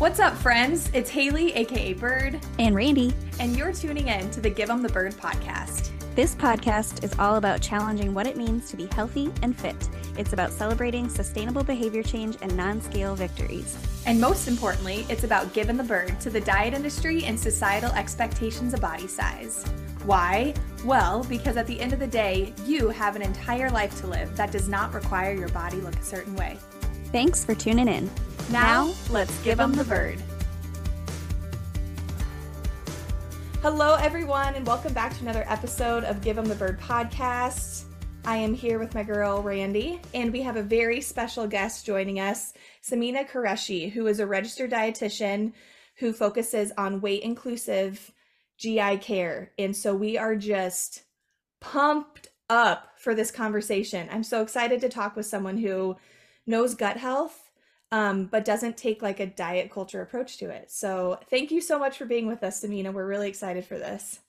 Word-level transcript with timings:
What's 0.00 0.18
up, 0.18 0.34
friends? 0.34 0.88
It's 0.94 1.10
Haley, 1.10 1.52
aka 1.52 1.92
Bird, 1.92 2.40
and 2.58 2.74
Randy, 2.74 3.12
and 3.38 3.54
you're 3.54 3.70
tuning 3.70 4.08
in 4.08 4.30
to 4.30 4.40
the 4.40 4.48
Give 4.48 4.70
'em 4.70 4.80
the 4.80 4.88
Bird 4.88 5.12
podcast. 5.12 5.90
This 6.14 6.34
podcast 6.34 7.04
is 7.04 7.14
all 7.18 7.36
about 7.36 7.60
challenging 7.60 8.14
what 8.14 8.26
it 8.26 8.34
means 8.34 8.70
to 8.70 8.78
be 8.78 8.86
healthy 8.92 9.30
and 9.42 9.54
fit. 9.54 9.76
It's 10.16 10.32
about 10.32 10.52
celebrating 10.52 11.10
sustainable 11.10 11.64
behavior 11.64 12.02
change 12.02 12.38
and 12.40 12.56
non 12.56 12.80
scale 12.80 13.14
victories. 13.14 13.76
And 14.06 14.18
most 14.18 14.48
importantly, 14.48 15.04
it's 15.10 15.24
about 15.24 15.52
giving 15.52 15.76
the 15.76 15.84
bird 15.84 16.18
to 16.20 16.30
the 16.30 16.40
diet 16.40 16.72
industry 16.72 17.26
and 17.26 17.38
societal 17.38 17.92
expectations 17.92 18.72
of 18.72 18.80
body 18.80 19.06
size. 19.06 19.66
Why? 20.06 20.54
Well, 20.82 21.24
because 21.24 21.58
at 21.58 21.66
the 21.66 21.78
end 21.78 21.92
of 21.92 21.98
the 21.98 22.06
day, 22.06 22.54
you 22.64 22.88
have 22.88 23.16
an 23.16 23.22
entire 23.22 23.68
life 23.68 24.00
to 24.00 24.06
live 24.06 24.34
that 24.34 24.50
does 24.50 24.66
not 24.66 24.94
require 24.94 25.34
your 25.34 25.50
body 25.50 25.76
look 25.82 25.96
a 25.96 26.02
certain 26.02 26.34
way. 26.36 26.56
Thanks 27.12 27.44
for 27.44 27.56
tuning 27.56 27.88
in. 27.88 28.08
Now, 28.52 28.94
let's 29.10 29.36
give 29.42 29.58
them 29.58 29.72
the 29.72 29.82
bird. 29.82 30.22
Hello, 33.62 33.96
everyone, 33.96 34.54
and 34.54 34.64
welcome 34.64 34.94
back 34.94 35.16
to 35.16 35.22
another 35.22 35.44
episode 35.48 36.04
of 36.04 36.22
Give 36.22 36.36
Them 36.36 36.44
the 36.44 36.54
Bird 36.54 36.78
podcast. 36.80 37.82
I 38.24 38.36
am 38.36 38.54
here 38.54 38.78
with 38.78 38.94
my 38.94 39.02
girl 39.02 39.42
Randy, 39.42 40.00
and 40.14 40.32
we 40.32 40.40
have 40.42 40.56
a 40.56 40.62
very 40.62 41.00
special 41.00 41.48
guest 41.48 41.84
joining 41.84 42.20
us, 42.20 42.52
Samina 42.80 43.28
Qureshi, 43.28 43.90
who 43.90 44.06
is 44.06 44.20
a 44.20 44.26
registered 44.26 44.70
dietitian 44.70 45.52
who 45.96 46.12
focuses 46.12 46.70
on 46.78 47.00
weight 47.00 47.22
inclusive 47.22 48.12
GI 48.56 48.98
care. 48.98 49.50
And 49.58 49.76
so 49.76 49.96
we 49.96 50.16
are 50.16 50.36
just 50.36 51.02
pumped 51.60 52.28
up 52.48 52.92
for 52.98 53.16
this 53.16 53.32
conversation. 53.32 54.08
I'm 54.12 54.22
so 54.22 54.42
excited 54.42 54.80
to 54.82 54.88
talk 54.88 55.16
with 55.16 55.26
someone 55.26 55.58
who 55.58 55.96
knows 56.46 56.74
gut 56.74 56.96
health, 56.96 57.50
um, 57.92 58.26
but 58.26 58.44
doesn't 58.44 58.76
take 58.76 59.02
like 59.02 59.20
a 59.20 59.26
diet 59.26 59.70
culture 59.70 60.02
approach 60.02 60.38
to 60.38 60.50
it. 60.50 60.70
So 60.70 61.18
thank 61.28 61.50
you 61.50 61.60
so 61.60 61.78
much 61.78 61.98
for 61.98 62.06
being 62.06 62.26
with 62.26 62.42
us, 62.42 62.62
Samina. 62.62 62.92
We're 62.92 63.06
really 63.06 63.28
excited 63.28 63.64
for 63.64 63.78
this. 63.78 64.20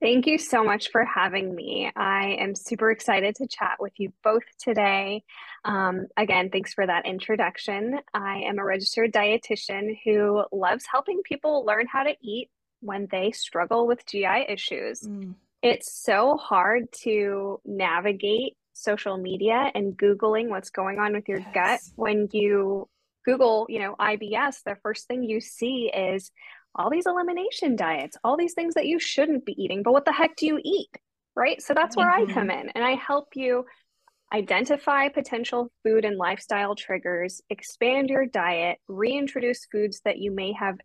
Thank 0.00 0.26
you 0.26 0.38
so 0.38 0.62
much 0.62 0.90
for 0.92 1.04
having 1.04 1.52
me. 1.52 1.90
I 1.96 2.36
am 2.38 2.54
super 2.54 2.92
excited 2.92 3.34
to 3.36 3.48
chat 3.48 3.78
with 3.80 3.92
you 3.96 4.12
both 4.22 4.44
today. 4.56 5.24
Um, 5.64 6.06
again, 6.16 6.50
thanks 6.50 6.72
for 6.72 6.86
that 6.86 7.04
introduction. 7.04 7.98
I 8.14 8.42
am 8.46 8.60
a 8.60 8.64
registered 8.64 9.12
dietitian 9.12 9.98
who 10.04 10.44
loves 10.52 10.84
helping 10.90 11.22
people 11.24 11.64
learn 11.64 11.86
how 11.88 12.04
to 12.04 12.14
eat 12.22 12.48
when 12.80 13.08
they 13.10 13.32
struggle 13.32 13.88
with 13.88 14.06
GI 14.06 14.46
issues. 14.48 15.00
Mm. 15.00 15.34
It's 15.62 15.92
so 15.92 16.36
hard 16.36 16.92
to 17.02 17.60
navigate 17.64 18.56
social 18.78 19.16
media 19.16 19.70
and 19.74 19.96
Googling 19.96 20.48
what's 20.48 20.70
going 20.70 20.98
on 20.98 21.12
with 21.12 21.28
your 21.28 21.40
yes. 21.40 21.54
gut. 21.54 21.80
When 21.96 22.28
you 22.32 22.88
Google, 23.24 23.66
you 23.68 23.80
know, 23.80 23.94
IBS, 23.98 24.62
the 24.64 24.76
first 24.82 25.06
thing 25.06 25.22
you 25.22 25.40
see 25.40 25.90
is 25.94 26.30
all 26.74 26.90
these 26.90 27.06
elimination 27.06 27.76
diets, 27.76 28.16
all 28.22 28.36
these 28.36 28.54
things 28.54 28.74
that 28.74 28.86
you 28.86 28.98
shouldn't 28.98 29.44
be 29.44 29.60
eating. 29.62 29.82
But 29.82 29.92
what 29.92 30.04
the 30.04 30.12
heck 30.12 30.36
do 30.36 30.46
you 30.46 30.60
eat? 30.62 30.90
Right. 31.34 31.60
So 31.62 31.74
that's 31.74 31.96
where 31.96 32.10
mm-hmm. 32.10 32.30
I 32.30 32.34
come 32.34 32.50
in 32.50 32.70
and 32.70 32.84
I 32.84 32.92
help 32.92 33.28
you 33.34 33.64
identify 34.32 35.08
potential 35.08 35.70
food 35.84 36.04
and 36.04 36.16
lifestyle 36.16 36.74
triggers, 36.74 37.40
expand 37.48 38.10
your 38.10 38.26
diet, 38.26 38.78
reintroduce 38.88 39.66
foods 39.70 40.00
that 40.04 40.18
you 40.18 40.30
may 40.30 40.52
have 40.52 40.78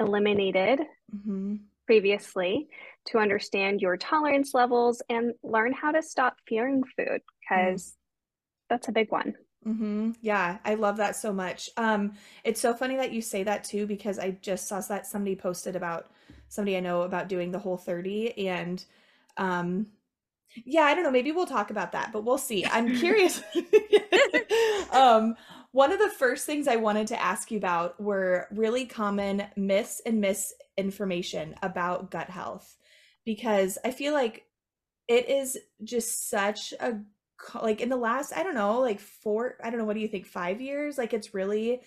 eliminated 0.00 0.80
mm-hmm. 1.14 1.56
Previously 1.90 2.68
to 3.04 3.18
understand 3.18 3.80
your 3.80 3.96
tolerance 3.96 4.54
levels 4.54 5.02
and 5.10 5.32
learn 5.42 5.72
how 5.72 5.90
to 5.90 6.00
stop 6.00 6.36
fearing 6.46 6.84
food 6.96 7.20
because 7.40 7.82
mm. 7.82 7.92
that's 8.68 8.86
a 8.86 8.92
big 8.92 9.10
one. 9.10 9.34
Mm-hmm. 9.66 10.12
Yeah, 10.20 10.58
I 10.64 10.74
love 10.74 10.98
that 10.98 11.16
so 11.16 11.32
much. 11.32 11.68
Um, 11.76 12.12
it's 12.44 12.60
so 12.60 12.74
funny 12.74 12.94
that 12.94 13.10
you 13.10 13.20
say 13.20 13.42
that 13.42 13.64
too 13.64 13.88
because 13.88 14.20
I 14.20 14.38
just 14.40 14.68
saw 14.68 14.80
that 14.82 15.04
somebody 15.04 15.34
posted 15.34 15.74
about 15.74 16.12
somebody 16.48 16.76
I 16.76 16.80
know 16.80 17.02
about 17.02 17.28
doing 17.28 17.50
the 17.50 17.58
whole 17.58 17.76
30 17.76 18.46
and 18.46 18.84
um 19.36 19.88
yeah, 20.64 20.82
I 20.82 20.94
don't 20.94 21.02
know, 21.02 21.10
maybe 21.10 21.32
we'll 21.32 21.46
talk 21.46 21.72
about 21.72 21.90
that, 21.92 22.12
but 22.12 22.22
we'll 22.22 22.38
see. 22.38 22.64
I'm 22.66 22.96
curious. 23.00 23.42
um 24.92 25.34
one 25.72 25.92
of 25.92 25.98
the 25.98 26.08
first 26.08 26.46
things 26.46 26.66
I 26.66 26.76
wanted 26.76 27.06
to 27.08 27.22
ask 27.22 27.50
you 27.50 27.58
about 27.58 28.00
were 28.00 28.48
really 28.50 28.86
common 28.86 29.44
myths 29.56 30.00
and 30.04 30.20
misinformation 30.20 31.54
about 31.62 32.10
gut 32.10 32.28
health 32.28 32.76
because 33.24 33.78
I 33.84 33.92
feel 33.92 34.12
like 34.12 34.44
it 35.06 35.28
is 35.28 35.58
just 35.84 36.28
such 36.28 36.72
a 36.80 36.98
like 37.62 37.80
in 37.80 37.88
the 37.88 37.96
last 37.96 38.32
I 38.36 38.42
don't 38.42 38.54
know 38.54 38.80
like 38.80 39.00
four 39.00 39.56
I 39.62 39.70
don't 39.70 39.78
know 39.78 39.84
what 39.84 39.94
do 39.94 40.00
you 40.00 40.08
think 40.08 40.26
5 40.26 40.60
years? 40.60 40.98
Like 40.98 41.14
it's 41.14 41.34
really 41.34 41.80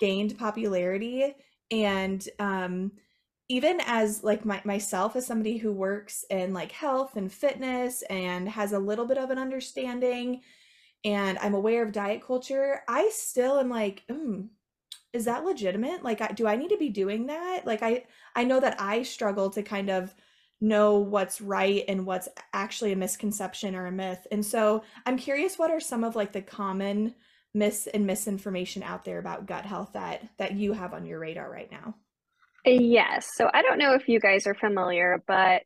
gained 0.00 0.38
popularity 0.38 1.34
and 1.70 2.26
um 2.38 2.92
even 3.48 3.80
as 3.86 4.22
like 4.22 4.44
my, 4.44 4.60
myself 4.64 5.16
as 5.16 5.26
somebody 5.26 5.56
who 5.56 5.72
works 5.72 6.24
in 6.28 6.52
like 6.52 6.72
health 6.72 7.16
and 7.16 7.32
fitness 7.32 8.02
and 8.10 8.48
has 8.48 8.72
a 8.72 8.78
little 8.78 9.06
bit 9.06 9.16
of 9.16 9.30
an 9.30 9.38
understanding 9.38 10.42
and 11.04 11.38
I'm 11.38 11.54
aware 11.54 11.82
of 11.82 11.92
diet 11.92 12.24
culture, 12.26 12.82
I 12.88 13.10
still 13.12 13.58
am 13.58 13.68
like, 13.68 14.04
mm, 14.10 14.48
is 15.12 15.24
that 15.24 15.44
legitimate? 15.44 16.02
Like, 16.02 16.34
do 16.36 16.46
I 16.46 16.56
need 16.56 16.68
to 16.68 16.76
be 16.76 16.90
doing 16.90 17.26
that? 17.26 17.66
Like, 17.66 17.82
I 17.82 18.04
I 18.34 18.44
know 18.44 18.60
that 18.60 18.80
I 18.80 19.02
struggle 19.02 19.50
to 19.50 19.62
kind 19.62 19.90
of 19.90 20.14
know 20.60 20.98
what's 20.98 21.40
right 21.40 21.84
and 21.88 22.04
what's 22.04 22.28
actually 22.52 22.92
a 22.92 22.96
misconception 22.96 23.76
or 23.76 23.86
a 23.86 23.92
myth. 23.92 24.26
And 24.30 24.44
so 24.44 24.82
I'm 25.06 25.16
curious, 25.16 25.58
what 25.58 25.70
are 25.70 25.80
some 25.80 26.04
of 26.04 26.16
like 26.16 26.32
the 26.32 26.42
common 26.42 27.14
myths 27.54 27.86
and 27.86 28.06
misinformation 28.06 28.82
out 28.82 29.04
there 29.04 29.18
about 29.18 29.46
gut 29.46 29.64
health 29.64 29.90
that 29.94 30.28
that 30.38 30.54
you 30.54 30.72
have 30.72 30.92
on 30.92 31.06
your 31.06 31.20
radar 31.20 31.50
right 31.50 31.70
now? 31.70 31.94
Yes. 32.64 33.28
So 33.34 33.48
I 33.52 33.62
don't 33.62 33.78
know 33.78 33.94
if 33.94 34.08
you 34.08 34.20
guys 34.20 34.46
are 34.46 34.54
familiar, 34.54 35.22
but 35.26 35.62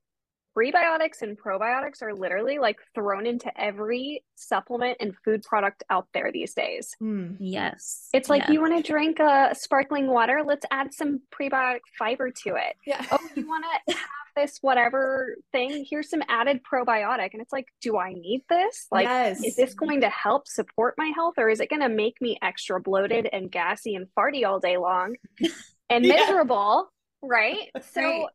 prebiotics 0.56 1.22
and 1.22 1.38
probiotics 1.38 2.02
are 2.02 2.14
literally 2.14 2.58
like 2.58 2.78
thrown 2.94 3.26
into 3.26 3.50
every 3.60 4.24
supplement 4.34 4.98
and 5.00 5.14
food 5.24 5.42
product 5.42 5.82
out 5.90 6.06
there 6.12 6.30
these 6.32 6.54
days. 6.54 6.94
Mm, 7.02 7.36
yes. 7.38 8.08
It's 8.12 8.28
like 8.28 8.48
you 8.48 8.60
want 8.60 8.76
to 8.76 8.82
drink 8.82 9.18
a 9.18 9.54
sparkling 9.54 10.08
water, 10.08 10.42
let's 10.44 10.66
add 10.70 10.92
some 10.92 11.20
prebiotic 11.32 11.80
fiber 11.98 12.30
to 12.44 12.56
it. 12.56 12.76
Yeah. 12.86 13.04
Oh, 13.10 13.18
you 13.34 13.46
want 13.46 13.64
to 13.86 13.94
have 13.96 14.08
this 14.36 14.58
whatever 14.60 15.36
thing, 15.52 15.86
here's 15.88 16.10
some 16.10 16.22
added 16.28 16.60
probiotic 16.70 17.30
and 17.32 17.42
it's 17.42 17.52
like, 17.52 17.66
do 17.80 17.98
I 17.98 18.12
need 18.12 18.42
this? 18.48 18.86
Like 18.90 19.06
yes. 19.06 19.42
is 19.44 19.56
this 19.56 19.74
going 19.74 20.02
to 20.02 20.10
help 20.10 20.48
support 20.48 20.94
my 20.98 21.12
health 21.14 21.34
or 21.38 21.48
is 21.48 21.60
it 21.60 21.70
going 21.70 21.82
to 21.82 21.88
make 21.88 22.20
me 22.20 22.38
extra 22.42 22.80
bloated 22.80 23.28
and 23.32 23.50
gassy 23.50 23.94
and 23.94 24.06
farty 24.18 24.46
all 24.46 24.60
day 24.60 24.76
long 24.76 25.16
and 25.90 26.04
miserable, 26.06 26.88
yeah. 27.22 27.28
right? 27.28 27.70
So 27.92 28.00
right. 28.00 28.26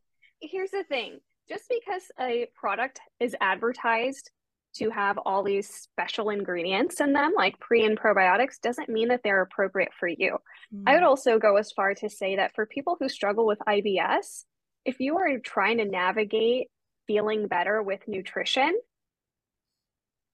here's 0.42 0.72
the 0.72 0.84
thing 0.84 1.20
just 1.50 1.66
because 1.70 2.04
a 2.20 2.48
product 2.56 3.00
is 3.20 3.36
advertised 3.42 4.32
to 4.76 4.90
have 4.90 5.18
all 5.26 5.44
these 5.44 5.68
special 5.68 6.30
ingredients 6.30 7.00
in 7.02 7.14
them, 7.14 7.34
like 7.36 7.60
pre 7.60 7.86
and 7.86 8.00
probiotics, 8.00 8.60
doesn't 8.62 8.90
mean 8.90 9.08
that 9.10 9.22
they're 9.24 9.42
appropriate 9.42 9.92
for 10.00 10.08
you. 10.08 10.38
Mm. 10.74 10.84
I 10.86 10.94
would 10.94 11.04
mm. 11.04 11.08
also 11.08 11.40
go 11.40 11.58
as 11.58 11.72
far 11.72 11.94
to 11.96 12.10
say 12.10 12.36
that 12.36 12.54
for 12.54 12.66
people 12.66 12.98
who 13.00 13.10
struggle 13.10 13.46
with 13.46 13.60
IBS, 13.68 14.44
if 14.86 15.00
you 15.00 15.18
are 15.18 15.40
trying 15.40 15.78
to 15.80 15.86
navigate 15.86 16.68
feeling 17.08 17.48
better 17.48 17.82
with 17.82 18.02
nutrition, 18.08 18.78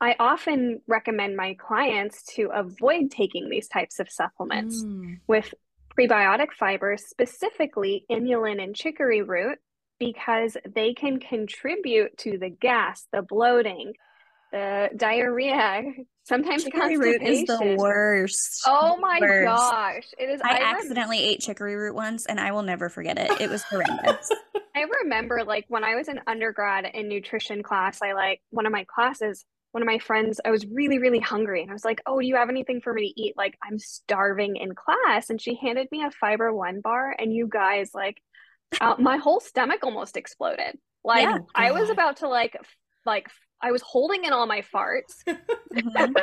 I 0.02 0.16
often 0.20 0.82
recommend 0.88 1.38
my 1.38 1.56
clients 1.58 2.24
to 2.36 2.50
avoid 2.54 3.10
taking 3.10 3.50
these 3.50 3.70
types 3.70 4.00
of 4.00 4.12
supplements 4.12 4.84
mm. 4.84 5.20
with 5.28 5.54
prebiotic 5.98 6.52
fibers, 6.52 7.06
specifically 7.06 8.06
inulin 8.12 8.62
and 8.62 8.76
chicory 8.76 9.22
root, 9.22 9.60
because 10.00 10.58
they 10.74 10.94
can 10.94 11.20
contribute 11.20 12.18
to 12.20 12.38
the 12.38 12.50
gas, 12.50 13.08
the 13.12 13.22
bloating, 13.22 13.94
the 14.52 14.90
diarrhea, 14.96 15.84
sometimes 16.24 16.64
chicory 16.64 16.98
root 16.98 17.22
is 17.22 17.46
the 17.46 17.76
worst. 17.78 18.64
Oh 18.68 18.98
my 18.98 19.18
worst. 19.20 19.46
gosh. 19.46 20.04
It 20.18 20.30
is 20.30 20.42
I, 20.42 20.58
I 20.58 20.72
accidentally 20.76 21.20
ate 21.20 21.42
chicory 21.42 21.76
root 21.76 21.96
once 21.96 22.26
and 22.26 22.40
I 22.40 22.52
will 22.52 22.62
never 22.62 22.90
forget 22.90 23.18
it. 23.18 23.42
It 23.42 23.50
was 23.50 23.64
horrendous. 23.64 24.30
I 24.76 24.86
remember 25.04 25.44
like 25.44 25.66
when 25.68 25.84
I 25.84 25.96
was 25.96 26.08
an 26.08 26.22
undergrad 26.28 26.90
in 26.94 27.08
nutrition 27.08 27.64
class, 27.64 28.02
I 28.02 28.14
like 28.14 28.42
one 28.52 28.66
of 28.66 28.72
my 28.72 28.86
classes, 28.86 29.46
one 29.72 29.84
of 29.84 29.88
my 29.88 30.00
friends, 30.00 30.40
I 30.46 30.52
was 30.52 30.66
really, 30.68 31.00
really 31.00 31.20
hungry. 31.20 31.62
And 31.62 31.72
I 31.72 31.74
was 31.74 31.86
like, 31.86 32.02
Oh, 32.06 32.20
do 32.20 32.28
you 32.28 32.36
have 32.36 32.50
anything 32.50 32.80
for 32.80 32.94
me 32.94 33.12
to 33.12 33.22
eat? 33.22 33.34
Like 33.36 33.58
I'm 33.64 33.80
starving 33.80 34.56
in 34.56 34.76
class. 34.76 35.30
And 35.30 35.42
she 35.42 35.56
handed 35.56 35.88
me 35.92 36.04
a 36.04 36.12
fiber 36.12 36.54
one 36.54 36.82
bar. 36.82 37.16
And 37.18 37.34
you 37.34 37.48
guys, 37.48 37.92
like 37.94 38.22
uh, 38.82 38.96
my 39.00 39.18
whole 39.18 39.40
stomach 39.40 39.80
almost 39.84 40.18
exploded. 40.18 40.78
Like 41.04 41.24
yeah, 41.24 41.40
I 41.54 41.72
was 41.72 41.90
about 41.90 42.18
to 42.18 42.30
like 42.30 42.58
like 43.06 43.28
I 43.62 43.72
was 43.72 43.82
holding 43.82 44.26
in 44.26 44.34
all 44.34 44.46
my 44.46 44.62
farts. 44.62 45.24
Mm-hmm. 45.28 45.98
and 45.98 46.16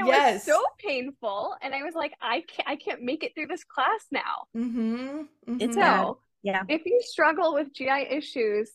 it 0.00 0.06
yes. 0.06 0.46
was 0.46 0.56
so 0.56 0.62
painful 0.78 1.54
and 1.62 1.74
I 1.74 1.82
was 1.82 1.94
like 1.94 2.14
I 2.20 2.42
can't 2.48 2.68
I 2.68 2.76
can't 2.76 3.02
make 3.02 3.24
it 3.24 3.32
through 3.34 3.48
this 3.48 3.64
class 3.64 4.06
now. 4.10 4.46
Mm-hmm. 4.56 5.06
Mm-hmm. 5.06 5.56
It's 5.60 5.74
so 5.74 6.18
yeah. 6.42 6.62
If 6.68 6.82
you 6.84 7.00
struggle 7.02 7.54
with 7.54 7.72
GI 7.74 8.06
issues, 8.10 8.70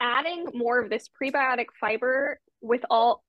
adding 0.00 0.46
more 0.54 0.80
of 0.80 0.90
this 0.90 1.08
prebiotic 1.08 1.66
fiber 1.78 2.40
with 2.60 2.82
all 2.90 3.22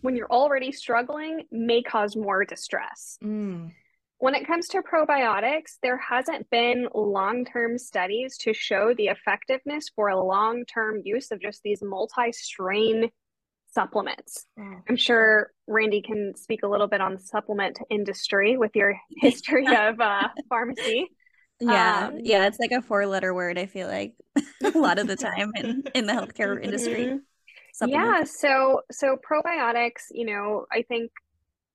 when 0.00 0.16
you're 0.16 0.30
already 0.30 0.72
struggling 0.72 1.44
may 1.50 1.82
cause 1.82 2.16
more 2.16 2.44
distress. 2.44 3.18
Mm. 3.22 3.72
When 4.18 4.34
it 4.34 4.46
comes 4.46 4.68
to 4.68 4.82
probiotics, 4.82 5.78
there 5.82 5.98
hasn't 5.98 6.48
been 6.50 6.88
long 6.94 7.44
term 7.44 7.78
studies 7.78 8.36
to 8.38 8.54
show 8.54 8.94
the 8.94 9.08
effectiveness 9.08 9.90
for 9.94 10.08
a 10.08 10.22
long 10.22 10.64
term 10.64 11.00
use 11.04 11.30
of 11.30 11.40
just 11.40 11.62
these 11.62 11.82
multi 11.82 12.32
strain 12.32 13.10
supplements. 13.74 14.46
Mm. 14.58 14.82
I'm 14.88 14.96
sure 14.96 15.50
Randy 15.66 16.00
can 16.00 16.34
speak 16.36 16.62
a 16.62 16.68
little 16.68 16.86
bit 16.86 17.00
on 17.00 17.14
the 17.14 17.20
supplement 17.20 17.78
industry 17.90 18.56
with 18.56 18.74
your 18.74 18.96
history 19.16 19.66
of 19.66 20.00
uh, 20.00 20.28
pharmacy. 20.48 21.08
Yeah, 21.60 22.08
um, 22.08 22.18
yeah, 22.20 22.46
it's 22.46 22.58
like 22.58 22.72
a 22.72 22.82
four 22.82 23.06
letter 23.06 23.32
word, 23.32 23.58
I 23.58 23.66
feel 23.66 23.88
like 23.88 24.14
a 24.74 24.78
lot 24.78 24.98
of 24.98 25.06
the 25.06 25.16
time 25.16 25.52
in, 25.56 25.84
in 25.94 26.06
the 26.06 26.12
healthcare 26.12 26.62
industry. 26.62 27.06
Mm-hmm. 27.06 27.88
Yeah, 27.88 28.22
so 28.22 28.82
so 28.92 29.16
probiotics, 29.16 30.04
you 30.12 30.26
know, 30.26 30.66
I 30.70 30.82
think 30.82 31.10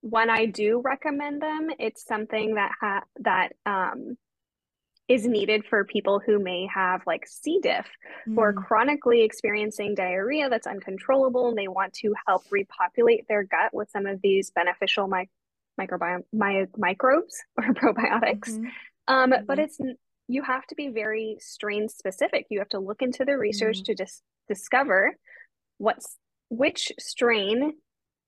when 0.01 0.30
I 0.30 0.46
do 0.46 0.81
recommend 0.84 1.42
them, 1.42 1.69
it's 1.78 2.06
something 2.06 2.56
that 2.56 2.72
ha- 2.80 3.04
that 3.22 3.54
um, 3.66 4.18
is 5.07 5.25
needed 5.25 5.66
for 5.66 5.84
people 5.84 6.22
who 6.24 6.40
may 6.40 6.68
have 6.74 7.01
like 7.06 7.25
C. 7.28 7.60
diff, 7.62 7.88
mm. 8.28 8.36
who 8.36 8.42
are 8.42 8.54
mm. 8.54 8.66
chronically 8.66 9.24
experiencing 9.24 9.96
diarrhea 9.96 10.50
that's 10.50 10.68
uncontrollable, 10.68 11.50
and 11.50 11.57
they 11.57 11.68
want 11.68 11.94
to 11.94 12.13
help 12.28 12.44
repopulate 12.51 13.28
their 13.28 13.44
gut 13.44 13.74
with 13.74 13.90
some 13.90 14.06
of 14.06 14.22
these 14.22 14.51
beneficial 14.51 15.07
mi- 15.07 15.30
microbiome 15.80 16.24
my- 16.31 16.68
microbes 16.78 17.44
or 17.57 17.74
probiotics. 17.74 18.50
Mm-hmm. 18.50 18.66
Um, 19.07 19.31
mm-hmm. 19.31 19.46
But 19.46 19.60
it's 19.60 19.80
you 20.28 20.44
have 20.44 20.66
to 20.68 20.75
be 20.75 20.90
very 20.90 21.38
strain 21.40 21.90
specific. 21.90 22.46
You 22.50 22.60
have 22.60 22.69
to 22.69 22.80
look 22.80 23.01
into 23.01 23.25
the 23.25 23.38
research 23.38 23.80
mm. 23.80 23.86
to 23.86 23.96
just 23.96 24.22
discover 24.48 25.16
what's 25.80 26.18
which 26.50 26.92
strain 27.00 27.74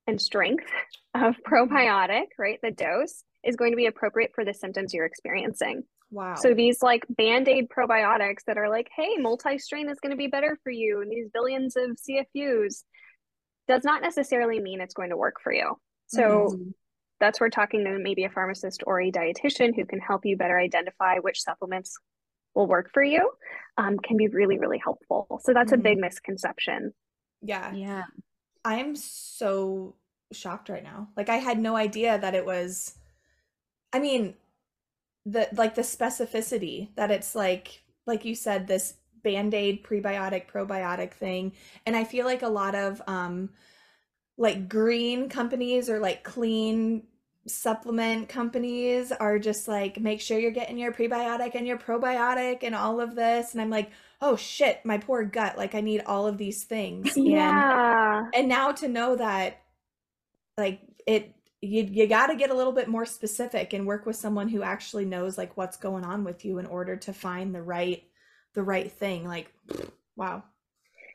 and 0.07 0.21
strength 0.21 0.65
of 1.13 1.35
probiotic, 1.47 2.27
right? 2.37 2.59
The 2.61 2.71
dose 2.71 3.23
is 3.43 3.55
going 3.55 3.71
to 3.71 3.77
be 3.77 3.87
appropriate 3.87 4.31
for 4.35 4.45
the 4.45 4.53
symptoms 4.53 4.93
you're 4.93 5.05
experiencing. 5.05 5.83
Wow. 6.11 6.35
So 6.35 6.53
these 6.53 6.81
like 6.81 7.05
band-aid 7.09 7.69
probiotics 7.69 8.43
that 8.45 8.57
are 8.57 8.69
like, 8.69 8.89
hey, 8.95 9.15
multi-strain 9.17 9.89
is 9.89 9.99
going 9.99 10.11
to 10.11 10.17
be 10.17 10.27
better 10.27 10.57
for 10.63 10.71
you, 10.71 11.01
and 11.01 11.09
these 11.09 11.29
billions 11.33 11.75
of 11.77 11.97
CFUs 11.97 12.83
does 13.67 13.83
not 13.83 14.01
necessarily 14.01 14.59
mean 14.59 14.81
it's 14.81 14.93
going 14.93 15.11
to 15.11 15.17
work 15.17 15.35
for 15.41 15.53
you. 15.53 15.77
So 16.07 16.49
mm-hmm. 16.51 16.69
that's 17.21 17.39
where 17.39 17.49
talking 17.49 17.85
to 17.85 17.97
maybe 17.97 18.25
a 18.25 18.29
pharmacist 18.29 18.83
or 18.85 18.99
a 18.99 19.11
dietitian 19.11 19.73
who 19.73 19.85
can 19.85 19.99
help 19.99 20.25
you 20.25 20.35
better 20.35 20.59
identify 20.59 21.19
which 21.19 21.41
supplements 21.41 21.97
will 22.53 22.67
work 22.67 22.89
for 22.93 23.01
you 23.01 23.31
um, 23.77 23.97
can 23.97 24.17
be 24.17 24.27
really, 24.27 24.59
really 24.59 24.81
helpful. 24.83 25.39
So 25.43 25.53
that's 25.53 25.71
mm-hmm. 25.71 25.79
a 25.79 25.83
big 25.83 25.97
misconception. 25.99 26.93
Yeah. 27.41 27.71
Yeah. 27.73 28.03
I'm 28.63 28.95
so 28.95 29.95
shocked 30.31 30.69
right 30.69 30.83
now. 30.83 31.09
Like 31.17 31.29
I 31.29 31.37
had 31.37 31.59
no 31.59 31.75
idea 31.75 32.17
that 32.17 32.35
it 32.35 32.45
was 32.45 32.95
I 33.93 33.99
mean 33.99 34.35
the 35.25 35.49
like 35.53 35.75
the 35.75 35.81
specificity 35.81 36.89
that 36.95 37.11
it's 37.11 37.35
like 37.35 37.83
like 38.05 38.25
you 38.25 38.35
said 38.35 38.67
this 38.67 38.95
band-aid 39.23 39.83
prebiotic 39.83 40.49
probiotic 40.49 41.13
thing 41.13 41.53
and 41.85 41.95
I 41.95 42.03
feel 42.03 42.25
like 42.25 42.41
a 42.41 42.47
lot 42.47 42.73
of 42.73 43.01
um 43.07 43.51
like 44.37 44.67
green 44.67 45.29
companies 45.29 45.89
or 45.89 45.99
like 45.99 46.23
clean 46.23 47.03
supplement 47.47 48.29
companies 48.29 49.11
are 49.11 49.37
just 49.37 49.67
like 49.67 49.99
make 49.99 50.21
sure 50.21 50.39
you're 50.39 50.51
getting 50.51 50.77
your 50.77 50.91
prebiotic 50.91 51.53
and 51.53 51.67
your 51.67 51.77
probiotic 51.77 52.63
and 52.63 52.73
all 52.73 52.99
of 52.99 53.15
this 53.15 53.53
and 53.53 53.61
I'm 53.61 53.69
like 53.69 53.91
oh 54.21 54.35
shit 54.35 54.79
my 54.85 54.97
poor 54.97 55.23
gut 55.23 55.57
like 55.57 55.75
I 55.75 55.81
need 55.81 56.01
all 56.05 56.27
of 56.27 56.37
these 56.37 56.63
things 56.63 57.17
yeah. 57.17 58.19
And, 58.19 58.35
and 58.35 58.49
now 58.49 58.71
to 58.73 58.87
know 58.87 59.15
that 59.15 59.61
like 60.57 60.81
it 61.07 61.33
you 61.61 61.83
you 61.83 62.07
got 62.07 62.27
to 62.27 62.35
get 62.35 62.49
a 62.49 62.53
little 62.53 62.73
bit 62.73 62.87
more 62.87 63.05
specific 63.05 63.73
and 63.73 63.85
work 63.85 64.05
with 64.05 64.15
someone 64.15 64.49
who 64.49 64.63
actually 64.63 65.05
knows 65.05 65.37
like 65.37 65.55
what's 65.57 65.77
going 65.77 66.03
on 66.03 66.23
with 66.23 66.43
you 66.43 66.57
in 66.57 66.65
order 66.65 66.95
to 66.97 67.13
find 67.13 67.53
the 67.53 67.61
right 67.61 68.03
the 68.53 68.63
right 68.63 68.91
thing 68.91 69.27
like 69.27 69.51
wow. 70.15 70.43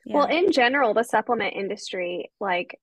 Yeah. 0.05 0.17
well 0.17 0.27
in 0.27 0.53
general 0.53 0.95
the 0.95 1.03
supplement 1.03 1.55
industry 1.55 2.31
like 2.41 2.79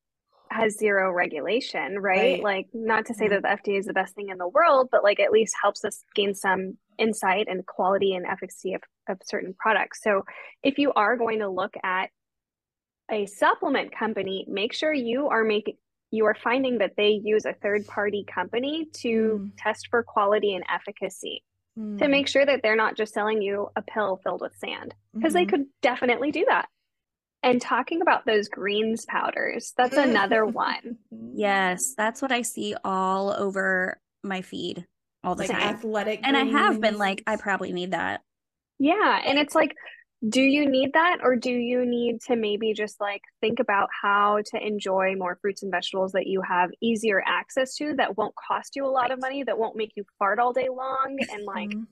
has 0.50 0.78
zero 0.78 1.12
regulation 1.12 1.98
right, 2.00 2.44
right. 2.44 2.44
like 2.44 2.68
not 2.74 3.06
to 3.08 3.14
say 3.14 3.28
that 3.28 3.42
the 3.42 3.48
fda 3.48 3.80
is 3.80 3.86
the 3.86 3.94
best 3.94 4.14
thing 4.14 4.30
in 4.30 4.38
the 4.38 4.48
world 4.48 4.90
but 4.92 5.04
like 5.04 5.20
at 5.20 5.32
least 5.32 5.56
helps 5.60 5.84
us 5.84 6.04
gain 6.16 6.36
some 6.36 6.78
insight 6.98 7.48
and 7.50 7.66
quality 7.66 8.14
and 8.14 8.26
efficacy 8.26 8.74
of, 8.74 8.82
of 9.08 9.18
certain 9.24 9.54
products 9.58 10.02
so 10.02 10.24
if 10.64 10.78
you 10.78 10.92
are 10.94 11.18
going 11.18 11.40
to 11.40 11.50
look 11.50 11.74
at 11.84 12.10
a 13.12 13.26
supplement 13.26 13.94
company 13.98 14.46
make 14.48 14.74
sure 14.74 14.94
you 14.94 15.28
are 15.28 15.44
making 15.44 15.76
you 16.14 16.26
are 16.26 16.36
finding 16.36 16.78
that 16.78 16.94
they 16.96 17.20
use 17.24 17.44
a 17.46 17.54
third 17.54 17.88
party 17.88 18.24
company 18.24 18.88
to 18.94 19.10
mm. 19.42 19.52
test 19.58 19.88
for 19.90 20.04
quality 20.04 20.54
and 20.54 20.64
efficacy 20.72 21.44
mm. 21.78 21.98
to 21.98 22.08
make 22.08 22.28
sure 22.28 22.46
that 22.46 22.62
they're 22.62 22.76
not 22.76 22.96
just 22.96 23.16
selling 23.16 23.42
you 23.42 23.68
a 23.76 23.82
pill 23.82 24.20
filled 24.24 24.42
with 24.42 24.56
sand 24.58 24.94
because 25.16 25.34
mm-hmm. 25.34 25.40
they 25.40 25.46
could 25.46 25.66
definitely 25.82 26.32
do 26.32 26.46
that. 26.48 26.68
And 27.42 27.60
talking 27.60 28.02
about 28.02 28.26
those 28.26 28.48
greens 28.48 29.06
powders, 29.06 29.74
that's 29.76 29.98
another 29.98 30.46
one. 30.46 30.98
Yes, 31.34 31.94
that's 31.98 32.22
what 32.22 32.32
I 32.32 32.44
see 32.44 32.76
all 32.86 33.34
over 33.34 34.00
my 34.24 34.42
feed 34.42 34.86
all 35.24 35.36
the 35.36 35.44
like 35.44 35.52
time. 35.52 35.62
Athletic, 35.62 36.22
and 36.24 36.36
I 36.36 36.44
have 36.46 36.82
been 36.82 36.98
like, 36.98 37.24
I 37.28 37.36
probably 37.36 37.74
need 37.74 37.92
that. 37.92 38.22
Yeah, 38.80 39.22
and 39.26 39.38
it's 39.40 39.56
like 39.56 39.76
do 40.30 40.42
you 40.42 40.70
need 40.70 40.94
that 40.94 41.18
or 41.22 41.36
do 41.36 41.52
you 41.52 41.86
need 41.86 42.22
to 42.22 42.38
maybe 42.38 42.74
just 42.74 43.02
like 43.02 43.22
think 43.42 43.60
about 43.60 43.90
how 44.02 44.40
to 44.46 44.66
enjoy 44.66 45.14
more 45.18 45.38
fruits 45.42 45.64
and 45.64 45.72
vegetables 45.72 46.14
that 46.14 46.28
you 46.28 46.42
have 46.42 46.70
easier 46.82 47.22
access 47.28 47.76
to 47.76 47.94
that 47.96 48.18
won't 48.18 48.34
cost 48.36 48.74
you 48.76 48.86
a 48.86 48.88
lot 48.88 49.02
right. 49.02 49.12
of 49.12 49.20
money 49.20 49.44
that 49.44 49.58
won't 49.58 49.76
make 49.76 49.92
you 49.96 50.06
fart 50.18 50.40
all 50.40 50.54
day 50.54 50.70
long 50.70 51.18
and 51.30 51.44
like 51.44 51.70
mm-hmm 51.70 51.84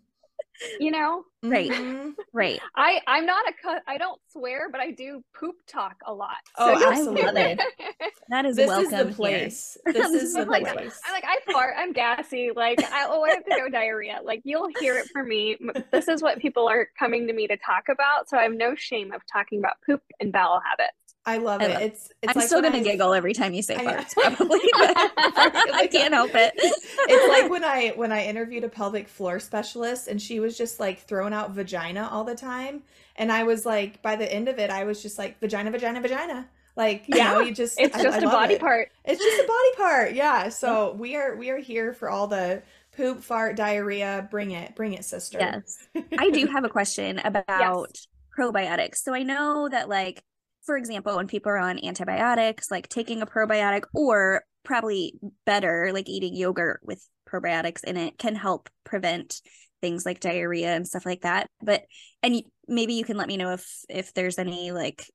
you 0.79 0.91
know? 0.91 1.23
Right. 1.43 1.71
Mm-hmm. 1.71 2.09
right. 2.33 2.59
I 2.75 3.01
i'm 3.07 3.25
not 3.25 3.49
a 3.49 3.53
cut 3.61 3.81
i 3.87 3.97
don't 3.97 4.19
swear 4.31 4.69
but 4.69 4.79
i 4.79 4.91
do 4.91 5.23
poop 5.37 5.55
talk 5.67 5.95
a 6.05 6.13
lot. 6.13 6.37
Oh 6.57 6.77
so 6.77 6.91
absolutely 6.91 7.57
that 8.29 8.45
is 8.45 8.55
this 8.55 8.67
welcome 8.67 8.93
is 8.93 9.07
the 9.07 9.13
place 9.13 9.77
here. 9.85 9.93
this 9.93 10.23
is 10.23 10.33
the 10.35 10.45
like, 10.45 10.71
place. 10.71 10.99
I'm 11.05 11.13
like 11.13 11.25
i 11.25 11.51
fart 11.51 11.73
i'm 11.77 11.93
gassy 11.93 12.51
like 12.55 12.83
i 12.83 13.07
oh 13.07 13.23
i 13.23 13.29
have 13.31 13.45
to 13.45 13.55
go 13.57 13.69
diarrhea. 13.69 14.19
Like 14.23 14.41
you'll 14.43 14.69
hear 14.79 14.97
it 14.97 15.09
from 15.11 15.27
me. 15.27 15.57
This 15.91 16.07
is 16.07 16.21
what 16.21 16.39
people 16.39 16.67
are 16.67 16.87
coming 16.97 17.27
to 17.27 17.33
me 17.33 17.47
to 17.47 17.57
talk 17.57 17.85
about 17.89 18.29
so 18.29 18.37
i 18.37 18.43
have 18.43 18.53
no 18.53 18.75
shame 18.75 19.11
of 19.11 19.21
talking 19.31 19.59
about 19.59 19.75
poop 19.85 20.01
and 20.19 20.31
bowel 20.31 20.61
habits 20.63 21.10
I 21.25 21.37
love 21.37 21.61
I 21.61 21.65
it. 21.65 21.69
Love 21.69 21.81
it's, 21.83 22.11
it's 22.21 22.35
I'm 22.35 22.39
like 22.39 22.47
still 22.47 22.61
gonna 22.61 22.77
I, 22.77 22.83
giggle 22.83 23.13
every 23.13 23.33
time 23.33 23.53
you 23.53 23.61
say 23.61 23.75
farts, 23.75 24.13
probably. 24.13 24.59
I 24.73 25.87
can't 25.91 26.13
help 26.13 26.31
it. 26.33 26.53
it's 26.57 27.41
like 27.41 27.49
when 27.49 27.63
I 27.63 27.89
when 27.95 28.11
I 28.11 28.25
interviewed 28.25 28.63
a 28.63 28.69
pelvic 28.69 29.07
floor 29.07 29.39
specialist 29.39 30.07
and 30.07 30.19
she 30.19 30.39
was 30.39 30.57
just 30.57 30.79
like 30.79 30.99
throwing 31.01 31.33
out 31.33 31.51
vagina 31.51 32.09
all 32.11 32.23
the 32.23 32.35
time. 32.35 32.81
And 33.17 33.31
I 33.31 33.43
was 33.43 33.65
like, 33.65 34.01
by 34.01 34.15
the 34.15 34.31
end 34.31 34.47
of 34.47 34.57
it, 34.57 34.71
I 34.71 34.83
was 34.83 35.01
just 35.01 35.19
like 35.19 35.39
vagina, 35.39 35.69
vagina, 35.69 36.01
vagina. 36.01 36.47
Like, 36.75 37.07
you 37.07 37.17
yeah, 37.17 37.33
know, 37.33 37.41
you 37.41 37.53
just 37.53 37.79
it's 37.79 38.01
just 38.01 38.17
I, 38.17 38.21
a 38.21 38.31
body 38.31 38.55
it. 38.55 38.61
part. 38.61 38.91
It's 39.05 39.21
just 39.21 39.43
a 39.43 39.47
body 39.47 39.75
part. 39.77 40.13
Yeah. 40.15 40.49
So 40.49 40.93
we 40.93 41.15
are 41.15 41.35
we 41.35 41.51
are 41.51 41.57
here 41.57 41.93
for 41.93 42.09
all 42.09 42.25
the 42.25 42.63
poop, 42.97 43.21
fart, 43.21 43.55
diarrhea. 43.55 44.27
Bring 44.31 44.51
it, 44.51 44.75
bring 44.75 44.93
it, 44.93 45.05
sister. 45.05 45.37
Yes. 45.39 45.87
I 46.17 46.31
do 46.31 46.47
have 46.47 46.63
a 46.63 46.69
question 46.69 47.19
about 47.19 47.45
yes. 47.47 48.07
probiotics. 48.35 48.97
So 48.97 49.13
I 49.13 49.21
know 49.21 49.69
that 49.69 49.87
like 49.87 50.23
for 50.65 50.77
example, 50.77 51.15
when 51.15 51.27
people 51.27 51.51
are 51.51 51.57
on 51.57 51.83
antibiotics, 51.83 52.69
like 52.69 52.87
taking 52.87 53.21
a 53.21 53.25
probiotic 53.25 53.83
or 53.93 54.43
probably 54.63 55.13
better, 55.45 55.91
like 55.93 56.07
eating 56.07 56.35
yogurt 56.35 56.81
with 56.83 57.05
probiotics 57.27 57.83
in 57.83 57.97
it 57.97 58.17
can 58.17 58.35
help 58.35 58.69
prevent 58.83 59.41
things 59.81 60.05
like 60.05 60.19
diarrhea 60.19 60.69
and 60.69 60.87
stuff 60.87 61.05
like 61.05 61.21
that. 61.21 61.47
But 61.61 61.83
and 62.21 62.43
maybe 62.67 62.93
you 62.93 63.03
can 63.03 63.17
let 63.17 63.27
me 63.27 63.37
know 63.37 63.53
if 63.53 63.67
if 63.89 64.13
there's 64.13 64.37
any 64.37 64.71
like 64.71 65.05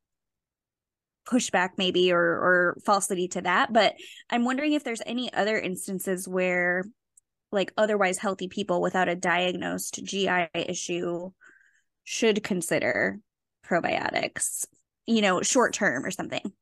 pushback 1.28 1.70
maybe 1.76 2.12
or 2.12 2.20
or 2.20 2.78
falsity 2.84 3.28
to 3.28 3.42
that, 3.42 3.72
but 3.72 3.94
I'm 4.30 4.44
wondering 4.44 4.72
if 4.72 4.84
there's 4.84 5.02
any 5.06 5.32
other 5.32 5.58
instances 5.58 6.26
where 6.26 6.84
like 7.52 7.72
otherwise 7.76 8.18
healthy 8.18 8.48
people 8.48 8.80
without 8.80 9.08
a 9.08 9.14
diagnosed 9.14 10.00
GI 10.04 10.48
issue 10.54 11.30
should 12.04 12.42
consider 12.42 13.20
probiotics 13.64 14.66
you 15.06 15.20
know, 15.20 15.42
short 15.42 15.72
term 15.72 16.04
or 16.04 16.10
something? 16.10 16.52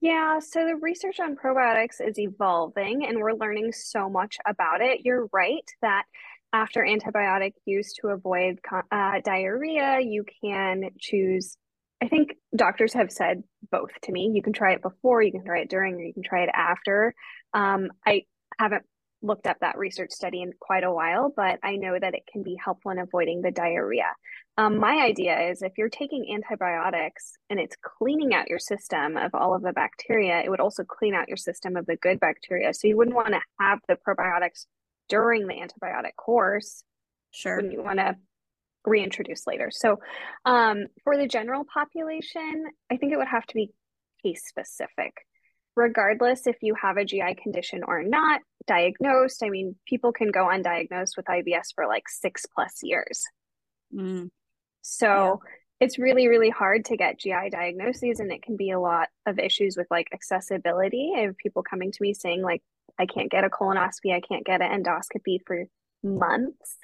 Yeah, 0.00 0.38
so 0.38 0.64
the 0.64 0.76
research 0.76 1.20
on 1.20 1.36
probiotics 1.36 2.00
is 2.00 2.18
evolving 2.18 3.04
and 3.06 3.18
we're 3.18 3.34
learning 3.34 3.72
so 3.72 4.08
much 4.08 4.38
about 4.46 4.80
it. 4.80 5.00
You're 5.04 5.28
right 5.32 5.68
that 5.82 6.04
after 6.52 6.80
antibiotic 6.82 7.52
use 7.66 7.92
to 8.00 8.08
avoid 8.08 8.60
uh, 8.90 9.20
diarrhea, 9.24 10.00
you 10.00 10.24
can 10.42 10.90
choose. 10.98 11.56
I 12.02 12.08
think 12.08 12.36
doctors 12.56 12.94
have 12.94 13.12
said 13.12 13.42
both 13.70 13.90
to 14.04 14.12
me. 14.12 14.30
You 14.32 14.42
can 14.42 14.54
try 14.54 14.72
it 14.72 14.82
before, 14.82 15.22
you 15.22 15.32
can 15.32 15.44
try 15.44 15.60
it 15.60 15.68
during, 15.68 15.94
or 15.96 16.02
you 16.02 16.14
can 16.14 16.22
try 16.22 16.44
it 16.44 16.50
after. 16.54 17.14
Um, 17.52 17.88
I 18.06 18.22
haven't 18.58 18.84
looked 19.22 19.46
up 19.46 19.58
that 19.60 19.76
research 19.76 20.10
study 20.10 20.42
in 20.42 20.52
quite 20.60 20.84
a 20.84 20.92
while, 20.92 21.32
but 21.34 21.58
I 21.62 21.76
know 21.76 21.98
that 21.98 22.14
it 22.14 22.22
can 22.30 22.42
be 22.42 22.56
helpful 22.62 22.90
in 22.90 22.98
avoiding 22.98 23.42
the 23.42 23.50
diarrhea. 23.50 24.14
Um, 24.56 24.78
my 24.78 25.02
idea 25.02 25.50
is 25.50 25.62
if 25.62 25.72
you're 25.76 25.88
taking 25.88 26.34
antibiotics 26.34 27.34
and 27.48 27.60
it's 27.60 27.76
cleaning 27.82 28.34
out 28.34 28.48
your 28.48 28.58
system 28.58 29.16
of 29.16 29.34
all 29.34 29.54
of 29.54 29.62
the 29.62 29.72
bacteria, 29.72 30.40
it 30.40 30.50
would 30.50 30.60
also 30.60 30.84
clean 30.84 31.14
out 31.14 31.28
your 31.28 31.36
system 31.36 31.76
of 31.76 31.86
the 31.86 31.96
good 31.96 32.20
bacteria. 32.20 32.72
So 32.72 32.88
you 32.88 32.96
wouldn't 32.96 33.16
want 33.16 33.28
to 33.28 33.40
have 33.58 33.78
the 33.88 33.96
probiotics 33.96 34.66
during 35.08 35.46
the 35.46 35.54
antibiotic 35.54 36.16
course. 36.16 36.82
Sure. 37.32 37.60
You 37.62 37.82
want 37.82 37.98
to 37.98 38.16
reintroduce 38.84 39.46
later. 39.46 39.70
So, 39.70 40.00
um, 40.44 40.86
for 41.04 41.16
the 41.16 41.28
general 41.28 41.64
population, 41.72 42.64
I 42.90 42.96
think 42.96 43.12
it 43.12 43.16
would 43.16 43.28
have 43.28 43.46
to 43.46 43.54
be 43.54 43.70
case 44.22 44.42
specific. 44.46 45.12
Regardless 45.76 46.46
if 46.46 46.56
you 46.62 46.74
have 46.74 46.96
a 46.96 47.04
GI 47.04 47.36
condition 47.42 47.82
or 47.86 48.02
not, 48.02 48.40
diagnosed, 48.66 49.42
I 49.42 49.50
mean, 49.50 49.76
people 49.86 50.12
can 50.12 50.30
go 50.30 50.46
undiagnosed 50.46 51.16
with 51.16 51.26
IBS 51.26 51.74
for 51.74 51.86
like 51.86 52.08
six 52.08 52.44
plus 52.54 52.80
years. 52.82 53.24
Mm. 53.94 54.30
So, 54.82 55.06
yeah. 55.44 55.86
it's 55.86 55.98
really, 55.98 56.28
really 56.28 56.50
hard 56.50 56.86
to 56.86 56.96
get 56.96 57.18
GI 57.18 57.50
diagnoses, 57.50 58.20
and 58.20 58.32
it 58.32 58.42
can 58.42 58.56
be 58.56 58.70
a 58.70 58.80
lot 58.80 59.08
of 59.26 59.38
issues 59.38 59.76
with 59.76 59.86
like 59.90 60.08
accessibility. 60.12 61.12
I 61.16 61.20
have 61.20 61.36
people 61.36 61.62
coming 61.62 61.92
to 61.92 61.98
me 62.00 62.14
saying, 62.14 62.42
like, 62.42 62.62
I 62.98 63.06
can't 63.06 63.30
get 63.30 63.44
a 63.44 63.50
colonoscopy, 63.50 64.12
I 64.14 64.20
can't 64.20 64.44
get 64.44 64.60
an 64.60 64.82
endoscopy 64.82 65.38
for 65.46 65.64
months. 66.02 66.76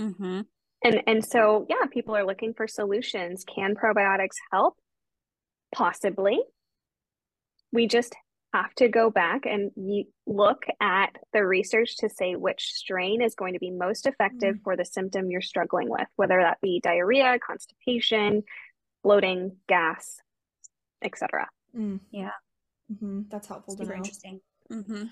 Mm-hmm 0.00 0.40
and 0.82 1.02
and 1.06 1.24
so 1.24 1.66
yeah 1.68 1.86
people 1.90 2.16
are 2.16 2.26
looking 2.26 2.54
for 2.54 2.66
solutions 2.66 3.44
can 3.44 3.74
probiotics 3.74 4.36
help 4.52 4.76
possibly 5.74 6.40
we 7.72 7.86
just 7.86 8.14
have 8.54 8.74
to 8.74 8.88
go 8.88 9.10
back 9.10 9.44
and 9.44 9.70
look 10.26 10.64
at 10.80 11.10
the 11.32 11.44
research 11.44 11.98
to 11.98 12.08
say 12.08 12.34
which 12.34 12.72
strain 12.72 13.20
is 13.20 13.34
going 13.34 13.52
to 13.52 13.58
be 13.58 13.70
most 13.70 14.06
effective 14.06 14.56
mm. 14.56 14.62
for 14.62 14.74
the 14.74 14.84
symptom 14.84 15.30
you're 15.30 15.42
struggling 15.42 15.90
with 15.90 16.06
whether 16.16 16.40
that 16.40 16.58
be 16.62 16.80
diarrhea 16.82 17.38
constipation 17.46 18.42
bloating 19.04 19.54
gas 19.68 20.16
etc 21.02 21.46
mm. 21.76 22.00
yeah 22.10 22.30
mm-hmm. 22.90 23.20
that's 23.28 23.48
helpful 23.48 23.76
Super 23.76 23.92
interesting 23.92 24.40
mm-hmm. 24.72 25.04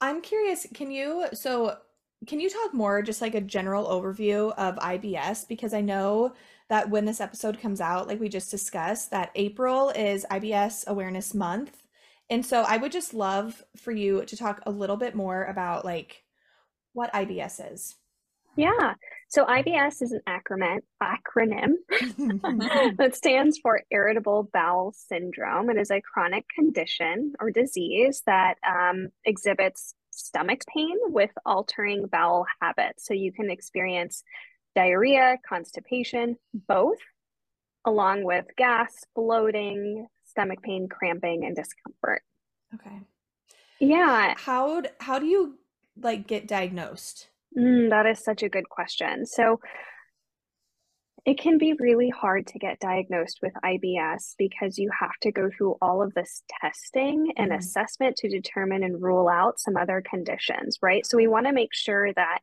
i'm 0.00 0.22
curious 0.22 0.66
can 0.72 0.90
you 0.90 1.26
so 1.34 1.76
can 2.26 2.40
you 2.40 2.50
talk 2.50 2.74
more, 2.74 3.00
just 3.02 3.20
like 3.20 3.34
a 3.34 3.40
general 3.40 3.86
overview 3.86 4.52
of 4.56 4.76
IBS? 4.76 5.46
Because 5.46 5.72
I 5.72 5.80
know 5.80 6.34
that 6.68 6.90
when 6.90 7.04
this 7.04 7.20
episode 7.20 7.60
comes 7.60 7.80
out, 7.80 8.08
like 8.08 8.18
we 8.18 8.28
just 8.28 8.50
discussed, 8.50 9.10
that 9.12 9.30
April 9.34 9.90
is 9.90 10.26
IBS 10.30 10.86
Awareness 10.88 11.32
Month. 11.32 11.84
And 12.30 12.44
so 12.44 12.62
I 12.62 12.76
would 12.76 12.92
just 12.92 13.14
love 13.14 13.62
for 13.76 13.92
you 13.92 14.24
to 14.24 14.36
talk 14.36 14.60
a 14.66 14.70
little 14.70 14.96
bit 14.96 15.14
more 15.14 15.44
about 15.44 15.84
like 15.84 16.22
what 16.92 17.12
IBS 17.12 17.72
is. 17.72 17.96
Yeah. 18.56 18.94
So 19.28 19.44
IBS 19.44 20.02
is 20.02 20.10
an 20.12 20.20
acronym 20.28 20.80
acronym 21.00 21.74
that 22.98 23.14
stands 23.14 23.58
for 23.58 23.82
irritable 23.90 24.50
bowel 24.52 24.92
syndrome. 24.96 25.70
It 25.70 25.76
is 25.76 25.92
a 25.92 26.00
chronic 26.00 26.44
condition 26.52 27.34
or 27.40 27.52
disease 27.52 28.22
that 28.26 28.56
um, 28.68 29.10
exhibits 29.24 29.94
stomach 30.10 30.62
pain 30.74 30.96
with 31.04 31.30
altering 31.46 32.06
bowel 32.06 32.46
habits. 32.60 33.06
So 33.06 33.14
you 33.14 33.32
can 33.32 33.48
experience 33.48 34.24
diarrhea, 34.74 35.38
constipation, 35.48 36.36
both, 36.52 36.98
along 37.84 38.24
with 38.24 38.46
gas, 38.56 38.92
bloating, 39.14 40.08
stomach 40.38 40.62
pain, 40.62 40.88
cramping, 40.88 41.44
and 41.44 41.56
discomfort. 41.56 42.22
Okay. 42.74 43.00
Yeah. 43.80 44.34
How 44.36 44.82
how 45.00 45.18
do 45.18 45.26
you 45.26 45.58
like 46.00 46.26
get 46.26 46.46
diagnosed? 46.46 47.28
Mm, 47.56 47.90
that 47.90 48.06
is 48.06 48.22
such 48.22 48.42
a 48.42 48.48
good 48.48 48.68
question. 48.68 49.26
So 49.26 49.60
it 51.26 51.38
can 51.38 51.58
be 51.58 51.74
really 51.74 52.08
hard 52.08 52.46
to 52.46 52.58
get 52.58 52.78
diagnosed 52.78 53.40
with 53.42 53.52
IBS 53.64 54.34
because 54.38 54.78
you 54.78 54.90
have 54.98 55.18
to 55.22 55.32
go 55.32 55.50
through 55.50 55.76
all 55.82 56.02
of 56.02 56.14
this 56.14 56.42
testing 56.60 57.32
and 57.36 57.50
mm-hmm. 57.50 57.58
assessment 57.58 58.16
to 58.16 58.28
determine 58.28 58.84
and 58.84 59.02
rule 59.02 59.28
out 59.28 59.58
some 59.58 59.76
other 59.76 60.02
conditions, 60.08 60.78
right? 60.80 61.04
So 61.04 61.16
we 61.16 61.26
want 61.26 61.46
to 61.46 61.52
make 61.52 61.74
sure 61.74 62.12
that 62.14 62.38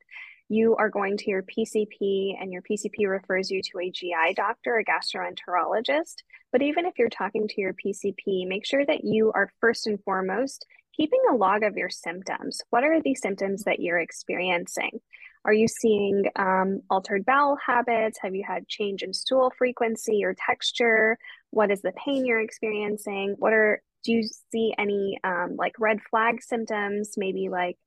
you 0.50 0.76
are 0.76 0.90
going 0.90 1.18
to 1.18 1.30
your 1.30 1.44
PCP 1.44 2.36
and 2.40 2.52
your 2.52 2.62
PCP 2.62 3.10
refers 3.10 3.50
you 3.50 3.62
to 3.64 3.80
a 3.80 3.90
GI 3.90 4.34
doctor, 4.36 4.78
a 4.78 4.86
gastroenterologist. 4.86 6.18
But 6.52 6.62
even 6.62 6.86
if 6.86 6.94
you're 6.98 7.10
talking 7.10 7.48
to 7.48 7.62
your 7.62 7.74
PCP, 7.74 8.48
make 8.48 8.66
sure 8.66 8.86
that 8.86 9.04
you 9.04 9.32
are 9.34 9.52
first 9.60 9.88
and 9.88 10.02
foremost 10.04 10.66
keeping 10.96 11.20
a 11.30 11.36
log 11.36 11.64
of 11.64 11.76
your 11.76 11.90
symptoms. 11.90 12.62
What 12.70 12.84
are 12.84 13.02
the 13.02 13.16
symptoms 13.16 13.64
that 13.64 13.80
you're 13.80 14.00
experiencing? 14.00 15.02
Are 15.44 15.54
you 15.54 15.68
seeing 15.68 16.24
um, 16.36 16.82
altered 16.90 17.26
bowel 17.26 17.58
habits? 17.64 18.18
Have 18.22 18.34
you 18.34 18.44
had 18.48 18.68
change 18.68 19.04
in 19.04 19.14
stool 19.14 19.52
frequency 19.58 20.24
or 20.24 20.34
texture? 20.34 21.18
What 21.52 21.72
is 21.72 21.82
the 21.82 21.94
pain 21.94 22.26
you're 22.26 22.42
experiencing? 22.42 23.36
What 23.38 23.54
are 23.54 23.82
do 24.04 24.12
you 24.12 24.28
see 24.52 24.74
any 24.78 25.20
um, 25.24 25.56
like 25.58 25.74
red 25.80 26.00
flag 26.10 26.42
symptoms? 26.42 27.14
Maybe 27.18 27.50
like 27.50 27.78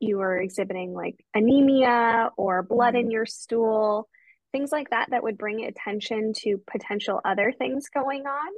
you 0.00 0.20
are 0.20 0.38
exhibiting 0.38 0.92
like 0.92 1.24
anemia 1.34 2.30
or 2.36 2.62
blood 2.62 2.94
mm-hmm. 2.94 3.06
in 3.06 3.10
your 3.10 3.26
stool, 3.26 4.08
things 4.56 4.72
like 4.72 4.88
that 4.88 5.08
that 5.10 5.22
would 5.22 5.36
bring 5.36 5.66
attention 5.66 6.32
to 6.32 6.58
potential 6.70 7.20
other 7.26 7.52
things 7.58 7.90
going 7.92 8.24
on. 8.26 8.52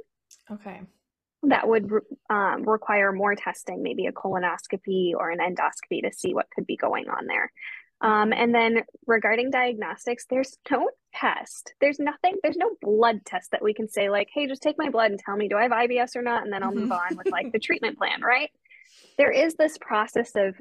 Okay. 0.49 0.81
That 1.43 1.67
would 1.67 1.91
um, 2.29 2.63
require 2.63 3.11
more 3.11 3.35
testing, 3.35 3.83
maybe 3.83 4.05
a 4.05 4.13
colonoscopy 4.13 5.11
or 5.17 5.29
an 5.29 5.39
endoscopy 5.39 6.01
to 6.03 6.11
see 6.15 6.33
what 6.33 6.47
could 6.55 6.65
be 6.65 6.77
going 6.77 7.09
on 7.09 7.27
there. 7.27 7.51
Um, 8.01 8.31
and 8.31 8.55
then 8.55 8.83
regarding 9.07 9.51
diagnostics, 9.51 10.25
there's 10.29 10.55
no 10.71 10.89
test. 11.13 11.73
There's 11.81 11.99
nothing, 11.99 12.37
there's 12.43 12.55
no 12.55 12.71
blood 12.81 13.25
test 13.25 13.51
that 13.51 13.61
we 13.61 13.73
can 13.73 13.89
say, 13.89 14.09
like, 14.09 14.29
hey, 14.33 14.47
just 14.47 14.61
take 14.61 14.77
my 14.77 14.89
blood 14.89 15.11
and 15.11 15.19
tell 15.19 15.35
me, 15.35 15.49
do 15.49 15.57
I 15.57 15.63
have 15.63 15.71
IBS 15.71 16.15
or 16.15 16.21
not? 16.21 16.43
And 16.43 16.53
then 16.53 16.63
I'll 16.63 16.71
move 16.71 16.83
mm-hmm. 16.89 17.13
on 17.13 17.17
with 17.17 17.29
like 17.29 17.51
the 17.51 17.59
treatment 17.59 17.97
plan, 17.97 18.21
right? 18.21 18.51
There 19.17 19.31
is 19.31 19.55
this 19.55 19.77
process 19.77 20.31
of, 20.37 20.55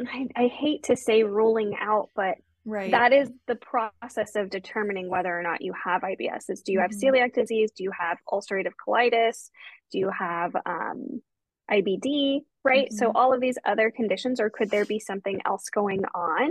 I, 0.00 0.28
I 0.36 0.46
hate 0.46 0.84
to 0.84 0.96
say 0.96 1.24
ruling 1.24 1.74
out, 1.80 2.10
but 2.14 2.36
right. 2.66 2.90
that 2.90 3.12
is 3.12 3.30
the 3.46 3.56
process 3.56 4.36
of 4.36 4.50
determining 4.50 5.08
whether 5.08 5.36
or 5.36 5.42
not 5.42 5.62
you 5.62 5.72
have 5.84 6.02
IBS. 6.02 6.50
Is 6.50 6.62
do 6.62 6.72
you 6.72 6.80
have 6.80 6.90
mm-hmm. 6.90 7.14
celiac 7.14 7.32
disease? 7.34 7.70
Do 7.76 7.84
you 7.84 7.92
have 7.98 8.18
ulcerative 8.28 8.72
colitis? 8.86 9.50
Do 9.90 9.98
you 9.98 10.10
have 10.10 10.54
um, 10.66 11.22
IBD, 11.70 12.40
right? 12.64 12.86
Mm-hmm. 12.86 12.96
So 12.96 13.12
all 13.14 13.32
of 13.32 13.40
these 13.40 13.58
other 13.64 13.90
conditions, 13.90 14.40
or 14.40 14.50
could 14.50 14.70
there 14.70 14.84
be 14.84 14.98
something 14.98 15.40
else 15.46 15.70
going 15.70 16.04
on 16.14 16.50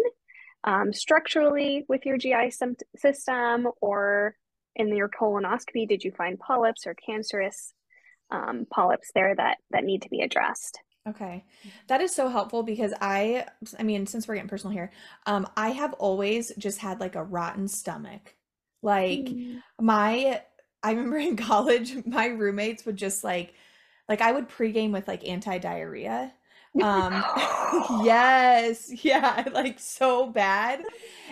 um, 0.63 0.93
structurally 0.93 1.86
with 1.88 2.05
your 2.05 2.17
GI 2.17 2.51
system 2.95 3.67
or 3.81 4.36
in 4.75 4.95
your 4.95 5.10
colonoscopy? 5.10 5.88
Did 5.88 6.03
you 6.03 6.12
find 6.12 6.39
polyps 6.39 6.88
or 6.88 6.95
cancerous 6.95 7.74
um, 8.31 8.65
polyps 8.74 9.12
there 9.13 9.36
that 9.36 9.57
that 9.72 9.84
need 9.84 10.01
to 10.03 10.10
be 10.10 10.22
addressed? 10.22 10.79
Okay. 11.07 11.45
That 11.88 12.01
is 12.01 12.13
so 12.13 12.29
helpful 12.29 12.63
because 12.63 12.93
I 13.00 13.45
I 13.77 13.83
mean, 13.83 14.07
since 14.07 14.27
we're 14.27 14.35
getting 14.35 14.50
personal 14.50 14.74
here, 14.74 14.91
um, 15.27 15.47
I 15.55 15.69
have 15.69 15.93
always 15.93 16.51
just 16.57 16.79
had 16.79 17.00
like 17.00 17.15
a 17.15 17.24
rotten 17.24 17.67
stomach. 17.67 18.35
Like 18.81 19.25
mm. 19.25 19.62
my 19.79 20.41
I 20.81 20.91
remember 20.91 21.17
in 21.17 21.35
college, 21.38 22.05
my 22.05 22.27
roommates 22.27 22.85
would 22.85 22.97
just 22.97 23.24
like 23.24 23.53
like 24.09 24.21
I 24.21 24.31
would 24.31 24.50
pregame 24.50 24.91
with 24.91 25.07
like 25.07 25.27
anti-diarrhea. 25.27 26.33
Um 26.81 27.24
yes, 28.03 28.91
yeah, 29.03 29.45
like 29.53 29.79
so 29.79 30.27
bad. 30.27 30.83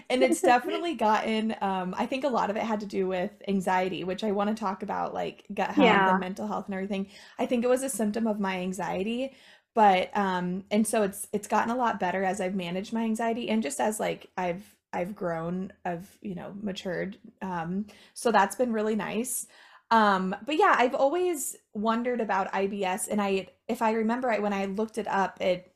And 0.10 0.24
it's 0.24 0.42
definitely 0.42 0.96
gotten 0.96 1.56
um 1.62 1.96
I 1.98 2.06
think 2.06 2.24
a 2.24 2.30
lot 2.30 2.50
of 2.50 2.58
it 2.58 2.64
had 2.64 2.80
to 2.82 2.86
do 2.86 3.08
with 3.08 3.32
anxiety, 3.48 4.04
which 4.04 4.24
I 4.24 4.32
want 4.32 4.50
to 4.50 4.56
talk 4.60 4.84
about 4.84 5.14
like 5.14 5.46
gut 5.54 5.72
health 5.72 5.86
yeah. 5.86 6.12
and 6.12 6.20
mental 6.20 6.48
health 6.48 6.66
and 6.66 6.76
everything. 6.76 7.08
I 7.40 7.46
think 7.46 7.64
it 7.64 7.70
was 7.70 7.84
a 7.84 7.90
symptom 7.90 8.28
of 8.28 8.40
my 8.40 8.60
anxiety, 8.60 9.34
but 9.76 10.16
um 10.18 10.64
and 10.72 10.86
so 10.88 11.04
it's 11.04 11.28
it's 11.34 11.48
gotten 11.48 11.72
a 11.72 11.76
lot 11.76 12.00
better 12.00 12.24
as 12.24 12.42
I've 12.42 12.56
managed 12.56 12.94
my 12.94 13.04
anxiety 13.04 13.50
and 13.50 13.64
just 13.64 13.80
as 13.80 14.00
like 14.00 14.30
I've 14.38 14.64
I've 14.96 15.16
grown, 15.16 15.74
I've, 15.86 16.08
you 16.22 16.36
know, 16.36 16.54
matured. 16.62 17.18
Um 17.42 17.88
so 18.14 18.32
that's 18.32 18.56
been 18.56 18.74
really 18.74 18.96
nice. 18.96 19.48
Um, 19.92 20.36
but 20.46 20.58
yeah, 20.58 20.76
I've 20.78 20.96
always 20.96 21.56
wondered 21.74 22.20
about 22.20 22.52
IBS, 22.52 23.08
and 23.10 23.22
I, 23.22 23.48
if 23.68 23.84
I 23.84 23.92
remember 23.92 24.28
right, 24.28 24.42
when 24.42 24.54
I 24.54 24.66
looked 24.66 24.98
it 24.98 25.08
up, 25.08 25.40
it 25.40 25.72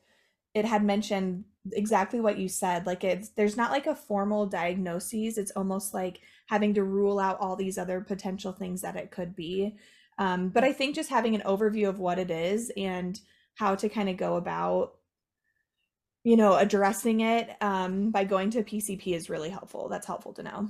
it 0.53 0.65
had 0.65 0.83
mentioned 0.83 1.43
exactly 1.73 2.19
what 2.19 2.37
you 2.37 2.49
said. 2.49 2.85
Like 2.87 3.03
it's 3.03 3.29
there's 3.29 3.57
not 3.57 3.71
like 3.71 3.85
a 3.87 3.95
formal 3.95 4.47
diagnosis. 4.47 5.37
It's 5.37 5.51
almost 5.51 5.93
like 5.93 6.21
having 6.47 6.73
to 6.75 6.83
rule 6.83 7.19
out 7.19 7.39
all 7.39 7.55
these 7.55 7.77
other 7.77 8.01
potential 8.01 8.53
things 8.53 8.81
that 8.81 8.95
it 8.95 9.11
could 9.11 9.35
be. 9.35 9.75
Um, 10.17 10.49
but 10.49 10.63
I 10.63 10.73
think 10.73 10.95
just 10.95 11.09
having 11.11 11.35
an 11.35 11.41
overview 11.45 11.87
of 11.87 11.99
what 11.99 12.17
it 12.17 12.31
is 12.31 12.71
and 12.75 13.19
how 13.57 13.75
to 13.75 13.89
kind 13.89 14.09
of 14.09 14.17
go 14.17 14.35
about 14.35 14.95
you 16.23 16.37
know 16.37 16.55
addressing 16.55 17.21
it 17.21 17.49
um, 17.61 18.11
by 18.11 18.23
going 18.23 18.49
to 18.49 18.59
a 18.59 18.63
pcp 18.63 19.15
is 19.15 19.29
really 19.29 19.49
helpful 19.49 19.89
that's 19.89 20.07
helpful 20.07 20.33
to 20.33 20.43
know 20.43 20.69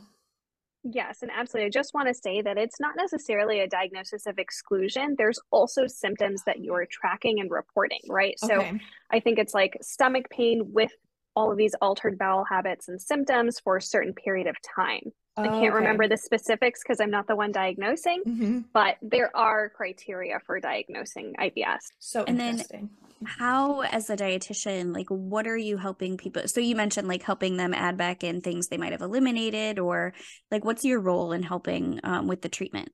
Yes, 0.94 1.22
and 1.22 1.32
absolutely. 1.36 1.67
I 1.67 1.70
just 1.70 1.94
want 1.94 2.08
to 2.08 2.13
say 2.13 2.41
that 2.41 2.58
it's 2.58 2.79
not 2.79 2.96
necessarily 2.96 3.60
a 3.60 3.67
diagnosis 3.67 4.25
of 4.25 4.39
exclusion. 4.39 5.15
There's 5.17 5.39
also 5.51 5.88
symptoms 5.88 6.44
that 6.46 6.60
you're 6.60 6.88
tracking 6.89 7.39
and 7.39 7.51
reporting, 7.51 8.00
right? 8.08 8.36
Okay. 8.44 8.72
So 8.72 8.79
I 9.12 9.20
think 9.20 9.38
it's 9.38 9.53
like 9.53 9.77
stomach 9.82 10.29
pain 10.29 10.72
with 10.72 10.91
all 11.36 11.51
of 11.51 11.58
these 11.58 11.75
altered 11.82 12.17
bowel 12.17 12.46
habits 12.46 12.88
and 12.88 13.01
symptoms 13.01 13.60
for 13.60 13.77
a 13.77 13.82
certain 13.82 14.13
period 14.13 14.48
of 14.48 14.56
time. 14.75 15.12
Oh, 15.38 15.44
I 15.44 15.48
can't 15.48 15.58
okay. 15.58 15.70
remember 15.70 16.08
the 16.08 16.17
specifics 16.17 16.82
because 16.84 17.00
I'm 17.00 17.12
not 17.12 17.27
the 17.27 17.36
one 17.36 17.51
diagnosing, 17.51 18.24
mm-hmm. 18.25 18.60
but 18.74 18.98
there 19.01 19.36
are 19.36 19.70
criteria 19.70 20.39
for 20.46 20.60
diagnosing 20.60 21.34
IBS. 21.39 21.79
So 22.00 22.24
and 22.24 22.41
interesting. 22.41 22.89
Then 23.22 23.27
how, 23.27 23.82
as 23.82 24.10
a 24.10 24.15
dietitian, 24.15 24.94
like 24.94 25.08
what 25.10 25.48
are 25.48 25.58
you 25.58 25.77
helping 25.77 26.17
people? 26.17 26.48
So 26.48 26.60
you 26.60 26.75
mentioned 26.75 27.08
like 27.08 27.24
helping 27.24 27.58
them 27.58 27.74
add 27.74 27.98
back 27.98 28.24
in 28.24 28.41
things 28.41 28.67
they 28.67 28.77
might 28.77 28.91
have 28.91 29.01
eliminated, 29.01 29.79
or 29.79 30.13
like 30.51 30.65
what's 30.65 30.84
your 30.84 31.00
role 31.00 31.32
in 31.32 31.44
helping 31.44 32.00
um, 32.03 32.27
with 32.27 32.41
the 32.41 32.50
treatment? 32.50 32.89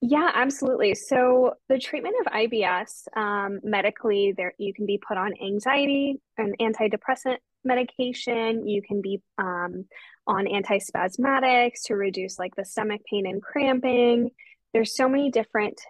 Yeah, 0.00 0.30
absolutely. 0.34 0.94
So 0.94 1.54
the 1.68 1.78
treatment 1.78 2.14
of 2.20 2.32
IBS 2.32 3.06
um, 3.16 3.60
medically, 3.62 4.34
there 4.36 4.52
you 4.58 4.74
can 4.74 4.86
be 4.86 4.98
put 4.98 5.16
on 5.16 5.32
anxiety 5.42 6.20
and 6.36 6.54
antidepressant 6.58 7.36
medication. 7.64 8.68
You 8.68 8.82
can 8.82 9.00
be 9.00 9.22
um, 9.38 9.86
on 10.26 10.46
antispasmodics 10.46 11.82
to 11.86 11.94
reduce 11.94 12.38
like 12.38 12.54
the 12.56 12.64
stomach 12.64 13.02
pain 13.10 13.26
and 13.26 13.42
cramping. 13.42 14.30
There's 14.72 14.96
so 14.96 15.08
many 15.08 15.30
different 15.30 15.80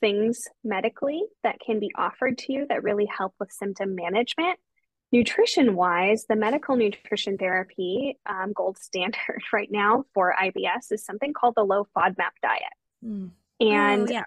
things 0.00 0.44
medically 0.64 1.22
that 1.42 1.60
can 1.64 1.80
be 1.80 1.92
offered 1.96 2.38
to 2.38 2.52
you 2.52 2.66
that 2.68 2.82
really 2.82 3.06
help 3.06 3.34
with 3.38 3.52
symptom 3.52 3.94
management. 3.94 4.58
Nutrition 5.12 5.76
wise, 5.76 6.26
the 6.28 6.34
medical 6.34 6.76
nutrition 6.76 7.38
therapy 7.38 8.18
um, 8.26 8.52
gold 8.52 8.76
standard 8.78 9.42
right 9.52 9.70
now 9.70 10.04
for 10.14 10.34
IBS 10.40 10.90
is 10.90 11.04
something 11.04 11.32
called 11.32 11.54
the 11.56 11.64
low 11.64 11.86
FODMAP 11.96 12.34
diet. 12.42 12.62
Mm. 13.04 13.30
And 13.60 14.10
oh, 14.10 14.12
yeah. 14.12 14.24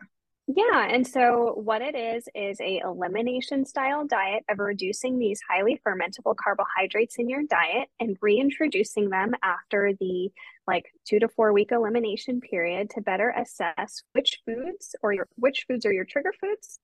Yeah, 0.51 0.87
and 0.89 1.05
so 1.05 1.53
what 1.63 1.83
it 1.83 1.95
is 1.95 2.27
is 2.33 2.59
a 2.59 2.79
elimination 2.83 3.65
style 3.65 4.07
diet 4.07 4.43
of 4.49 4.57
reducing 4.57 5.19
these 5.19 5.39
highly 5.47 5.79
fermentable 5.85 6.35
carbohydrates 6.35 7.17
in 7.19 7.29
your 7.29 7.43
diet 7.43 7.87
and 7.99 8.17
reintroducing 8.19 9.11
them 9.11 9.33
after 9.43 9.93
the 9.99 10.31
like 10.65 10.85
2 11.07 11.19
to 11.19 11.27
4 11.27 11.53
week 11.53 11.71
elimination 11.71 12.41
period 12.41 12.89
to 12.91 13.01
better 13.01 13.29
assess 13.37 14.01
which 14.13 14.39
foods 14.43 14.95
or 15.03 15.13
your 15.13 15.27
which 15.35 15.65
foods 15.67 15.85
are 15.85 15.93
your 15.93 16.05
trigger 16.05 16.33
foods 16.41 16.79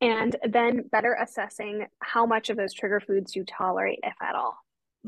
and 0.00 0.36
then 0.42 0.88
better 0.90 1.14
assessing 1.20 1.86
how 2.00 2.24
much 2.24 2.48
of 2.48 2.56
those 2.56 2.72
trigger 2.72 3.00
foods 3.00 3.36
you 3.36 3.44
tolerate 3.44 4.00
if 4.02 4.14
at 4.22 4.34
all 4.34 4.56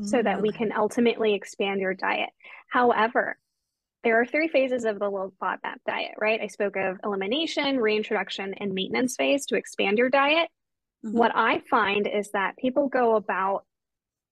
so 0.03 0.17
mm, 0.17 0.23
that 0.23 0.35
okay. 0.35 0.41
we 0.41 0.51
can 0.51 0.71
ultimately 0.73 1.33
expand 1.33 1.79
your 1.79 1.93
diet. 1.93 2.29
However, 2.67 3.37
there 4.05 4.21
are 4.21 4.25
three 4.25 4.47
phases 4.47 4.85
of 4.85 4.99
the 4.99 5.09
low 5.09 5.33
FODMAP 5.41 5.77
diet, 5.87 6.11
right? 6.21 6.39
I 6.39 6.45
spoke 6.45 6.75
of 6.77 6.99
elimination, 7.03 7.77
reintroduction, 7.77 8.53
and 8.53 8.71
maintenance 8.71 9.15
phase 9.15 9.47
to 9.47 9.55
expand 9.55 9.97
your 9.97 10.11
diet. 10.11 10.47
Mm-hmm. 11.03 11.17
What 11.17 11.31
I 11.33 11.63
find 11.71 12.07
is 12.07 12.29
that 12.33 12.55
people 12.55 12.87
go 12.87 13.15
about 13.15 13.65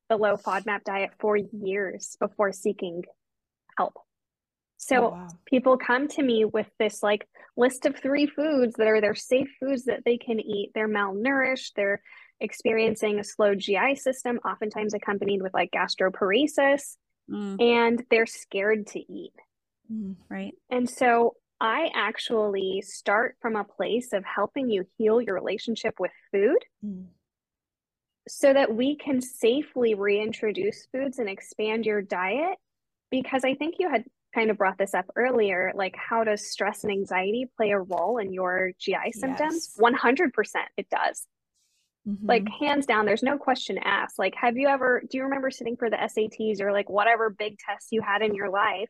the 0.10 0.18
low 0.18 0.38
FODMAP 0.38 0.84
diet 0.84 1.10
for 1.20 1.36
years 1.36 2.16
before 2.20 2.52
seeking 2.52 3.04
help. 3.76 3.96
So 4.78 4.98
oh, 4.98 5.10
wow. 5.10 5.28
people 5.48 5.78
come 5.78 6.08
to 6.10 6.22
me 6.22 6.46
with 6.46 6.68
this 6.78 7.02
like 7.02 7.28
list 7.58 7.88
of 7.88 7.98
three 7.98 8.28
foods 8.28 8.76
that 8.76 8.88
are 8.88 9.02
their 9.02 9.16
safe 9.16 9.50
foods 9.60 9.86
that 9.86 10.02
they 10.06 10.20
can 10.20 10.40
eat. 10.40 10.70
They're 10.76 10.88
malnourished, 10.88 11.72
they're 11.76 12.04
experiencing 12.40 13.18
a 13.18 13.24
slow 13.24 13.56
GI 13.56 13.96
system, 13.96 14.40
oftentimes 14.46 14.94
accompanied 14.94 15.42
with 15.42 15.56
like 15.56 15.72
gastroparesis, 15.72 16.98
mm. 17.28 17.60
and 17.60 18.04
they're 18.12 18.28
scared 18.28 18.86
to 18.88 19.00
eat. 19.00 19.34
Mm, 19.94 20.16
right. 20.30 20.54
And 20.70 20.90
so 20.90 21.36
I 21.62 21.90
actually 21.94 22.84
start 22.86 23.38
from 23.42 23.56
a 23.56 23.64
place 23.64 24.14
of 24.14 24.24
helping 24.26 24.70
you 24.70 24.86
heal 24.98 25.22
your 25.22 25.36
relationship 25.36 25.96
with 26.00 26.12
food 26.32 26.58
mm. 26.84 27.06
so 28.28 28.54
that 28.54 28.76
we 28.76 28.96
can 28.96 29.22
safely 29.22 29.94
reintroduce 29.94 30.88
foods 30.92 31.20
and 31.20 31.30
expand 31.30 31.86
your 31.86 32.02
diet. 32.02 32.58
Because 33.12 33.46
I 33.46 33.54
think 33.54 33.76
you 33.78 33.90
had 33.90 34.04
kind 34.34 34.50
of 34.50 34.58
brought 34.58 34.80
this 34.80 34.96
up 34.96 35.06
earlier 35.16 35.72
like, 35.76 35.96
how 35.96 36.24
does 36.24 36.50
stress 36.50 36.84
and 36.84 36.92
anxiety 36.92 37.48
play 37.56 37.70
a 37.72 37.80
role 37.80 38.18
in 38.18 38.34
your 38.34 38.72
GI 38.80 39.12
symptoms? 39.12 39.70
Yes. 39.78 39.94
100% 40.04 40.32
it 40.78 40.90
does. 40.90 41.28
Mm-hmm. 42.08 42.26
Like 42.26 42.48
hands 42.60 42.86
down, 42.86 43.06
there's 43.06 43.24
no 43.24 43.38
question 43.38 43.78
asked. 43.78 44.20
Like, 44.20 44.34
have 44.36 44.58
you 44.58 44.68
ever, 44.68 45.04
do 45.10 45.18
you 45.18 45.24
remember 45.24 45.52
sitting 45.52 45.78
for 45.78 45.90
the 45.90 45.96
SATs 45.96 46.60
or 46.60 46.72
like 46.72 46.90
whatever 46.90 47.30
big 47.30 47.58
tests 47.60 47.90
you 47.92 48.02
had 48.02 48.22
in 48.22 48.34
your 48.34 48.50
life 48.50 48.90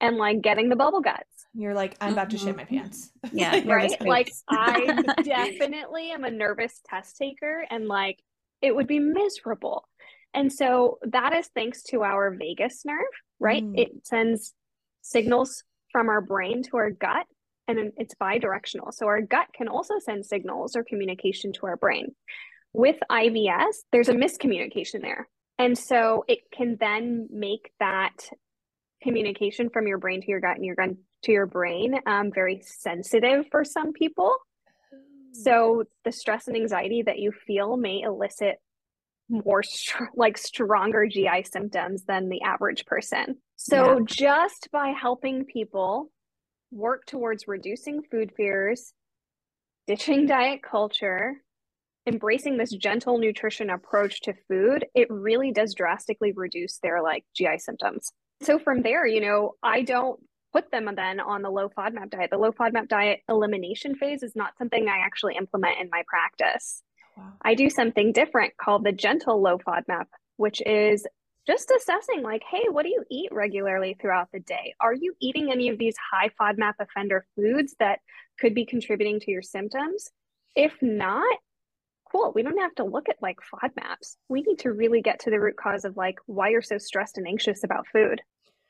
and 0.00 0.16
like 0.16 0.40
getting 0.40 0.68
the 0.68 0.76
bubble 0.76 1.00
guts. 1.00 1.46
You're 1.54 1.74
like, 1.74 1.96
I'm 2.00 2.12
about 2.12 2.30
to 2.30 2.38
shit 2.38 2.56
my 2.56 2.64
mm-hmm. 2.64 2.76
pants. 2.76 3.10
Yeah. 3.32 3.60
right. 3.66 4.00
Like 4.00 4.32
I 4.48 5.02
definitely 5.22 6.10
am 6.10 6.24
a 6.24 6.30
nervous 6.30 6.80
test 6.86 7.16
taker 7.16 7.64
and 7.70 7.86
like 7.86 8.18
it 8.62 8.74
would 8.74 8.86
be 8.86 8.98
miserable. 8.98 9.88
And 10.32 10.52
so 10.52 10.98
that 11.02 11.34
is 11.34 11.48
thanks 11.54 11.82
to 11.84 12.02
our 12.02 12.30
vagus 12.30 12.84
nerve, 12.84 12.98
right? 13.40 13.64
Mm. 13.64 13.78
It 13.78 14.06
sends 14.06 14.54
signals 15.02 15.64
from 15.90 16.08
our 16.08 16.20
brain 16.20 16.62
to 16.64 16.76
our 16.76 16.90
gut 16.90 17.26
and 17.66 17.92
it's 17.96 18.14
bidirectional. 18.14 18.92
So 18.92 19.06
our 19.06 19.20
gut 19.20 19.48
can 19.52 19.68
also 19.68 19.98
send 19.98 20.26
signals 20.26 20.76
or 20.76 20.84
communication 20.84 21.52
to 21.54 21.66
our 21.66 21.76
brain. 21.76 22.14
With 22.72 22.96
IBS, 23.10 23.74
there's 23.90 24.08
a 24.08 24.14
miscommunication 24.14 25.02
there. 25.02 25.28
And 25.58 25.76
so 25.76 26.24
it 26.28 26.38
can 26.52 26.76
then 26.80 27.28
make 27.30 27.72
that 27.80 28.30
communication 29.02 29.70
from 29.70 29.86
your 29.86 29.98
brain 29.98 30.20
to 30.20 30.28
your 30.28 30.40
gut 30.40 30.56
and 30.56 30.64
your 30.64 30.74
gut 30.74 30.90
to 31.22 31.32
your 31.32 31.46
brain 31.46 31.94
um, 32.06 32.30
very 32.32 32.60
sensitive 32.64 33.46
for 33.50 33.64
some 33.64 33.92
people. 33.92 34.34
So 35.32 35.84
the 36.04 36.12
stress 36.12 36.48
and 36.48 36.56
anxiety 36.56 37.02
that 37.02 37.18
you 37.18 37.32
feel 37.32 37.76
may 37.76 38.00
elicit 38.00 38.56
more 39.28 39.62
str- 39.62 40.04
like 40.14 40.36
stronger 40.36 41.06
GI 41.06 41.44
symptoms 41.44 42.04
than 42.04 42.28
the 42.28 42.42
average 42.42 42.84
person. 42.84 43.36
So 43.56 43.98
yeah. 43.98 44.04
just 44.06 44.68
by 44.72 44.88
helping 44.88 45.44
people 45.44 46.10
work 46.72 47.06
towards 47.06 47.46
reducing 47.46 48.02
food 48.02 48.32
fears, 48.36 48.92
ditching 49.86 50.26
diet 50.26 50.62
culture, 50.62 51.34
embracing 52.06 52.56
this 52.56 52.70
gentle 52.70 53.18
nutrition 53.18 53.70
approach 53.70 54.22
to 54.22 54.34
food, 54.48 54.86
it 54.94 55.08
really 55.10 55.52
does 55.52 55.74
drastically 55.74 56.32
reduce 56.32 56.78
their 56.78 57.02
like 57.02 57.24
GI 57.36 57.58
symptoms 57.58 58.10
so 58.42 58.58
from 58.58 58.82
there, 58.82 59.06
you 59.06 59.20
know, 59.20 59.54
I 59.62 59.82
don't 59.82 60.20
put 60.52 60.70
them 60.70 60.88
then 60.96 61.20
on 61.20 61.42
the 61.42 61.50
low 61.50 61.68
FODMAP 61.68 62.10
diet. 62.10 62.30
The 62.30 62.38
low 62.38 62.52
FODMAP 62.52 62.88
diet 62.88 63.20
elimination 63.28 63.94
phase 63.94 64.22
is 64.22 64.34
not 64.34 64.56
something 64.58 64.88
I 64.88 64.98
actually 64.98 65.36
implement 65.36 65.80
in 65.80 65.88
my 65.90 66.02
practice. 66.08 66.82
Wow. 67.16 67.32
I 67.42 67.54
do 67.54 67.70
something 67.70 68.12
different 68.12 68.56
called 68.56 68.84
the 68.84 68.92
gentle 68.92 69.40
low 69.40 69.58
FODMAP, 69.58 70.06
which 70.36 70.60
is 70.64 71.06
just 71.46 71.70
assessing 71.70 72.22
like, 72.22 72.42
hey, 72.50 72.66
what 72.70 72.82
do 72.82 72.90
you 72.90 73.04
eat 73.10 73.30
regularly 73.32 73.96
throughout 74.00 74.28
the 74.32 74.40
day? 74.40 74.74
Are 74.80 74.94
you 74.94 75.14
eating 75.20 75.50
any 75.50 75.68
of 75.68 75.78
these 75.78 75.94
high 76.12 76.30
FODMAP 76.40 76.74
offender 76.80 77.26
foods 77.36 77.74
that 77.78 78.00
could 78.38 78.54
be 78.54 78.64
contributing 78.64 79.20
to 79.20 79.30
your 79.30 79.42
symptoms? 79.42 80.10
If 80.56 80.72
not, 80.80 81.38
cool. 82.10 82.32
We 82.34 82.42
don't 82.42 82.58
have 82.58 82.74
to 82.76 82.84
look 82.84 83.08
at 83.08 83.22
like 83.22 83.38
FODMAPs. 83.52 84.16
We 84.28 84.42
need 84.42 84.58
to 84.60 84.72
really 84.72 85.02
get 85.02 85.20
to 85.20 85.30
the 85.30 85.40
root 85.40 85.56
cause 85.56 85.84
of 85.84 85.96
like 85.96 86.16
why 86.26 86.50
you're 86.50 86.62
so 86.62 86.78
stressed 86.78 87.18
and 87.18 87.26
anxious 87.26 87.64
about 87.64 87.86
food. 87.92 88.20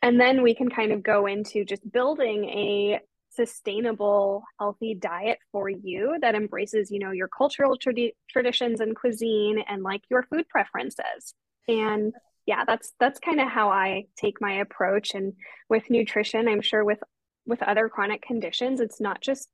And 0.03 0.21
then 0.21 0.43
we 0.43 0.55
can 0.55 0.71
kind 0.71 0.93
of 0.93 1.03
go 1.03 1.27
into 1.27 1.65
just 1.65 1.91
building 1.91 2.45
a 2.47 3.01
sustainable, 3.31 4.43
healthy 4.59 4.95
diet 4.95 5.39
for 5.53 5.69
you 5.69 6.17
that 6.21 6.35
embraces, 6.35 6.91
you 6.91 6.99
know, 6.99 7.13
your 7.13 7.29
cultural 7.29 7.79
tradi- 7.79 8.15
traditions 8.29 8.81
and 8.81 8.97
cuisine 8.97 9.63
and 9.69 9.83
like 9.83 10.03
your 10.11 10.23
food 10.25 10.49
preferences. 10.49 11.35
And 11.69 12.15
yeah, 12.47 12.65
that's 12.67 12.93
that's 12.99 13.21
kind 13.21 13.41
of 13.41 13.49
how 13.49 13.71
I 13.71 14.07
take 14.17 14.41
my 14.41 14.55
approach. 14.55 15.15
And 15.15 15.35
with 15.69 15.91
nutrition, 15.91 16.49
I'm 16.49 16.63
sure 16.63 16.85
with 16.85 17.01
with 17.47 17.63
other 17.63 17.89
chronic 17.89 18.23
conditions, 18.23 18.81
it's 18.81 19.01
not 19.01 19.21
just 19.21 19.49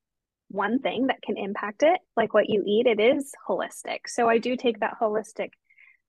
one 0.49 0.79
thing 0.79 1.09
that 1.09 1.23
can 1.23 1.37
impact 1.37 1.83
it, 1.83 2.01
like 2.17 2.33
what 2.35 2.49
you 2.49 2.63
eat, 2.67 2.87
it 2.87 3.01
is 3.01 3.33
holistic. 3.49 4.01
So 4.07 4.29
I 4.29 4.39
do 4.39 4.57
take 4.57 4.81
that 4.81 4.97
holistic 5.01 5.51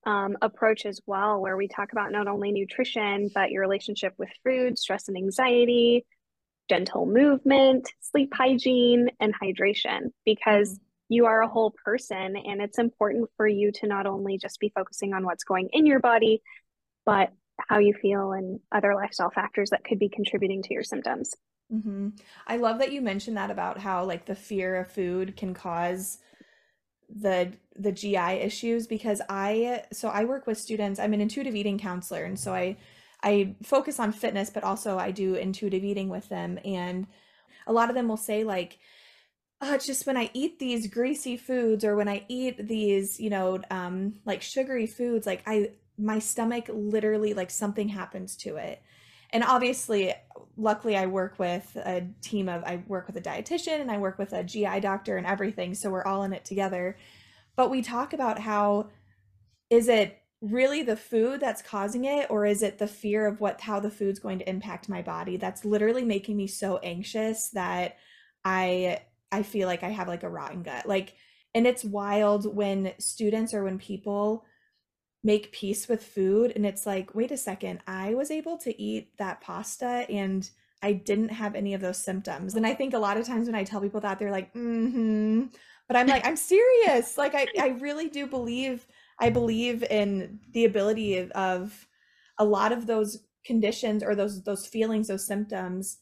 um, 0.06 0.38
approach 0.42 0.86
as 0.86 1.02
well, 1.06 1.42
where 1.42 1.58
we 1.58 1.68
talk 1.68 1.92
about 1.92 2.12
not 2.12 2.28
only 2.28 2.52
nutrition, 2.52 3.30
but 3.34 3.52
your 3.52 3.62
relationship 3.62 4.14
with 4.18 4.30
food, 4.44 4.78
stress 4.78 5.08
and 5.08 5.18
anxiety, 5.18 6.06
gentle 6.70 7.06
movement, 7.06 7.92
sleep 8.00 8.34
hygiene, 8.34 9.10
and 9.20 9.34
hydration, 9.34 10.12
because 10.26 10.70
mm-hmm. 10.74 10.84
you 11.10 11.26
are 11.26 11.42
a 11.42 11.48
whole 11.48 11.74
person. 11.84 12.36
And 12.38 12.62
it's 12.62 12.80
important 12.80 13.30
for 13.38 13.48
you 13.48 13.72
to 13.74 13.88
not 13.88 14.06
only 14.06 14.38
just 14.38 14.60
be 14.60 14.72
focusing 14.74 15.14
on 15.14 15.26
what's 15.26 15.44
going 15.44 15.70
in 15.74 15.86
your 15.86 16.00
body, 16.00 16.42
but 17.06 17.32
how 17.58 17.80
you 17.80 17.94
feel 17.94 18.34
and 18.34 18.60
other 18.72 18.94
lifestyle 18.96 19.32
factors 19.32 19.72
that 19.72 19.84
could 19.84 20.00
be 20.00 20.10
contributing 20.10 20.62
to 20.64 20.74
your 20.74 20.84
symptoms. 20.84 21.34
Mm-hmm. 21.74 22.10
I 22.48 22.58
love 22.58 22.80
that 22.80 22.94
you 22.94 23.02
mentioned 23.02 23.36
that 23.38 23.52
about 23.52 23.80
how 23.80 24.06
like 24.06 24.26
the 24.26 24.36
fear 24.36 24.78
of 24.78 24.92
food 24.92 25.36
can 25.36 25.54
cause 25.54 26.20
the 27.10 27.54
the 27.76 27.92
GI 27.92 28.18
issues 28.42 28.88
because 28.88 29.22
I 29.30 29.84
so 29.92 30.10
I 30.10 30.26
work 30.26 30.48
with 30.48 30.58
students. 30.58 31.00
I'm 31.00 31.14
an 31.14 31.22
intuitive 31.22 31.56
eating 31.56 31.78
counselor 31.78 32.24
and 32.24 32.40
so 32.40 32.54
I 32.54 32.78
I 33.24 33.56
focus 33.64 34.00
on 34.00 34.12
fitness 34.14 34.50
but 34.50 34.64
also 34.64 34.98
I 34.98 35.12
do 35.12 35.36
intuitive 35.36 35.84
eating 35.84 36.10
with 36.10 36.30
them 36.30 36.58
and 36.64 37.08
a 37.66 37.74
lot 37.74 37.90
of 37.90 37.96
them 37.96 38.08
will 38.08 38.18
say 38.18 38.44
like 38.44 38.80
oh, 39.62 39.74
it's 39.74 39.88
just 39.88 40.06
when 40.08 40.18
I 40.18 40.30
eat 40.34 40.60
these 40.60 40.88
greasy 40.88 41.36
foods 41.38 41.84
or 41.84 41.96
when 41.96 42.08
I 42.08 42.26
eat 42.30 42.68
these, 42.68 43.20
you 43.20 43.30
know, 43.30 43.62
um 43.72 44.16
like 44.26 44.42
sugary 44.42 44.88
foods 44.88 45.26
like 45.28 45.44
I 45.46 45.72
my 45.98 46.20
stomach 46.20 46.70
literally 46.70 47.34
like 47.34 47.52
something 47.52 47.90
happens 47.90 48.36
to 48.38 48.58
it 48.58 48.82
and 49.32 49.44
obviously 49.44 50.14
luckily 50.58 50.98
I 50.98 51.06
work 51.06 51.38
with 51.38 51.76
a 51.76 52.08
team 52.22 52.50
of 52.50 52.64
I 52.64 52.82
work 52.88 53.08
with 53.08 53.16
a 53.16 53.22
dietitian 53.22 53.80
and 53.80 53.92
I 53.92 53.98
work 53.98 54.18
with 54.18 54.34
a 54.34 54.44
GI 54.44 54.80
doctor 54.80 55.18
and 55.18 55.28
everything 55.28 55.76
so 55.76 55.90
we're 55.90 56.04
all 56.04 56.24
in 56.24 56.34
it 56.34 56.46
together. 56.46 56.98
But 57.56 57.70
we 57.70 57.82
talk 57.82 58.14
about 58.14 58.40
how 58.40 58.90
is 59.70 59.88
it 59.88 60.22
really 60.42 60.84
the 60.84 60.96
food 60.96 61.40
that's 61.40 61.62
causing 61.62 62.06
it 62.06 62.30
or 62.30 62.46
is 62.46 62.62
it 62.62 62.78
the 62.78 62.88
fear 62.88 63.26
of 63.26 63.42
what 63.42 63.62
how 63.62 63.80
the 63.80 63.90
food's 63.90 64.20
going 64.20 64.40
to 64.40 64.50
impact 64.50 64.90
my 64.90 65.02
body? 65.02 65.38
That's 65.38 65.66
literally 65.66 66.04
making 66.04 66.38
me 66.38 66.48
so 66.48 66.78
anxious 66.80 67.50
that 67.50 67.98
I 68.44 69.02
I 69.32 69.44
feel 69.44 69.68
like 69.68 69.84
I 69.84 69.90
have 69.90 70.08
like 70.08 70.24
a 70.24 70.30
rotten 70.30 70.64
gut. 70.64 70.88
Like 70.88 71.14
and 71.54 71.68
it's 71.68 71.84
wild 71.84 72.56
when 72.56 72.94
students 73.00 73.54
or 73.54 73.64
when 73.64 73.78
people 73.78 74.46
make 75.24 75.52
peace 75.52 75.88
with 75.88 76.04
food 76.04 76.54
and 76.56 76.66
it's 76.66 76.86
like 76.86 77.14
wait 77.16 77.32
a 77.32 77.38
second 77.38 77.80
i 77.88 78.14
was 78.14 78.32
able 78.32 78.58
to 78.58 78.82
eat 78.82 79.10
that 79.18 79.42
pasta 79.42 80.06
and 80.10 80.52
i 80.82 80.94
didn't 80.94 81.30
have 81.30 81.56
any 81.56 81.74
of 81.74 81.82
those 81.82 81.98
symptoms. 81.98 82.56
And 82.56 82.66
i 82.66 82.74
think 82.74 82.94
a 82.94 83.00
lot 83.00 83.18
of 83.18 83.26
times 83.26 83.48
when 83.48 83.56
i 83.56 83.64
tell 83.64 83.82
people 83.82 84.02
that 84.02 84.20
they're 84.20 84.32
like 84.32 84.54
mm-hmm. 84.54 85.46
But 85.88 85.98
i'm 85.98 86.08
like 86.08 86.26
i'm 86.26 86.36
serious. 86.36 87.18
Like 87.18 87.34
i, 87.34 87.48
I 87.60 87.70
really 87.80 88.10
do 88.10 88.28
believe 88.28 88.86
i 89.20 89.30
believe 89.30 89.84
in 89.84 90.40
the 90.54 90.66
ability 90.66 91.18
of, 91.18 91.32
of 91.32 91.88
a 92.38 92.46
lot 92.46 92.72
of 92.72 92.86
those 92.86 93.24
conditions 93.46 94.04
or 94.04 94.14
those 94.14 94.44
those 94.44 94.68
feelings 94.68 95.08
those 95.08 95.26
symptoms 95.26 96.00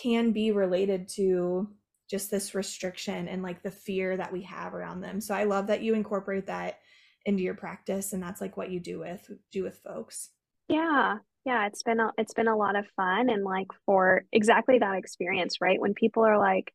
can 0.00 0.32
be 0.32 0.50
related 0.50 1.08
to 1.08 1.68
just 2.10 2.30
this 2.30 2.54
restriction 2.54 3.28
and 3.28 3.42
like 3.42 3.62
the 3.62 3.70
fear 3.70 4.16
that 4.16 4.32
we 4.32 4.42
have 4.42 4.74
around 4.74 5.00
them. 5.00 5.20
So 5.20 5.34
i 5.34 5.44
love 5.44 5.68
that 5.68 5.82
you 5.82 5.94
incorporate 5.94 6.46
that 6.46 6.80
into 7.28 7.42
your 7.42 7.54
practice 7.54 8.14
and 8.14 8.22
that's 8.22 8.40
like 8.40 8.56
what 8.56 8.70
you 8.70 8.80
do 8.80 8.98
with 8.98 9.30
do 9.52 9.62
with 9.62 9.78
folks. 9.84 10.30
Yeah. 10.66 11.18
Yeah 11.44 11.66
it's 11.66 11.82
been 11.82 12.00
a, 12.00 12.10
it's 12.16 12.32
been 12.32 12.48
a 12.48 12.56
lot 12.56 12.74
of 12.74 12.86
fun 12.96 13.28
and 13.28 13.44
like 13.44 13.68
for 13.84 14.24
exactly 14.32 14.78
that 14.78 14.96
experience 14.96 15.60
right? 15.60 15.78
When 15.78 15.92
people 15.92 16.24
are 16.24 16.38
like 16.38 16.72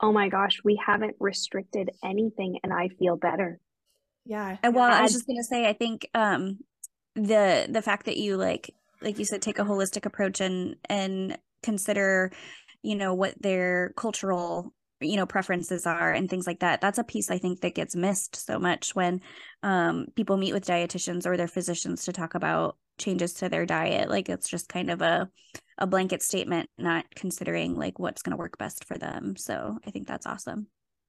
oh 0.00 0.12
my 0.12 0.30
gosh 0.30 0.62
we 0.64 0.80
haven't 0.84 1.14
restricted 1.20 1.90
anything 2.02 2.58
and 2.64 2.72
i 2.72 2.88
feel 2.88 3.16
better. 3.16 3.60
Yeah. 4.24 4.56
And 4.62 4.74
well 4.74 4.90
i 4.90 5.02
was 5.02 5.12
just 5.12 5.26
gonna 5.26 5.44
say 5.44 5.68
i 5.68 5.74
think 5.74 6.08
um 6.14 6.60
the 7.14 7.66
the 7.68 7.82
fact 7.82 8.06
that 8.06 8.16
you 8.16 8.38
like 8.38 8.74
like 9.02 9.18
you 9.18 9.26
said 9.26 9.42
take 9.42 9.58
a 9.58 9.64
holistic 9.64 10.06
approach 10.06 10.40
and 10.40 10.76
and 10.88 11.36
consider 11.62 12.32
you 12.82 12.96
know 12.96 13.12
what 13.12 13.34
their 13.42 13.92
cultural 13.96 14.72
you 15.00 15.16
know 15.16 15.26
preferences 15.26 15.86
are 15.86 16.12
and 16.12 16.28
things 16.28 16.46
like 16.46 16.60
that 16.60 16.80
that's 16.80 16.98
a 16.98 17.04
piece 17.04 17.30
i 17.30 17.38
think 17.38 17.60
that 17.60 17.74
gets 17.74 17.96
missed 17.96 18.36
so 18.36 18.58
much 18.58 18.94
when 18.94 19.20
um, 19.62 20.06
people 20.14 20.36
meet 20.36 20.52
with 20.52 20.64
dietitians 20.64 21.26
or 21.26 21.36
their 21.36 21.48
physicians 21.48 22.04
to 22.04 22.12
talk 22.12 22.34
about 22.34 22.76
changes 23.00 23.32
to 23.34 23.48
their 23.48 23.66
diet. 23.66 24.08
Like 24.08 24.28
it's 24.28 24.48
just 24.48 24.68
kind 24.68 24.90
of 24.90 25.02
a 25.02 25.28
a 25.78 25.86
blanket 25.86 26.22
statement 26.22 26.68
not 26.76 27.06
considering 27.16 27.74
like 27.74 27.98
what's 27.98 28.20
going 28.20 28.32
to 28.32 28.36
work 28.36 28.58
best 28.58 28.84
for 28.84 28.98
them. 28.98 29.34
So 29.36 29.78
i 29.86 29.90
think 29.90 30.06
that's 30.06 30.26
awesome. 30.26 30.68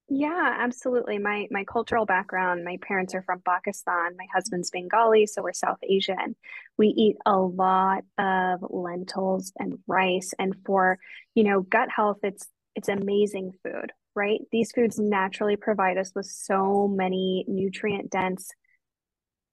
Yeah 0.10 0.58
absolutely. 0.60 1.20
My 1.20 1.48
my 1.52 1.66
cultural 1.66 2.06
background 2.06 2.64
my 2.64 2.78
parents 2.82 3.14
are 3.14 3.22
from 3.22 3.42
pakistan 3.42 4.16
my 4.18 4.26
husband's 4.34 4.72
bengali 4.72 5.28
so 5.28 5.44
we're 5.44 5.54
south 5.54 5.80
asian. 5.88 6.36
We 6.78 6.88
eat 6.88 7.18
a 7.26 7.38
lot 7.38 8.04
of 8.18 8.60
lentils 8.70 9.52
and 9.58 9.78
rice 9.88 10.34
and 10.40 10.56
for 10.66 10.98
you 11.36 11.44
know 11.44 11.62
gut 11.62 11.90
health 11.94 12.20
it's 12.24 12.48
it's 12.76 12.90
amazing 12.90 13.54
food, 13.64 13.92
right? 14.16 14.40
These 14.52 14.72
foods 14.72 15.00
naturally 15.00 15.56
provide 15.56 15.98
us 15.98 16.12
with 16.16 16.26
so 16.26 16.88
many 16.88 17.46
nutrient 17.48 18.10
dense 18.10 18.52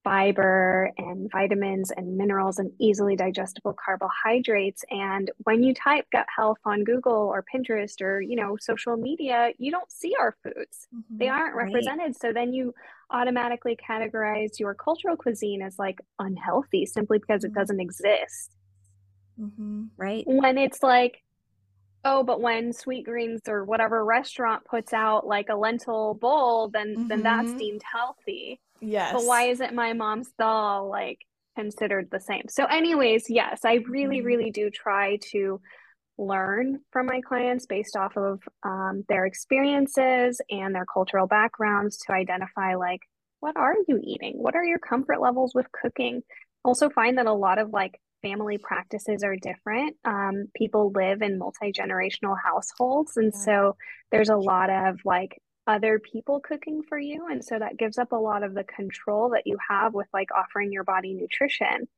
fiber 0.05 0.91
and 0.97 1.31
vitamins 1.31 1.91
and 1.91 2.17
minerals 2.17 2.59
and 2.59 2.71
easily 2.79 3.17
digestible 3.17 3.75
carbohydrates 3.85 4.85
and 4.91 5.31
when 5.45 5.63
you 5.63 5.75
type 5.75 6.07
gut 6.13 6.27
health 6.35 6.57
on 6.65 6.85
google 6.85 7.13
or 7.13 7.45
pinterest 7.53 8.01
or 8.01 8.21
you 8.21 8.37
know 8.37 8.57
social 8.61 8.97
media 8.97 9.51
you 9.59 9.71
don't 9.71 9.91
see 9.91 10.15
our 10.19 10.37
foods 10.43 10.87
mm-hmm. 10.95 11.19
they 11.19 11.29
aren't 11.29 11.55
represented 11.55 12.07
right. 12.07 12.21
so 12.21 12.33
then 12.33 12.53
you 12.53 12.73
automatically 13.11 13.77
categorize 13.77 14.59
your 14.59 14.75
cultural 14.75 15.17
cuisine 15.17 15.63
as 15.63 15.79
like 15.79 15.99
unhealthy 16.19 16.87
simply 16.87 17.19
because 17.19 17.45
it 17.45 17.49
mm-hmm. 17.49 17.59
doesn't 17.59 17.81
exist 17.81 18.55
mm-hmm. 19.39 19.85
right 19.97 20.25
when 20.27 20.57
it's 20.57 20.83
like 20.83 21.23
oh 22.05 22.23
but 22.23 22.41
when 22.41 22.73
Sweetgreens 22.73 23.49
or 23.49 23.65
whatever 23.65 24.05
restaurant 24.05 24.65
puts 24.65 24.93
out 24.93 25.27
like 25.27 25.49
a 25.49 25.57
lentil 25.57 26.15
bowl 26.15 26.69
then 26.69 26.95
mm-hmm. 26.95 27.09
then 27.09 27.23
that's 27.23 27.53
deemed 27.55 27.83
healthy. 27.83 28.61
Yes 28.81 29.13
but 29.13 29.25
why 29.25 29.45
isn't 29.45 29.75
my 29.75 29.93
mom's 29.93 30.31
dal 30.39 30.89
like 30.89 31.19
considered 31.57 32.09
the 32.11 32.21
same? 32.21 32.45
So 32.49 32.65
anyways 32.65 33.27
yes 33.29 33.61
i 33.65 33.75
really 33.89 34.19
mm-hmm. 34.19 34.27
really 34.27 34.51
do 34.51 34.71
try 34.71 35.19
to 35.33 35.61
learn 36.19 36.81
from 36.91 37.07
my 37.07 37.21
clients 37.21 37.67
based 37.67 37.97
off 37.97 38.17
of 38.17 38.41
um, 38.65 39.05
their 39.09 39.25
experiences 39.25 40.41
and 40.51 40.75
their 40.75 40.85
cultural 40.85 41.29
backgrounds 41.29 41.97
to 41.99 42.13
identify 42.13 42.75
like 42.75 43.01
what 43.41 43.57
are 43.57 43.75
you 43.87 44.01
eating? 44.03 44.35
What 44.37 44.57
are 44.57 44.65
your 44.65 44.79
comfort 44.79 45.21
levels 45.21 45.55
with 45.55 45.71
cooking? 45.73 46.23
Also 46.65 46.91
find 46.91 47.19
that 47.19 47.27
a 47.27 47.33
lot 47.33 47.59
of 47.59 47.71
like 47.71 48.01
family 48.23 48.59
practices 48.59 49.23
are 49.23 49.37
different. 49.37 49.97
Um, 50.05 50.49
people 50.55 50.91
live 50.93 51.23
in 51.23 51.39
multi 51.39 51.73
generational 51.73 52.37
households. 52.43 53.17
And 53.17 53.33
yeah. 53.35 53.41
so 53.41 53.77
there's 54.11 54.29
a 54.29 54.37
lot 54.37 54.71
of 54.71 55.01
like 55.05 55.41
other 55.67 55.99
people 55.99 56.41
cooking 56.41 56.83
for 56.83 56.99
you. 56.99 57.27
And 57.31 57.45
so 57.45 57.59
that 57.59 57.77
gives 57.77 57.99
up 57.99 58.13
a 58.13 58.17
lot 58.17 58.43
of 58.43 58.55
the 58.55 58.65
control 58.65 59.31
that 59.31 59.47
you 59.47 59.59
have 59.69 59.95
with 59.95 60.09
like 60.13 60.29
offering 60.35 60.73
your 60.73 60.85
body 60.85 61.15
nutrition. 61.15 61.89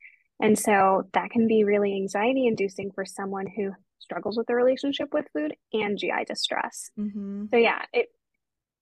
And 0.42 0.58
so 0.58 1.08
that 1.12 1.30
can 1.30 1.46
be 1.46 1.64
really 1.64 1.94
anxiety 1.94 2.46
inducing 2.46 2.90
for 2.92 3.04
someone 3.04 3.46
who 3.46 3.72
struggles 3.98 4.36
with 4.36 4.46
the 4.46 4.54
relationship 4.54 5.12
with 5.12 5.26
food 5.32 5.54
and 5.72 5.98
GI 5.98 6.24
distress. 6.26 6.90
Mm-hmm. 6.98 7.44
So 7.50 7.56
yeah, 7.56 7.82
it 7.92 8.08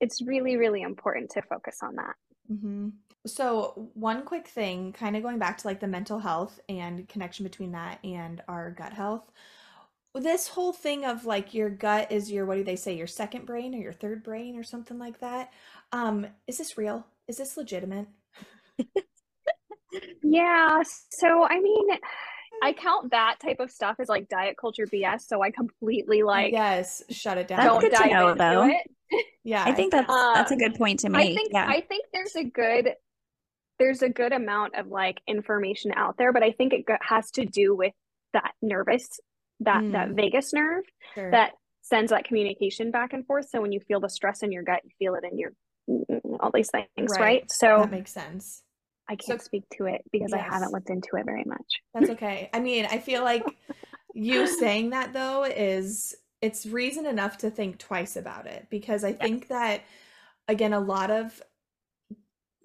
it's 0.01 0.23
really 0.23 0.57
really 0.57 0.83
important 0.83 1.31
to 1.31 1.43
focus 1.43 1.79
on 1.83 1.97
that. 1.97 2.15
Mm-hmm. 2.51 2.89
So, 3.27 3.91
one 3.95 4.25
quick 4.25 4.49
thing, 4.49 4.93
kind 4.93 5.17
of 5.17 5.23
going 5.23 5.39
back 5.39 5.59
to 5.59 5.67
like 5.67 5.81
the 5.81 5.87
mental 5.87 6.19
health 6.19 6.61
and 6.69 7.09
connection 7.09 7.45
between 7.45 7.73
that 7.73 7.99
and 8.05 8.43
our 8.49 8.71
gut 8.71 8.93
health. 8.93 9.31
This 10.15 10.49
whole 10.49 10.73
thing 10.73 11.05
of 11.05 11.27
like 11.27 11.55
your 11.55 11.71
gut 11.71 12.11
is 12.11 12.31
your, 12.31 12.47
what 12.47 12.57
do 12.57 12.65
they 12.65 12.77
say, 12.77 12.97
your 12.97 13.07
second 13.07 13.47
brain 13.47 13.75
or 13.75 13.79
your 13.79 13.93
third 13.93 14.23
brain 14.25 14.57
or 14.57 14.63
something 14.65 14.99
like 14.99 15.21
that. 15.21 15.53
Um, 15.93 16.27
is 16.47 16.59
this 16.59 16.79
real? 16.79 17.07
Is 17.29 17.37
this 17.37 17.57
legitimate? 17.57 18.09
yeah. 20.23 20.83
So, 21.11 21.45
I 21.45 21.61
mean, 21.61 21.89
I 22.63 22.73
count 22.73 23.11
that 23.11 23.37
type 23.41 23.61
of 23.61 23.71
stuff 23.71 23.97
as 23.99 24.09
like 24.09 24.29
diet 24.29 24.57
culture 24.61 24.87
BS. 24.87 25.23
So 25.23 25.43
I 25.43 25.51
completely 25.51 26.23
like 26.23 26.53
yes, 26.53 27.03
shut 27.11 27.39
it 27.39 27.49
down. 27.49 27.59
That's 27.59 27.81
don't 27.81 27.93
dive 27.93 28.11
know, 28.11 28.29
into 28.29 28.39
though. 28.39 28.65
it. 28.65 29.27
yeah, 29.45 29.65
I 29.65 29.73
think 29.73 29.93
that's 29.93 30.11
uh, 30.11 30.35
that's 30.35 30.51
a 30.51 30.57
good 30.57 30.75
point 30.75 31.01
to 31.01 31.09
make. 31.09 31.33
I 31.33 31.35
think 31.35 31.51
yeah. 31.53 31.67
I 31.67 31.81
think 31.81 32.07
there's 32.13 32.37
a 32.37 32.45
good 32.45 32.95
there's 33.79 34.03
a 34.03 34.09
good 34.09 34.33
amount 34.33 34.75
of 34.75 34.89
like 34.89 35.21
information 35.27 35.93
out 35.95 36.17
there, 36.19 36.33
but 36.33 36.43
I 36.43 36.53
think 36.53 36.73
it 36.73 36.85
has 37.01 37.31
to 37.33 37.45
do 37.45 37.75
with 37.75 37.93
that 38.33 38.53
nervous 38.61 39.09
that 39.61 39.83
mm. 39.83 39.93
that 39.93 40.11
vagus 40.11 40.53
nerve 40.53 40.85
sure. 41.15 41.31
that 41.31 41.53
sends 41.83 42.11
that 42.11 42.25
communication 42.25 42.91
back 42.91 43.13
and 43.13 43.27
forth. 43.27 43.49
So 43.49 43.61
when 43.61 43.73
you 43.73 43.81
feel 43.81 44.01
the 44.01 44.11
stress 44.11 44.43
in 44.43 44.53
your 44.53 44.63
gut, 44.63 44.81
you 44.85 44.91
feel 44.99 45.15
it 45.15 45.25
in 45.31 45.39
your 45.39 45.53
all 46.41 46.51
these 46.53 46.71
things, 46.71 47.13
right? 47.13 47.21
right? 47.21 47.51
So 47.51 47.79
that 47.81 47.91
makes 47.91 48.13
sense. 48.13 48.63
I 49.09 49.17
can't 49.17 49.41
so, 49.41 49.45
speak 49.45 49.65
to 49.79 49.87
it 49.87 50.03
because 50.13 50.33
yes. 50.33 50.41
I 50.41 50.55
haven't 50.55 50.73
looked 50.73 50.91
into 50.91 51.17
it 51.17 51.25
very 51.25 51.45
much. 51.45 51.83
That's 51.95 52.11
okay. 52.15 52.51
I 52.53 52.61
mean, 52.61 52.87
I 52.87 52.99
feel 52.99 53.23
like 53.23 53.45
you 54.15 54.47
saying 54.47 54.91
that 54.91 55.13
though 55.13 55.45
is 55.45 56.15
it's 56.41 56.67
reason 56.67 57.07
enough 57.07 57.39
to 57.39 57.51
think 57.51 57.79
twice 57.79 58.17
about 58.17 58.47
it 58.47 58.67
because 58.71 59.05
I 59.05 59.11
yes. 59.11 59.19
think 59.19 59.49
that 59.49 59.83
again 60.47 60.73
a 60.73 60.81
lot 60.81 61.11
of 61.11 61.43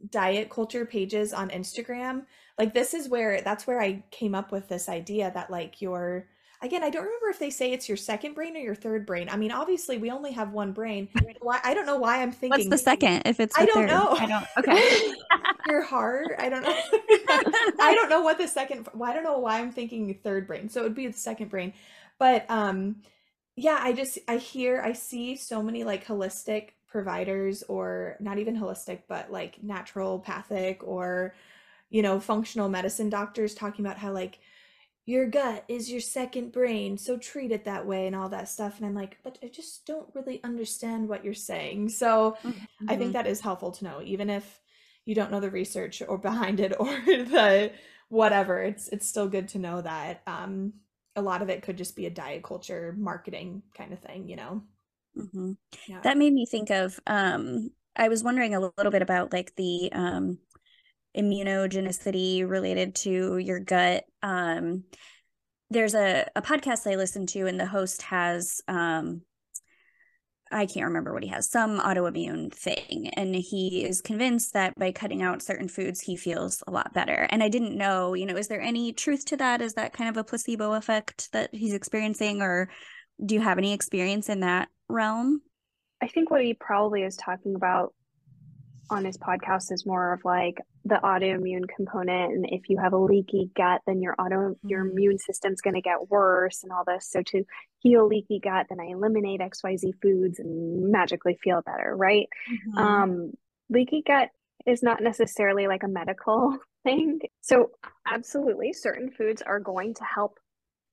diet 0.10 0.50
culture 0.50 0.86
pages 0.86 1.34
on 1.34 1.50
Instagram, 1.50 2.26
like 2.58 2.74
this 2.74 2.94
is 2.94 3.10
where 3.10 3.42
that's 3.42 3.66
where 3.66 3.82
I 3.82 4.04
came 4.12 4.36
up 4.36 4.52
with 4.52 4.68
this 4.68 4.90
idea 4.90 5.32
that 5.34 5.50
like 5.50 5.82
your 5.82 6.28
again, 6.64 6.84
I 6.84 6.90
don't 6.90 7.04
remember 7.04 7.30
if 7.30 7.38
they 7.38 7.50
say 7.50 7.74
it's 7.74 7.88
your 7.88 7.98
second 7.98 8.34
brain 8.34 8.56
or 8.56 8.60
your 8.60 8.74
third 8.74 9.06
brain. 9.06 9.28
I 9.30 9.36
mean, 9.36 9.52
obviously, 9.52 9.98
we 9.98 10.10
only 10.10 10.32
have 10.32 10.52
one 10.52 10.72
brain. 10.72 11.10
Why? 11.42 11.60
I 11.64 11.74
don't 11.74 11.86
know 11.86 11.98
why 11.98 12.22
I'm 12.22 12.32
thinking. 12.32 12.50
What's 12.50 12.70
the 12.70 12.78
second? 12.78 13.24
If 13.26 13.40
it's 13.40 13.58
I 13.58 13.66
don't 13.66 13.76
third? 13.76 13.88
know. 13.88 14.16
I 14.18 14.26
don't. 14.26 14.46
Okay. 14.58 15.14
your 15.68 15.82
heart. 15.82 16.28
I 16.40 16.50
don't 16.50 16.64
know. 16.64 16.74
I 17.80 17.94
don't 17.94 18.10
know 18.10 18.22
what 18.22 18.38
the 18.38 18.48
second. 18.48 18.88
I 19.02 19.14
don't 19.14 19.24
know 19.24 19.38
why 19.40 19.60
I'm 19.60 19.72
thinking 19.72 20.18
third 20.24 20.48
brain. 20.48 20.70
So 20.70 20.80
it 20.80 20.84
would 20.84 20.96
be 20.96 21.08
the 21.08 21.14
second 21.14 21.50
brain, 21.50 21.74
but 22.18 22.50
um, 22.50 22.98
yeah. 23.56 23.80
I 23.82 23.94
just 23.94 24.18
I 24.28 24.38
hear 24.38 24.82
I 24.82 24.94
see 24.94 25.36
so 25.36 25.62
many 25.62 25.84
like 25.84 26.08
holistic 26.08 26.70
providers 26.88 27.64
or 27.68 28.16
not 28.20 28.40
even 28.40 28.58
holistic, 28.58 29.02
but 29.08 29.32
like 29.32 29.62
naturopathic 29.62 30.78
or 30.82 31.36
you 31.90 32.02
know 32.02 32.20
functional 32.20 32.70
medicine 32.70 33.10
doctors 33.10 33.54
talking 33.54 33.86
about 33.86 33.98
how 33.98 34.12
like 34.12 34.40
your 35.06 35.28
gut 35.28 35.66
is 35.68 35.92
your 35.92 36.02
second 36.02 36.52
brain, 36.52 36.98
so 36.98 37.18
treat 37.18 37.52
it 37.52 37.66
that 37.66 37.86
way 37.86 38.08
and 38.08 38.16
all 38.16 38.30
that 38.30 38.48
stuff. 38.48 38.78
And 38.78 38.86
I'm 38.86 38.96
like, 38.96 39.18
but 39.24 39.38
I 39.44 39.48
just 39.48 39.86
don't 39.86 40.08
really 40.14 40.42
understand 40.44 41.10
what 41.10 41.26
you're 41.26 41.34
saying. 41.34 41.90
So 41.90 42.38
mm-hmm. 42.44 42.90
I 42.90 42.96
think 42.96 43.14
that 43.14 43.28
is 43.28 43.42
helpful 43.42 43.72
to 43.72 43.84
know, 43.84 44.02
even 44.04 44.30
if 44.30 44.62
you 45.06 45.16
don't 45.16 45.32
know 45.32 45.40
the 45.42 45.50
research 45.50 46.02
or 46.08 46.18
behind 46.18 46.60
it 46.60 46.74
or 46.80 46.88
the 47.06 47.72
whatever. 48.10 48.62
It's 48.62 48.88
it's 48.90 49.08
still 49.08 49.28
good 49.28 49.50
to 49.50 49.60
know 49.60 49.82
that. 49.82 50.22
Um, 50.28 50.74
a 51.16 51.22
lot 51.22 51.42
of 51.42 51.50
it 51.50 51.62
could 51.62 51.78
just 51.78 51.96
be 51.96 52.06
a 52.06 52.12
diet 52.12 52.44
culture 52.44 52.96
marketing 52.98 53.62
kind 53.76 53.94
of 53.94 54.00
thing, 54.00 54.28
you 54.28 54.36
know? 54.36 54.64
Mm-hmm. 55.18 55.52
Yeah. 55.88 56.02
That 56.02 56.18
made 56.18 56.34
me 56.34 56.46
think 56.46 56.72
of, 56.72 57.00
um, 57.06 57.70
I 57.96 58.08
was 58.08 58.24
wondering 58.24 58.56
a 58.56 58.60
little 58.60 58.92
bit 58.92 59.04
about 59.04 59.32
like 59.32 59.56
the 59.56 59.92
um, 59.92 60.40
immunogenicity 61.18 62.48
related 62.48 62.96
to 62.96 63.38
your 63.38 63.60
gut. 63.60 64.04
Um, 64.22 64.84
there's 65.70 65.96
a, 65.96 66.28
a 66.36 66.42
podcast 66.42 66.92
I 66.92 66.96
listen 66.96 67.26
to, 67.28 67.48
and 67.48 67.60
the 67.60 67.66
host 67.66 68.04
has 68.04 68.62
um, 68.68 69.22
I 70.54 70.68
can't 70.68 70.86
remember 70.86 71.14
what 71.14 71.24
he 71.24 71.30
has, 71.30 71.50
some 71.50 71.80
autoimmune 71.80 72.54
thing. 72.54 73.10
And 73.16 73.36
he 73.36 73.84
is 73.84 74.02
convinced 74.02 74.54
that 74.54 74.78
by 74.78 74.92
cutting 74.92 75.24
out 75.24 75.42
certain 75.42 75.68
foods, 75.68 76.00
he 76.00 76.16
feels 76.16 76.64
a 76.68 76.72
lot 76.72 76.94
better. 76.94 77.28
And 77.30 77.42
I 77.42 77.50
didn't 77.50 77.76
know, 77.76 78.14
you 78.14 78.26
know, 78.26 78.38
is 78.38 78.48
there 78.48 78.62
any 78.62 78.94
truth 78.94 79.26
to 79.26 79.38
that? 79.38 79.62
Is 79.62 79.74
that 79.74 79.94
kind 79.94 80.10
of 80.10 80.18
a 80.18 80.24
placebo 80.24 80.74
effect 80.74 81.32
that 81.34 81.50
he's 81.54 81.74
experiencing? 81.74 82.42
Or 82.42 82.70
do 83.26 83.34
you 83.34 83.42
have 83.42 83.58
any 83.58 83.74
experience 83.74 84.30
in 84.30 84.42
that 84.42 84.70
realm? 84.88 85.42
I 86.02 86.08
think 86.08 86.30
what 86.30 86.44
he 86.44 86.54
probably 86.54 87.02
is 87.02 87.18
talking 87.18 87.56
about 87.56 87.94
on 88.90 89.06
his 89.06 89.18
podcast 89.18 89.72
is 89.72 89.86
more 89.86 90.14
of 90.14 90.22
like 90.24 90.58
the 90.86 91.00
autoimmune 91.04 91.68
component 91.74 92.34
and 92.34 92.46
if 92.50 92.70
you 92.70 92.78
have 92.78 92.94
a 92.94 92.98
leaky 92.98 93.50
gut 93.56 93.82
then 93.88 94.02
your 94.02 94.16
auto 94.20 94.56
your 94.64 94.84
mm-hmm. 94.84 94.92
immune 94.92 95.18
system's 95.18 95.62
going 95.62 95.74
to 95.74 95.82
get 95.82 96.10
worse 96.10 96.64
and 96.64 96.72
all 96.72 96.84
this 96.86 97.08
so 97.10 97.22
to 97.22 97.44
heal 97.80 98.06
leaky 98.08 98.40
gut 98.40 98.66
then 98.70 98.80
i 98.80 98.92
eliminate 98.92 99.40
xyz 99.40 99.94
foods 100.02 100.40
and 100.40 100.92
magically 100.92 101.38
feel 101.42 101.62
better 101.62 101.96
right 101.96 102.28
mm-hmm. 102.52 102.78
um 102.78 103.32
leaky 103.70 104.04
gut 104.06 104.30
is 104.66 104.84
not 104.84 105.02
necessarily 105.02 105.68
like 105.68 105.84
a 105.84 105.88
medical 105.88 106.58
thing 106.84 107.20
so 107.42 107.72
absolutely 108.06 108.74
certain 108.74 109.10
foods 109.10 109.42
are 109.42 109.60
going 109.60 109.94
to 109.94 110.04
help 110.04 110.38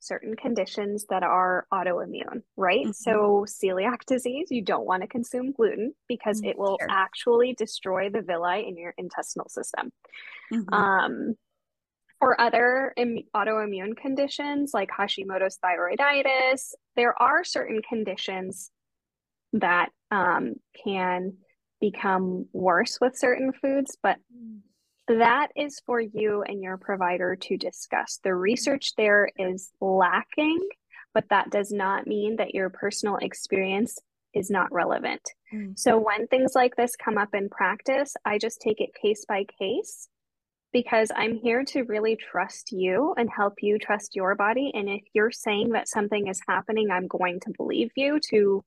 certain 0.01 0.35
conditions 0.35 1.05
that 1.11 1.23
are 1.23 1.67
autoimmune, 1.73 2.43
right? 2.57 2.87
Mm-hmm. 2.87 2.91
So, 2.93 3.45
celiac 3.47 4.05
disease, 4.07 4.49
you 4.51 4.63
don't 4.63 4.87
want 4.87 5.03
to 5.03 5.09
consume 5.09 5.53
gluten 5.53 5.95
because 6.09 6.41
mm-hmm. 6.41 6.51
it 6.51 6.59
will 6.59 6.79
sure. 6.81 6.89
actually 6.91 7.55
destroy 7.55 8.11
the 8.11 8.23
villi 8.23 8.67
in 8.67 8.77
your 8.77 8.95
intestinal 8.99 9.49
system. 9.49 9.93
Mm-hmm. 10.53 10.75
Um, 10.75 11.35
for 12.19 12.39
other 12.41 12.93
Im- 12.97 13.25
autoimmune 13.35 13.97
conditions 13.97 14.73
like 14.75 14.91
Hashimoto's 14.91 15.59
thyroiditis, 15.65 16.73
there 16.97 17.21
are 17.21 17.45
certain 17.45 17.81
conditions 17.89 18.71
that 19.55 19.91
um, 20.11 20.55
can 20.85 21.35
become 21.81 22.47
worse 22.53 22.99
with 23.01 23.17
certain 23.17 23.53
foods, 23.53 23.97
but 24.03 24.19
mm 24.35 24.61
that 25.19 25.49
is 25.57 25.81
for 25.87 26.01
you 26.01 26.43
and 26.43 26.63
your 26.63 26.77
provider 26.77 27.37
to 27.37 27.57
discuss. 27.57 28.19
The 28.23 28.35
research 28.35 28.95
there 28.97 29.31
is 29.39 29.71
lacking, 29.81 30.61
but 31.15 31.25
that 31.31 31.51
does 31.51 31.73
not 31.73 32.07
mean 32.07 32.37
that 32.37 32.55
your 32.55 32.71
personal 32.71 33.17
experience 33.17 33.99
is 34.35 34.51
not 34.51 34.73
relevant. 34.73 35.23
Mm. 35.53 35.79
So 35.79 35.99
when 35.99 36.27
things 36.27 36.53
like 36.55 36.77
this 36.77 36.97
come 36.97 37.19
up 37.19 37.35
in 37.35 37.49
practice, 37.49 38.15
I 38.25 38.39
just 38.39 38.61
take 38.61 38.81
it 38.81 38.91
case 39.01 39.25
by 39.27 39.45
case 39.59 40.09
because 40.73 41.11
I'm 41.15 41.37
here 41.37 41.65
to 41.65 41.83
really 41.83 42.17
trust 42.17 42.71
you 42.71 43.15
and 43.17 43.29
help 43.35 43.55
you 43.61 43.79
trust 43.79 44.15
your 44.15 44.35
body. 44.37 44.71
And 44.73 44.89
if 44.89 45.03
you're 45.13 45.33
saying 45.33 45.71
that 45.71 45.89
something 45.89 46.29
is 46.29 46.41
happening, 46.49 46.91
I'm 46.91 47.09
going 47.09 47.41
to 47.41 47.53
believe 47.57 47.91
you 47.97 48.21
to 48.31 48.63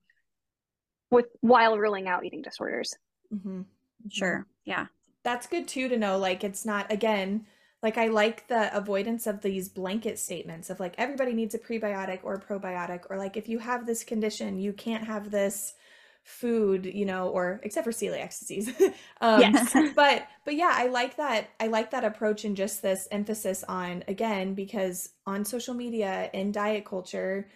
with 1.09 1.27
while 1.41 1.77
ruling 1.77 2.07
out 2.07 2.25
eating 2.25 2.41
disorders. 2.41 2.95
Mm-hmm. 3.33 3.61
Sure. 4.09 4.45
Yeah 4.65 4.87
that's 5.23 5.47
good 5.47 5.67
too 5.67 5.87
to 5.87 5.97
know 5.97 6.17
like 6.17 6.43
it's 6.43 6.65
not 6.65 6.91
again 6.91 7.45
like 7.83 7.97
I 7.97 8.07
like 8.07 8.47
the 8.47 8.75
avoidance 8.75 9.27
of 9.27 9.41
these 9.41 9.67
blanket 9.67 10.17
statements 10.17 10.69
of 10.69 10.79
like 10.79 10.95
everybody 10.97 11.33
needs 11.33 11.53
a 11.53 11.59
prebiotic 11.59 12.19
or 12.23 12.35
a 12.35 12.41
probiotic 12.41 13.01
or 13.09 13.17
like 13.17 13.35
if 13.35 13.49
you 13.49 13.59
have 13.59 13.85
this 13.85 14.03
condition 14.03 14.57
you 14.57 14.73
can't 14.73 15.03
have 15.05 15.29
this 15.29 15.73
food 16.23 16.85
you 16.85 17.05
know 17.05 17.27
or 17.27 17.59
except 17.63 17.83
for 17.83 17.91
celiac 17.91 18.37
disease 18.39 18.69
um 19.21 19.41
yes. 19.41 19.73
but 19.95 20.25
but 20.45 20.55
yeah 20.55 20.71
i 20.73 20.87
like 20.87 21.17
that 21.17 21.49
i 21.59 21.67
like 21.67 21.91
that 21.91 22.05
approach 22.05 22.45
and 22.45 22.55
just 22.55 22.81
this 22.81 23.09
emphasis 23.11 23.61
on 23.65 24.01
again 24.07 24.53
because 24.53 25.09
on 25.27 25.43
social 25.43 25.73
media 25.73 26.29
and 26.33 26.53
diet 26.53 26.85
culture 26.85 27.49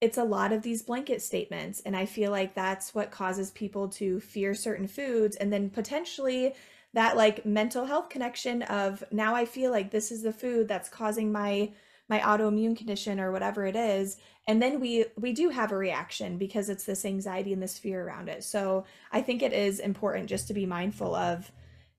it's 0.00 0.16
a 0.16 0.24
lot 0.24 0.52
of 0.52 0.62
these 0.62 0.82
blanket 0.82 1.20
statements 1.20 1.80
and 1.84 1.94
i 1.94 2.06
feel 2.06 2.30
like 2.30 2.54
that's 2.54 2.94
what 2.94 3.10
causes 3.10 3.50
people 3.50 3.88
to 3.88 4.18
fear 4.20 4.54
certain 4.54 4.88
foods 4.88 5.36
and 5.36 5.52
then 5.52 5.68
potentially 5.68 6.54
that 6.94 7.16
like 7.16 7.44
mental 7.44 7.84
health 7.84 8.08
connection 8.08 8.62
of 8.62 9.04
now 9.12 9.34
I 9.34 9.44
feel 9.44 9.70
like 9.70 9.90
this 9.90 10.10
is 10.10 10.22
the 10.22 10.32
food 10.32 10.68
that's 10.68 10.88
causing 10.88 11.30
my 11.30 11.72
my 12.08 12.20
autoimmune 12.20 12.76
condition 12.76 13.18
or 13.18 13.32
whatever 13.32 13.66
it 13.66 13.76
is. 13.76 14.16
And 14.46 14.62
then 14.62 14.80
we 14.80 15.06
we 15.16 15.32
do 15.32 15.48
have 15.50 15.72
a 15.72 15.76
reaction 15.76 16.38
because 16.38 16.68
it's 16.68 16.84
this 16.84 17.04
anxiety 17.04 17.52
and 17.52 17.62
this 17.62 17.78
fear 17.78 18.06
around 18.06 18.28
it. 18.28 18.44
So 18.44 18.84
i 19.12 19.20
think 19.20 19.42
it 19.42 19.52
is 19.52 19.80
important 19.80 20.28
just 20.28 20.46
to 20.48 20.54
be 20.54 20.66
mindful 20.66 21.14
of 21.14 21.50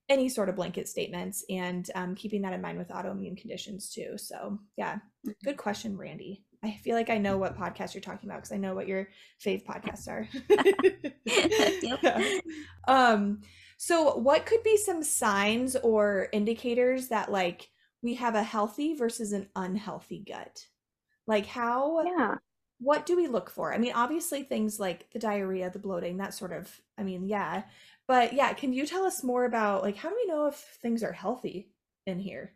any 0.08 0.30
sort 0.30 0.50
of 0.50 0.56
blanket 0.56 0.88
statements 0.88 1.44
and 1.50 1.90
um, 1.96 2.14
keeping 2.14 2.44
that 2.44 2.54
in 2.54 2.62
mind 2.62 2.78
with 2.78 2.90
autoimmune 2.90 3.36
conditions 3.38 3.90
too. 3.90 4.18
So 4.18 4.60
yeah 4.78 4.96
mm-hmm. 4.96 5.32
good 5.44 5.58
question 5.58 5.98
randy. 5.98 6.44
I 6.64 6.80
feel 6.84 6.96
like 6.96 7.10
i 7.10 7.18
know 7.18 7.38
what 7.38 7.58
podcast 7.58 7.94
you're 7.94 8.02
talking 8.02 8.30
about 8.30 8.38
because 8.38 8.52
i 8.52 8.58
know 8.58 8.74
what 8.74 8.88
your 8.88 9.10
fave 9.44 9.66
podcasts 9.66 10.08
are. 10.08 10.28
Yep. 11.84 12.44
um 12.88 13.42
so, 13.78 14.16
what 14.18 14.46
could 14.46 14.64
be 14.64 14.78
some 14.78 15.04
signs 15.04 15.76
or 15.76 16.30
indicators 16.32 17.10
that 17.10 17.32
like 17.32 17.70
we 18.02 18.16
have 18.16 18.36
a 18.36 18.44
healthy 18.44 18.94
versus 18.94 19.34
an 19.34 19.50
unhealthy 19.56 20.24
gut? 20.26 20.66
Like 21.28 21.46
how 21.46 22.04
Yeah. 22.06 22.36
What 22.80 23.06
do 23.06 23.16
we 23.16 23.28
look 23.28 23.50
for? 23.50 23.74
I 23.74 23.78
mean, 23.78 23.94
obviously 23.94 24.44
things 24.44 24.80
like 24.80 25.10
the 25.12 25.20
diarrhea, 25.20 25.70
the 25.70 25.80
bloating, 25.80 26.18
that 26.18 26.34
sort 26.34 26.52
of 26.52 26.70
I 26.98 27.04
mean, 27.04 27.26
yeah. 27.26 27.64
But 28.08 28.34
yeah, 28.34 28.54
can 28.54 28.74
you 28.74 28.86
tell 28.86 29.06
us 29.06 29.24
more 29.24 29.46
about 29.46 29.82
like 29.82 29.98
how 29.98 30.10
do 30.10 30.16
we 30.16 30.28
know 30.28 30.48
if 30.48 30.56
things 30.82 31.04
are 31.04 31.14
healthy 31.14 31.70
in 32.06 32.20
here? 32.20 32.54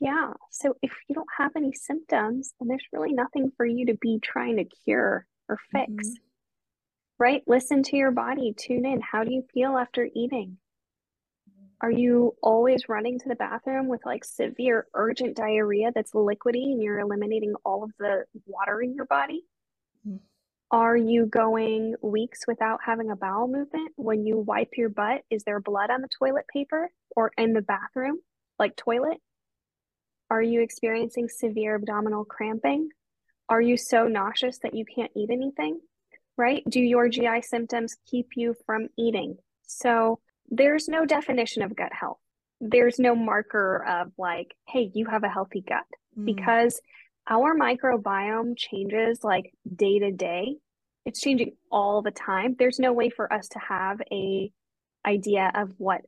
Yeah. 0.00 0.32
So 0.50 0.76
if 0.82 0.92
you 1.08 1.14
don't 1.14 1.28
have 1.38 1.52
any 1.56 1.72
symptoms, 1.72 2.52
then 2.58 2.68
there's 2.68 2.86
really 2.92 3.12
nothing 3.12 3.52
for 3.56 3.64
you 3.64 3.86
to 3.86 3.94
be 4.00 4.18
trying 4.20 4.56
to 4.56 4.64
cure 4.64 5.26
or 5.48 5.58
fix. 5.72 5.90
Mm-hmm 5.90 6.12
right? 7.22 7.44
Listen 7.46 7.84
to 7.84 7.96
your 7.96 8.10
body, 8.10 8.52
tune 8.58 8.84
in. 8.84 9.00
How 9.00 9.22
do 9.22 9.32
you 9.32 9.44
feel 9.54 9.78
after 9.78 10.08
eating? 10.12 10.56
Are 11.80 11.90
you 11.90 12.34
always 12.42 12.88
running 12.88 13.20
to 13.20 13.28
the 13.28 13.36
bathroom 13.36 13.86
with 13.86 14.00
like 14.04 14.24
severe 14.24 14.88
urgent 14.92 15.36
diarrhea 15.36 15.92
that's 15.94 16.14
liquidy 16.14 16.72
and 16.72 16.82
you're 16.82 16.98
eliminating 16.98 17.54
all 17.64 17.84
of 17.84 17.92
the 18.00 18.24
water 18.44 18.82
in 18.82 18.94
your 18.94 19.04
body? 19.04 19.44
Mm-hmm. 20.04 20.16
Are 20.72 20.96
you 20.96 21.26
going 21.26 21.94
weeks 22.02 22.40
without 22.48 22.80
having 22.84 23.12
a 23.12 23.16
bowel 23.16 23.46
movement? 23.46 23.92
When 23.94 24.26
you 24.26 24.38
wipe 24.38 24.70
your 24.76 24.88
butt, 24.88 25.22
is 25.30 25.44
there 25.44 25.60
blood 25.60 25.90
on 25.90 26.00
the 26.00 26.08
toilet 26.18 26.46
paper 26.52 26.90
or 27.14 27.30
in 27.38 27.52
the 27.52 27.62
bathroom, 27.62 28.18
like 28.58 28.74
toilet? 28.74 29.18
Are 30.28 30.42
you 30.42 30.60
experiencing 30.60 31.28
severe 31.28 31.76
abdominal 31.76 32.24
cramping? 32.24 32.88
Are 33.48 33.60
you 33.60 33.76
so 33.76 34.08
nauseous 34.08 34.58
that 34.64 34.74
you 34.74 34.84
can't 34.84 35.12
eat 35.14 35.30
anything? 35.30 35.78
Right? 36.36 36.62
Do 36.68 36.80
your 36.80 37.08
GI 37.08 37.42
symptoms 37.42 37.96
keep 38.10 38.30
you 38.36 38.54
from 38.66 38.88
eating? 38.98 39.36
So 39.62 40.20
there's 40.48 40.88
no 40.88 41.04
definition 41.04 41.62
of 41.62 41.76
gut 41.76 41.92
health. 41.92 42.18
There's 42.60 42.98
no 42.98 43.14
marker 43.14 43.84
of 43.86 44.12
like, 44.18 44.54
hey, 44.68 44.90
you 44.94 45.06
have 45.06 45.24
a 45.24 45.28
healthy 45.28 45.64
gut 45.66 45.84
mm. 46.18 46.24
because 46.24 46.80
our 47.28 47.56
microbiome 47.56 48.56
changes 48.56 49.20
like 49.22 49.52
day 49.74 49.98
to 49.98 50.10
day. 50.10 50.56
It's 51.04 51.20
changing 51.20 51.52
all 51.70 52.02
the 52.02 52.10
time. 52.10 52.54
There's 52.58 52.78
no 52.78 52.92
way 52.92 53.10
for 53.10 53.32
us 53.32 53.48
to 53.48 53.58
have 53.58 54.00
a 54.12 54.52
idea 55.04 55.50
of 55.54 55.72
what 55.78 56.02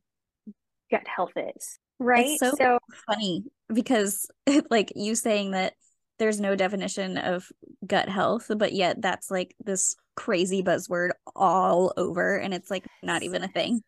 gut 0.90 1.06
health 1.06 1.32
is. 1.36 1.78
Right. 1.98 2.38
So, 2.38 2.54
so 2.56 2.78
funny 3.06 3.44
because 3.72 4.28
like 4.70 4.92
you 4.94 5.14
saying 5.14 5.52
that 5.52 5.74
there's 6.18 6.40
no 6.40 6.54
definition 6.54 7.18
of 7.18 7.50
gut 7.86 8.08
health, 8.08 8.50
but 8.56 8.72
yet 8.72 9.00
that's 9.02 9.30
like 9.30 9.54
this 9.64 9.96
crazy 10.16 10.62
buzzword 10.62 11.10
all 11.34 11.92
over 11.96 12.36
and 12.36 12.54
it's 12.54 12.70
like 12.70 12.86
not 13.02 13.22
even 13.22 13.42
a 13.42 13.48
thing. 13.48 13.82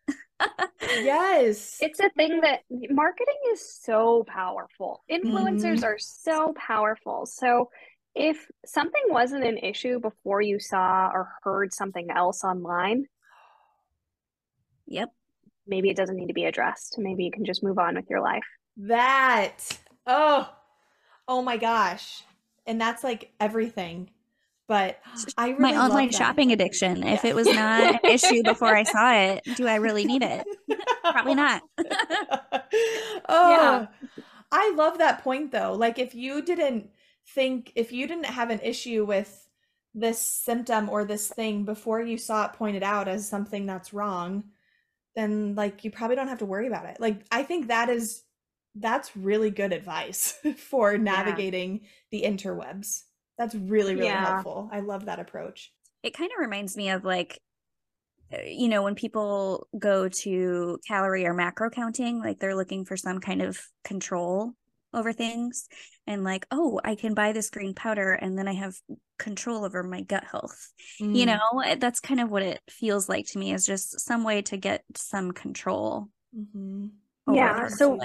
yes. 0.81 1.77
It's 1.81 1.99
a 1.99 2.09
thing 2.09 2.41
that 2.41 2.61
marketing 2.69 3.39
is 3.51 3.79
so 3.81 4.25
powerful. 4.27 5.03
Influencers 5.09 5.77
mm-hmm. 5.77 5.85
are 5.85 5.99
so 5.99 6.53
powerful. 6.57 7.25
So 7.25 7.69
if 8.13 8.47
something 8.65 9.03
wasn't 9.07 9.45
an 9.45 9.57
issue 9.57 9.99
before 9.99 10.41
you 10.41 10.59
saw 10.59 11.09
or 11.13 11.29
heard 11.43 11.73
something 11.73 12.09
else 12.09 12.43
online, 12.43 13.05
yep. 14.85 15.09
Maybe 15.69 15.89
it 15.89 15.97
doesn't 15.97 16.15
need 16.15 16.27
to 16.27 16.33
be 16.33 16.45
addressed. 16.45 16.95
Maybe 16.97 17.25
you 17.25 17.31
can 17.31 17.43
just 17.43 17.61
move 17.61 17.77
on 17.77 17.95
with 17.95 18.09
your 18.09 18.21
life. 18.21 18.45
That. 18.77 19.57
Oh. 20.05 20.49
Oh 21.27 21.41
my 21.41 21.57
gosh. 21.57 22.23
And 22.65 22.79
that's 22.79 23.03
like 23.03 23.31
everything 23.39 24.09
but 24.67 24.99
I 25.37 25.49
really 25.49 25.61
my 25.61 25.77
online 25.77 26.11
shopping 26.11 26.51
addiction. 26.51 26.97
Yeah. 26.97 27.13
If 27.13 27.25
it 27.25 27.35
was 27.35 27.47
not 27.47 27.95
an 27.95 27.99
issue 28.03 28.43
before 28.43 28.75
I 28.75 28.83
saw 28.83 29.13
it, 29.13 29.43
do 29.55 29.65
I 29.65 29.75
really 29.75 30.05
need 30.05 30.23
it? 30.23 30.45
Probably 31.03 31.35
not. 31.35 31.61
oh, 33.29 33.49
yeah. 33.51 33.87
I 34.51 34.73
love 34.75 34.97
that 34.97 35.23
point 35.23 35.51
though. 35.51 35.73
Like 35.73 35.99
if 35.99 36.13
you 36.13 36.41
didn't 36.41 36.89
think 37.33 37.71
if 37.75 37.91
you 37.91 38.07
didn't 38.07 38.25
have 38.25 38.49
an 38.49 38.59
issue 38.61 39.05
with 39.05 39.47
this 39.93 40.19
symptom 40.19 40.89
or 40.89 41.05
this 41.05 41.29
thing 41.29 41.63
before 41.63 42.01
you 42.01 42.17
saw 42.17 42.45
it 42.45 42.53
pointed 42.53 42.83
out 42.83 43.07
as 43.07 43.27
something 43.27 43.65
that's 43.65 43.93
wrong, 43.93 44.43
then 45.15 45.55
like 45.55 45.83
you 45.85 45.91
probably 45.91 46.15
don't 46.15 46.27
have 46.27 46.39
to 46.39 46.45
worry 46.45 46.67
about 46.67 46.85
it. 46.85 46.99
Like 46.99 47.25
I 47.31 47.43
think 47.43 47.67
that 47.67 47.89
is 47.89 48.23
that's 48.79 49.15
really 49.15 49.49
good 49.49 49.73
advice 49.73 50.39
for 50.57 50.97
navigating 50.97 51.81
yeah. 51.81 51.87
the 52.11 52.23
interwebs. 52.23 53.03
That's 53.37 53.55
really 53.55 53.95
really 53.95 54.07
yeah. 54.07 54.25
helpful. 54.25 54.69
I 54.71 54.79
love 54.79 55.05
that 55.05 55.19
approach. 55.19 55.71
It 56.03 56.15
kind 56.15 56.31
of 56.31 56.39
reminds 56.39 56.75
me 56.77 56.89
of 56.89 57.03
like 57.03 57.39
uh, 58.33 58.41
you 58.45 58.67
know 58.67 58.83
when 58.83 58.95
people 58.95 59.67
go 59.77 60.09
to 60.09 60.79
calorie 60.87 61.25
or 61.25 61.33
macro 61.33 61.69
counting 61.69 62.19
like 62.19 62.39
they're 62.39 62.55
looking 62.55 62.83
for 62.83 62.97
some 62.97 63.19
kind 63.19 63.41
of 63.41 63.59
control 63.85 64.53
over 64.93 65.13
things 65.13 65.67
and 66.07 66.23
like 66.23 66.45
oh 66.51 66.79
i 66.83 66.95
can 66.95 67.13
buy 67.13 67.31
this 67.31 67.49
green 67.49 67.73
powder 67.73 68.13
and 68.13 68.37
then 68.37 68.47
i 68.47 68.53
have 68.53 68.75
control 69.17 69.63
over 69.63 69.81
my 69.83 70.01
gut 70.01 70.23
health 70.25 70.71
mm. 71.01 71.15
you 71.15 71.25
know 71.25 71.39
eh, 71.65 71.75
that's 71.75 71.99
kind 71.99 72.19
of 72.19 72.29
what 72.29 72.43
it 72.43 72.59
feels 72.69 73.07
like 73.07 73.25
to 73.25 73.37
me 73.37 73.53
is 73.53 73.65
just 73.65 73.99
some 73.99 74.23
way 74.23 74.41
to 74.41 74.57
get 74.57 74.83
some 74.95 75.31
control 75.31 76.09
mm-hmm. 76.37 76.87
yeah 77.33 77.67
so 77.67 77.97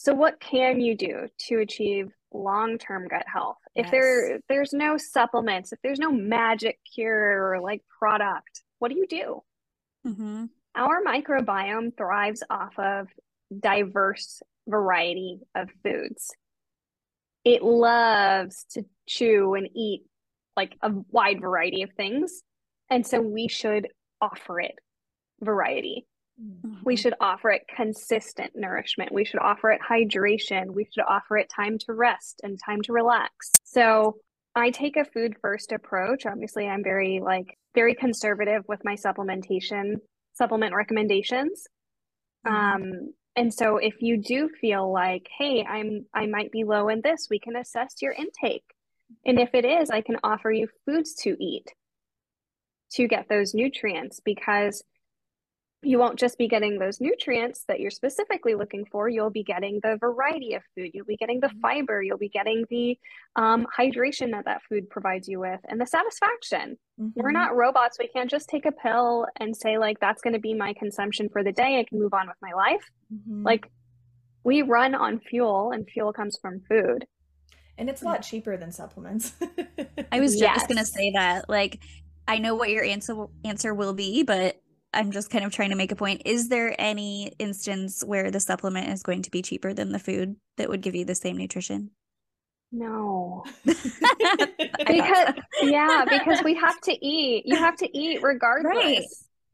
so 0.00 0.14
what 0.14 0.40
can 0.40 0.80
you 0.80 0.96
do 0.96 1.28
to 1.38 1.58
achieve 1.58 2.10
long-term 2.32 3.08
gut 3.08 3.24
health 3.26 3.58
yes. 3.74 3.86
if 3.86 3.90
there 3.90 4.40
there's 4.48 4.72
no 4.72 4.96
supplements 4.96 5.72
if 5.72 5.78
there's 5.82 5.98
no 5.98 6.12
magic 6.12 6.78
cure 6.94 7.52
or 7.52 7.60
like 7.60 7.82
product 7.98 8.62
what 8.78 8.90
do 8.90 8.96
you 8.96 9.06
do 9.06 9.42
mm-hmm. 10.06 10.44
our 10.76 11.02
microbiome 11.02 11.96
thrives 11.96 12.42
off 12.48 12.78
of 12.78 13.08
diverse 13.58 14.42
variety 14.68 15.40
of 15.54 15.68
foods. 15.82 16.34
It 17.44 17.62
loves 17.62 18.64
to 18.72 18.84
chew 19.06 19.54
and 19.54 19.68
eat 19.74 20.02
like 20.56 20.76
a 20.82 20.92
wide 21.10 21.40
variety 21.40 21.82
of 21.82 21.90
things. 21.92 22.42
And 22.90 23.06
so 23.06 23.20
we 23.20 23.48
should 23.48 23.88
offer 24.20 24.60
it 24.60 24.74
variety. 25.40 26.06
Mm-hmm. 26.42 26.80
We 26.84 26.96
should 26.96 27.14
offer 27.20 27.50
it 27.50 27.62
consistent 27.74 28.52
nourishment. 28.54 29.12
We 29.12 29.24
should 29.24 29.40
offer 29.40 29.70
it 29.70 29.80
hydration. 29.80 30.72
We 30.72 30.86
should 30.90 31.04
offer 31.06 31.36
it 31.36 31.50
time 31.54 31.78
to 31.78 31.92
rest 31.92 32.40
and 32.42 32.58
time 32.58 32.80
to 32.82 32.92
relax. 32.92 33.50
So 33.64 34.16
I 34.54 34.70
take 34.70 34.96
a 34.96 35.04
food 35.04 35.36
first 35.40 35.72
approach. 35.72 36.26
Obviously, 36.26 36.66
I'm 36.66 36.82
very 36.82 37.20
like 37.22 37.56
very 37.74 37.94
conservative 37.94 38.64
with 38.68 38.80
my 38.84 38.94
supplementation 38.94 39.96
supplement 40.32 40.74
recommendations. 40.74 41.66
Mm-hmm. 42.46 42.56
Um, 42.56 43.12
and 43.36 43.52
so 43.52 43.76
if 43.76 44.02
you 44.02 44.16
do 44.16 44.48
feel 44.60 44.92
like 44.92 45.26
hey 45.38 45.64
i'm 45.64 46.04
i 46.14 46.26
might 46.26 46.50
be 46.50 46.64
low 46.64 46.88
in 46.88 47.00
this 47.02 47.28
we 47.30 47.38
can 47.38 47.56
assess 47.56 47.96
your 48.00 48.12
intake 48.12 48.64
and 49.24 49.38
if 49.38 49.50
it 49.54 49.64
is 49.64 49.90
i 49.90 50.00
can 50.00 50.16
offer 50.22 50.50
you 50.50 50.68
foods 50.84 51.14
to 51.14 51.36
eat 51.40 51.72
to 52.90 53.06
get 53.06 53.28
those 53.28 53.54
nutrients 53.54 54.20
because 54.24 54.82
you 55.82 55.98
won't 55.98 56.18
just 56.18 56.36
be 56.36 56.46
getting 56.46 56.78
those 56.78 57.00
nutrients 57.00 57.64
that 57.66 57.80
you're 57.80 57.90
specifically 57.90 58.54
looking 58.54 58.84
for 58.90 59.08
you'll 59.08 59.30
be 59.30 59.42
getting 59.42 59.80
the 59.82 59.96
variety 59.98 60.54
of 60.54 60.62
food 60.74 60.90
you'll 60.92 61.06
be 61.06 61.16
getting 61.16 61.40
the 61.40 61.46
mm-hmm. 61.48 61.60
fiber 61.60 62.02
you'll 62.02 62.18
be 62.18 62.28
getting 62.28 62.64
the 62.70 62.98
um, 63.36 63.66
hydration 63.76 64.30
that 64.32 64.44
that 64.44 64.60
food 64.68 64.88
provides 64.90 65.28
you 65.28 65.40
with 65.40 65.60
and 65.68 65.80
the 65.80 65.86
satisfaction 65.86 66.76
mm-hmm. 67.00 67.08
we're 67.14 67.30
not 67.30 67.56
robots 67.56 67.98
we 67.98 68.08
can't 68.08 68.30
just 68.30 68.48
take 68.48 68.66
a 68.66 68.72
pill 68.72 69.26
and 69.38 69.56
say 69.56 69.78
like 69.78 69.98
that's 70.00 70.22
going 70.22 70.34
to 70.34 70.40
be 70.40 70.54
my 70.54 70.74
consumption 70.74 71.28
for 71.30 71.42
the 71.42 71.52
day 71.52 71.78
i 71.78 71.84
can 71.84 71.98
move 71.98 72.12
on 72.12 72.26
with 72.26 72.36
my 72.42 72.52
life 72.52 72.84
mm-hmm. 73.12 73.42
like 73.44 73.70
we 74.44 74.62
run 74.62 74.94
on 74.94 75.18
fuel 75.18 75.70
and 75.72 75.88
fuel 75.88 76.12
comes 76.12 76.38
from 76.40 76.60
food 76.68 77.06
and 77.78 77.88
it's 77.88 78.02
a 78.02 78.04
lot 78.04 78.22
cheaper 78.22 78.56
than 78.56 78.70
supplements 78.70 79.32
i 80.12 80.20
was 80.20 80.38
yes. 80.38 80.56
just 80.56 80.68
going 80.68 80.78
to 80.78 80.84
say 80.84 81.10
that 81.12 81.48
like 81.48 81.80
i 82.28 82.38
know 82.38 82.54
what 82.54 82.68
your 82.68 82.84
answer 82.84 83.26
answer 83.44 83.72
will 83.72 83.94
be 83.94 84.22
but 84.22 84.60
I'm 84.92 85.12
just 85.12 85.30
kind 85.30 85.44
of 85.44 85.52
trying 85.52 85.70
to 85.70 85.76
make 85.76 85.92
a 85.92 85.96
point. 85.96 86.22
Is 86.24 86.48
there 86.48 86.74
any 86.78 87.32
instance 87.38 88.02
where 88.04 88.30
the 88.30 88.40
supplement 88.40 88.88
is 88.88 89.02
going 89.02 89.22
to 89.22 89.30
be 89.30 89.42
cheaper 89.42 89.72
than 89.72 89.92
the 89.92 89.98
food 89.98 90.36
that 90.56 90.68
would 90.68 90.80
give 90.80 90.94
you 90.94 91.04
the 91.04 91.14
same 91.14 91.36
nutrition? 91.36 91.90
No. 92.72 93.44
because 93.64 95.34
yeah, 95.62 96.04
because 96.08 96.42
we 96.42 96.54
have 96.54 96.80
to 96.82 96.92
eat. 97.06 97.46
You 97.46 97.56
have 97.56 97.76
to 97.76 97.98
eat 97.98 98.22
regardless. 98.22 98.74
Right. 98.74 99.04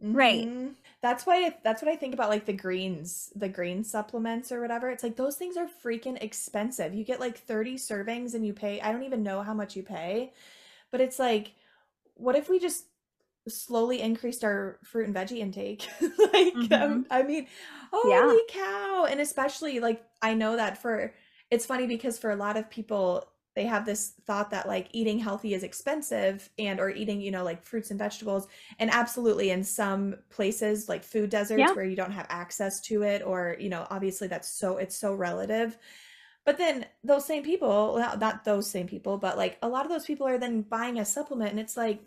Mm-hmm. 0.02 0.14
Right. 0.14 0.70
That's 1.02 1.24
why 1.24 1.56
that's 1.62 1.82
what 1.82 1.90
I 1.90 1.96
think 1.96 2.14
about 2.14 2.30
like 2.30 2.46
the 2.46 2.52
greens, 2.52 3.32
the 3.36 3.48
green 3.48 3.84
supplements 3.84 4.50
or 4.50 4.60
whatever. 4.60 4.90
It's 4.90 5.02
like 5.02 5.16
those 5.16 5.36
things 5.36 5.56
are 5.56 5.68
freaking 5.84 6.22
expensive. 6.22 6.94
You 6.94 7.04
get 7.04 7.20
like 7.20 7.38
30 7.38 7.76
servings 7.76 8.34
and 8.34 8.44
you 8.44 8.52
pay 8.52 8.80
I 8.80 8.92
don't 8.92 9.04
even 9.04 9.22
know 9.22 9.42
how 9.42 9.54
much 9.54 9.76
you 9.76 9.82
pay. 9.82 10.32
But 10.90 11.00
it's 11.00 11.18
like 11.18 11.52
what 12.14 12.36
if 12.36 12.48
we 12.48 12.58
just 12.58 12.86
slowly 13.48 14.00
increased 14.00 14.44
our 14.44 14.78
fruit 14.84 15.06
and 15.06 15.14
veggie 15.14 15.38
intake. 15.38 15.88
like, 16.00 16.54
um, 16.54 16.68
mm-hmm. 16.68 16.72
um, 16.72 17.06
I 17.10 17.22
mean, 17.22 17.46
holy 17.92 18.10
yeah. 18.10 18.36
cow. 18.48 19.06
And 19.08 19.20
especially, 19.20 19.80
like, 19.80 20.02
I 20.22 20.34
know 20.34 20.56
that 20.56 20.80
for 20.80 21.12
it's 21.50 21.66
funny 21.66 21.86
because 21.86 22.18
for 22.18 22.30
a 22.30 22.36
lot 22.36 22.56
of 22.56 22.70
people, 22.70 23.26
they 23.56 23.64
have 23.64 23.86
this 23.86 24.12
thought 24.26 24.50
that 24.50 24.68
like 24.68 24.88
eating 24.92 25.18
healthy 25.18 25.54
is 25.54 25.64
expensive 25.64 26.48
and 26.58 26.78
or 26.78 26.90
eating 26.90 27.20
you 27.20 27.30
know 27.30 27.42
like 27.42 27.64
fruits 27.64 27.90
and 27.90 27.98
vegetables 27.98 28.46
and 28.78 28.90
absolutely 28.90 29.50
in 29.50 29.64
some 29.64 30.14
places 30.30 30.88
like 30.88 31.02
food 31.02 31.30
deserts 31.30 31.58
yeah. 31.58 31.72
where 31.72 31.84
you 31.84 31.96
don't 31.96 32.12
have 32.12 32.26
access 32.28 32.80
to 32.82 33.02
it 33.02 33.22
or 33.22 33.56
you 33.58 33.70
know 33.70 33.86
obviously 33.90 34.28
that's 34.28 34.48
so 34.48 34.76
it's 34.76 34.94
so 34.94 35.14
relative 35.14 35.76
but 36.44 36.58
then 36.58 36.84
those 37.02 37.24
same 37.24 37.42
people 37.42 37.94
well, 37.94 38.18
not 38.18 38.44
those 38.44 38.70
same 38.70 38.86
people 38.86 39.16
but 39.16 39.38
like 39.38 39.56
a 39.62 39.68
lot 39.68 39.86
of 39.86 39.90
those 39.90 40.04
people 40.04 40.28
are 40.28 40.38
then 40.38 40.60
buying 40.60 40.98
a 40.98 41.04
supplement 41.04 41.50
and 41.50 41.58
it's 41.58 41.78
like 41.78 42.00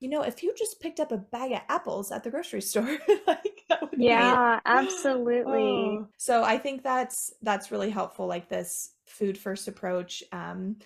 you 0.00 0.10
know, 0.10 0.22
if 0.22 0.42
you 0.42 0.54
just 0.56 0.80
picked 0.80 1.00
up 1.00 1.10
a 1.12 1.16
bag 1.16 1.52
of 1.52 1.60
apples 1.68 2.12
at 2.12 2.22
the 2.22 2.30
grocery 2.30 2.60
store, 2.62 2.98
like 3.26 3.62
yeah, 3.96 4.56
be, 4.56 4.60
absolutely. 4.66 5.98
Oh. 5.98 6.08
So 6.18 6.42
I 6.42 6.58
think 6.58 6.82
that's 6.82 7.32
that's 7.42 7.70
really 7.70 7.90
helpful, 7.90 8.26
like 8.26 8.48
this 8.48 8.90
food 9.06 9.38
first 9.38 9.68
approach. 9.68 10.22
Um, 10.32 10.76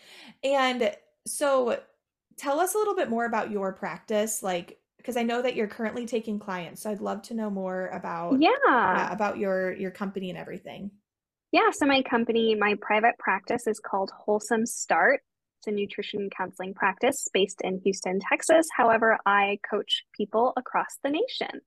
and 0.45 0.95
so 1.27 1.81
tell 2.37 2.61
us 2.61 2.75
a 2.75 2.79
little 2.79 2.95
bit 2.95 3.11
more 3.11 3.25
about 3.25 3.51
your 3.51 3.73
practice, 3.73 4.43
like 4.43 4.79
because 4.97 5.17
I 5.17 5.23
know 5.23 5.41
that 5.43 5.57
you're 5.57 5.67
currently 5.67 6.07
taking 6.07 6.39
clients. 6.39 6.83
So 6.83 6.91
I'd 6.91 7.01
love 7.01 7.23
to 7.23 7.35
know 7.35 7.51
more 7.51 7.89
about 7.89 8.41
yeah 8.41 8.51
uh, 8.69 9.09
about 9.11 9.39
your 9.39 9.73
your 9.73 9.91
company 9.91 10.31
and 10.31 10.39
everything. 10.39 10.91
Yeah, 11.53 11.71
so 11.73 11.85
my 11.85 12.03
company, 12.03 12.55
my 12.55 12.77
private 12.81 13.19
practice 13.19 13.67
is 13.67 13.81
called 13.81 14.13
Wholesome 14.17 14.67
Start. 14.67 15.21
It's 15.61 15.67
a 15.67 15.73
nutrition 15.73 16.31
counseling 16.35 16.73
practice 16.73 17.29
based 17.35 17.61
in 17.61 17.81
Houston, 17.85 18.19
Texas. 18.19 18.67
However, 18.75 19.19
I 19.27 19.59
coach 19.71 20.05
people 20.17 20.55
across 20.57 20.97
the 21.05 21.11
nation. 21.11 21.61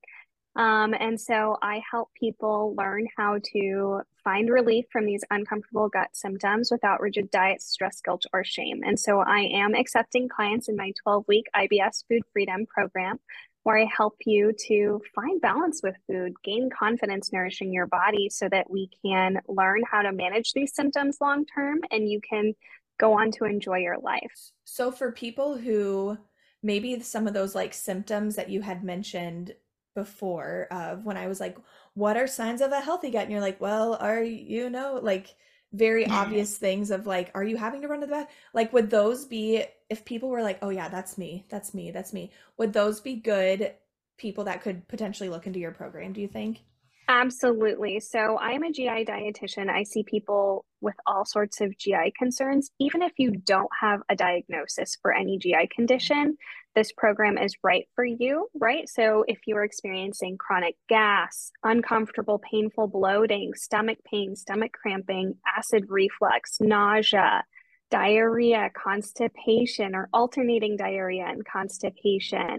Um, 0.56 0.96
and 1.00 1.22
so 1.22 1.58
I 1.62 1.80
help 1.92 2.10
people 2.20 2.74
learn 2.76 3.06
how 3.16 3.38
to 3.54 4.02
find 4.24 4.50
relief 4.50 4.86
from 4.92 5.06
these 5.06 5.24
uncomfortable 5.30 5.90
gut 5.90 6.10
symptoms 6.14 6.72
without 6.72 7.02
rigid 7.02 7.30
diets, 7.30 7.68
stress, 7.68 8.02
guilt, 8.04 8.26
or 8.34 8.44
shame. 8.44 8.82
And 8.84 9.00
so 9.00 9.20
I 9.20 9.42
am 9.54 9.76
accepting 9.76 10.28
clients 10.28 10.70
in 10.70 10.76
my 10.76 10.92
12 11.04 11.26
week 11.28 11.46
IBS 11.56 12.04
Food 12.08 12.24
Freedom 12.34 12.66
program, 12.66 13.20
where 13.62 13.78
I 13.78 13.86
help 13.96 14.16
you 14.26 14.54
to 14.70 15.02
find 15.14 15.40
balance 15.40 15.82
with 15.84 15.96
food, 16.08 16.34
gain 16.44 16.72
confidence 16.72 17.32
nourishing 17.32 17.72
your 17.72 17.86
body 17.86 18.30
so 18.30 18.50
that 18.50 18.72
we 18.72 18.90
can 19.06 19.40
learn 19.48 19.84
how 19.90 20.02
to 20.02 20.12
manage 20.12 20.54
these 20.54 20.74
symptoms 20.74 21.18
long 21.22 21.46
term 21.46 21.82
and 21.92 22.10
you 22.10 22.20
can 22.28 22.56
go 23.00 23.14
on 23.20 23.32
to 23.32 23.46
enjoy 23.46 23.78
your 23.78 23.98
life. 24.00 24.52
So 24.66 24.92
for 24.92 25.12
people 25.12 25.58
who 25.58 26.18
maybe 26.62 27.00
some 27.02 27.28
of 27.28 27.34
those 27.34 27.56
like 27.56 27.74
symptoms 27.74 28.36
that 28.36 28.50
you 28.50 28.62
had 28.62 28.84
mentioned 28.84 29.54
before 29.96 30.68
of 30.72 31.06
when 31.06 31.18
I 31.18 31.28
was 31.28 31.40
like, 31.40 31.58
what 31.94 32.18
are 32.18 32.28
signs 32.28 32.62
of 32.62 32.72
a 32.72 32.82
healthy 32.82 33.12
gut? 33.12 33.24
And 33.24 33.32
you're 33.32 33.42
like, 33.42 33.62
well, 33.62 33.96
are 33.96 34.24
you 34.24 34.70
know, 34.70 35.00
like 35.02 35.36
very 35.74 36.04
mm-hmm. 36.04 36.14
obvious 36.14 36.58
things 36.58 36.92
of 36.92 37.06
like, 37.06 37.32
are 37.36 37.44
you 37.44 37.58
having 37.58 37.82
to 37.82 37.88
run 37.88 38.00
to 38.00 38.06
the 38.06 38.12
bath? 38.12 38.30
Like, 38.54 38.72
would 38.74 38.90
those 38.90 39.26
be 39.26 39.64
if 39.90 40.06
people 40.06 40.30
were 40.30 40.42
like, 40.42 40.60
oh 40.62 40.70
yeah, 40.70 40.90
that's 40.90 41.18
me, 41.18 41.46
that's 41.50 41.74
me, 41.74 41.92
that's 41.92 42.14
me, 42.14 42.32
would 42.58 42.74
those 42.74 43.02
be 43.02 43.16
good 43.16 43.74
people 44.18 44.46
that 44.46 44.62
could 44.62 44.88
potentially 44.88 45.30
look 45.30 45.48
into 45.48 45.60
your 45.60 45.72
program, 45.72 46.14
do 46.14 46.22
you 46.22 46.28
think? 46.28 46.62
Absolutely. 47.08 48.00
So 48.00 48.38
I'm 48.40 48.64
a 48.64 48.72
GI 48.72 49.06
dietitian. 49.06 49.70
I 49.70 49.84
see 49.84 50.04
people 50.04 50.66
with 50.80 50.96
all 51.06 51.26
sorts 51.26 51.60
of 51.60 51.78
GI 51.78 52.14
concerns. 52.18 52.70
Even 52.80 53.02
if 53.02 53.12
you 53.18 53.32
don't 53.32 53.70
have 53.80 54.02
a 54.10 54.16
diagnosis 54.16 54.98
for 55.02 55.14
any 55.14 55.38
GI 55.38 55.70
condition, 55.76 56.38
this 56.76 56.92
program 56.92 57.38
is 57.38 57.56
right 57.62 57.88
for 57.96 58.06
you, 58.06 58.48
right? 58.56 58.88
So 58.88 59.26
if 59.28 59.40
you're 59.46 59.64
experiencing 59.66 60.38
chronic 60.38 60.76
gas, 60.88 61.52
uncomfortable, 61.64 62.40
painful 62.40 62.88
bloating, 62.88 63.54
stomach 63.54 64.00
pain, 64.10 64.36
stomach 64.36 64.72
cramping, 64.72 65.36
acid 65.46 65.86
reflux, 65.90 66.58
nausea, 66.62 67.44
diarrhea, 67.92 68.72
constipation, 68.74 69.94
or 69.94 70.10
alternating 70.14 70.78
diarrhea 70.78 71.26
and 71.28 71.46
constipation, 71.46 72.58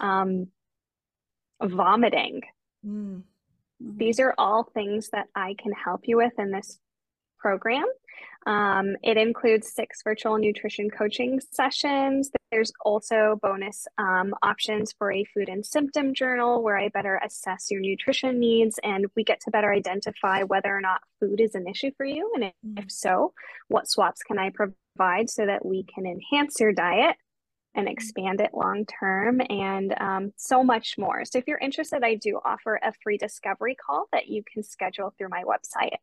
um, 0.00 0.48
vomiting, 1.62 2.42
Mm. 2.86 3.22
These 3.80 4.18
are 4.20 4.34
all 4.38 4.64
things 4.64 5.10
that 5.10 5.26
I 5.34 5.54
can 5.58 5.72
help 5.72 6.02
you 6.04 6.16
with 6.16 6.32
in 6.38 6.50
this 6.50 6.78
program. 7.38 7.86
Um, 8.46 8.96
it 9.02 9.16
includes 9.16 9.72
six 9.72 10.02
virtual 10.02 10.38
nutrition 10.38 10.90
coaching 10.90 11.40
sessions. 11.52 12.30
There's 12.50 12.72
also 12.84 13.38
bonus 13.42 13.86
um, 13.98 14.34
options 14.42 14.92
for 14.96 15.12
a 15.12 15.24
food 15.24 15.48
and 15.48 15.64
symptom 15.64 16.14
journal 16.14 16.62
where 16.62 16.78
I 16.78 16.88
better 16.88 17.20
assess 17.24 17.70
your 17.70 17.80
nutrition 17.80 18.40
needs 18.40 18.80
and 18.82 19.06
we 19.14 19.22
get 19.22 19.40
to 19.42 19.50
better 19.50 19.72
identify 19.72 20.44
whether 20.44 20.74
or 20.74 20.80
not 20.80 21.02
food 21.20 21.40
is 21.40 21.54
an 21.54 21.68
issue 21.68 21.90
for 21.96 22.06
you. 22.06 22.32
And 22.34 22.44
if, 22.44 22.86
mm. 22.86 22.90
so, 22.90 23.34
what 23.68 23.88
swaps 23.88 24.22
can 24.22 24.38
I 24.38 24.50
provide 24.50 25.28
so 25.28 25.46
that 25.46 25.64
we 25.64 25.84
can 25.84 26.06
enhance 26.06 26.58
your 26.58 26.72
diet 26.72 27.16
and 27.74 27.86
mm. 27.86 27.92
expand 27.92 28.40
it 28.40 28.50
long 28.52 28.84
term 28.86 29.40
and 29.48 29.94
um, 30.00 30.32
so 30.36 30.62
much 30.62 30.96
more. 30.98 31.24
So 31.24 31.38
if 31.38 31.46
you're 31.46 31.58
interested, 31.58 32.02
I 32.02 32.14
do 32.16 32.40
offer 32.44 32.80
a 32.82 32.92
free 33.02 33.18
discovery 33.18 33.74
call 33.76 34.08
that 34.12 34.28
you 34.28 34.42
can 34.52 34.62
schedule 34.62 35.14
through 35.16 35.28
my 35.28 35.42
website. 35.44 35.96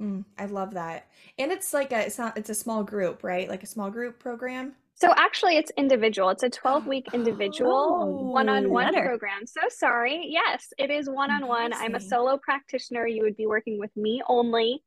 Mm, 0.00 0.24
I 0.38 0.46
love 0.46 0.74
that. 0.74 1.08
And 1.38 1.50
it's 1.50 1.74
like 1.74 1.92
a 1.92 2.06
it's 2.06 2.18
not 2.18 2.38
it's 2.38 2.50
a 2.50 2.54
small 2.54 2.84
group, 2.84 3.24
right? 3.24 3.48
Like 3.48 3.62
a 3.62 3.66
small 3.66 3.90
group 3.90 4.18
program. 4.18 4.74
So 4.94 5.12
actually 5.16 5.56
it's 5.56 5.70
individual. 5.76 6.30
It's 6.30 6.42
a 6.42 6.50
12 6.50 6.86
week 6.86 7.06
individual 7.14 8.32
one 8.32 8.48
on 8.48 8.70
one 8.70 8.92
program. 8.92 9.46
So 9.46 9.60
sorry. 9.68 10.26
Yes, 10.28 10.72
it 10.78 10.90
is 10.90 11.08
one 11.08 11.30
on 11.30 11.46
one. 11.46 11.72
I'm 11.72 11.94
a 11.94 12.00
solo 12.00 12.36
practitioner. 12.36 13.06
You 13.06 13.22
would 13.22 13.36
be 13.36 13.46
working 13.46 13.78
with 13.78 13.96
me 13.96 14.22
only. 14.28 14.82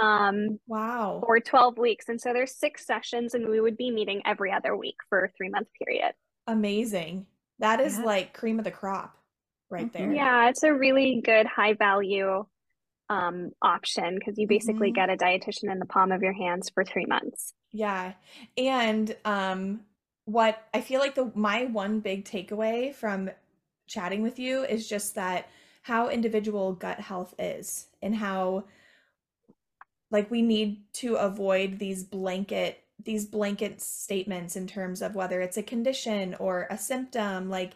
Um 0.00 0.58
wow. 0.66 1.22
For 1.24 1.40
12 1.40 1.78
weeks. 1.78 2.08
And 2.08 2.20
so 2.20 2.32
there's 2.32 2.56
six 2.56 2.86
sessions 2.86 3.34
and 3.34 3.48
we 3.48 3.60
would 3.60 3.76
be 3.76 3.90
meeting 3.90 4.22
every 4.24 4.52
other 4.52 4.76
week 4.76 4.96
for 5.08 5.24
a 5.24 5.30
3 5.36 5.50
month 5.50 5.68
period. 5.78 6.12
Amazing. 6.46 7.26
That 7.58 7.80
is 7.80 7.98
yeah. 7.98 8.04
like 8.04 8.34
cream 8.34 8.58
of 8.58 8.64
the 8.64 8.70
crop 8.70 9.16
right 9.70 9.92
there. 9.92 10.12
Yeah, 10.12 10.48
it's 10.48 10.62
a 10.62 10.72
really 10.72 11.20
good 11.24 11.46
high 11.46 11.74
value 11.74 12.44
um, 13.08 13.50
option 13.60 14.16
because 14.18 14.38
you 14.38 14.46
basically 14.46 14.92
mm-hmm. 14.92 15.08
get 15.08 15.10
a 15.10 15.16
dietitian 15.16 15.70
in 15.70 15.78
the 15.78 15.86
palm 15.86 16.12
of 16.12 16.22
your 16.22 16.32
hands 16.32 16.70
for 16.72 16.84
three 16.84 17.06
months. 17.06 17.54
Yeah. 17.72 18.12
And 18.56 19.14
um, 19.24 19.80
what 20.24 20.62
I 20.72 20.80
feel 20.80 21.00
like 21.00 21.14
the 21.14 21.30
my 21.34 21.64
one 21.64 22.00
big 22.00 22.24
takeaway 22.24 22.94
from 22.94 23.30
chatting 23.86 24.22
with 24.22 24.38
you 24.38 24.64
is 24.64 24.88
just 24.88 25.14
that 25.16 25.48
how 25.82 26.08
individual 26.08 26.72
gut 26.72 27.00
health 27.00 27.34
is 27.38 27.88
and 28.00 28.14
how 28.14 28.64
like 30.12 30.30
we 30.30 30.42
need 30.42 30.82
to 30.92 31.16
avoid 31.16 31.78
these 31.78 32.04
blanket 32.04 32.78
these 33.02 33.26
blanket 33.26 33.80
statements 33.80 34.54
in 34.54 34.68
terms 34.68 35.02
of 35.02 35.16
whether 35.16 35.40
it's 35.40 35.56
a 35.56 35.62
condition 35.62 36.36
or 36.38 36.68
a 36.70 36.78
symptom 36.78 37.50
like 37.50 37.72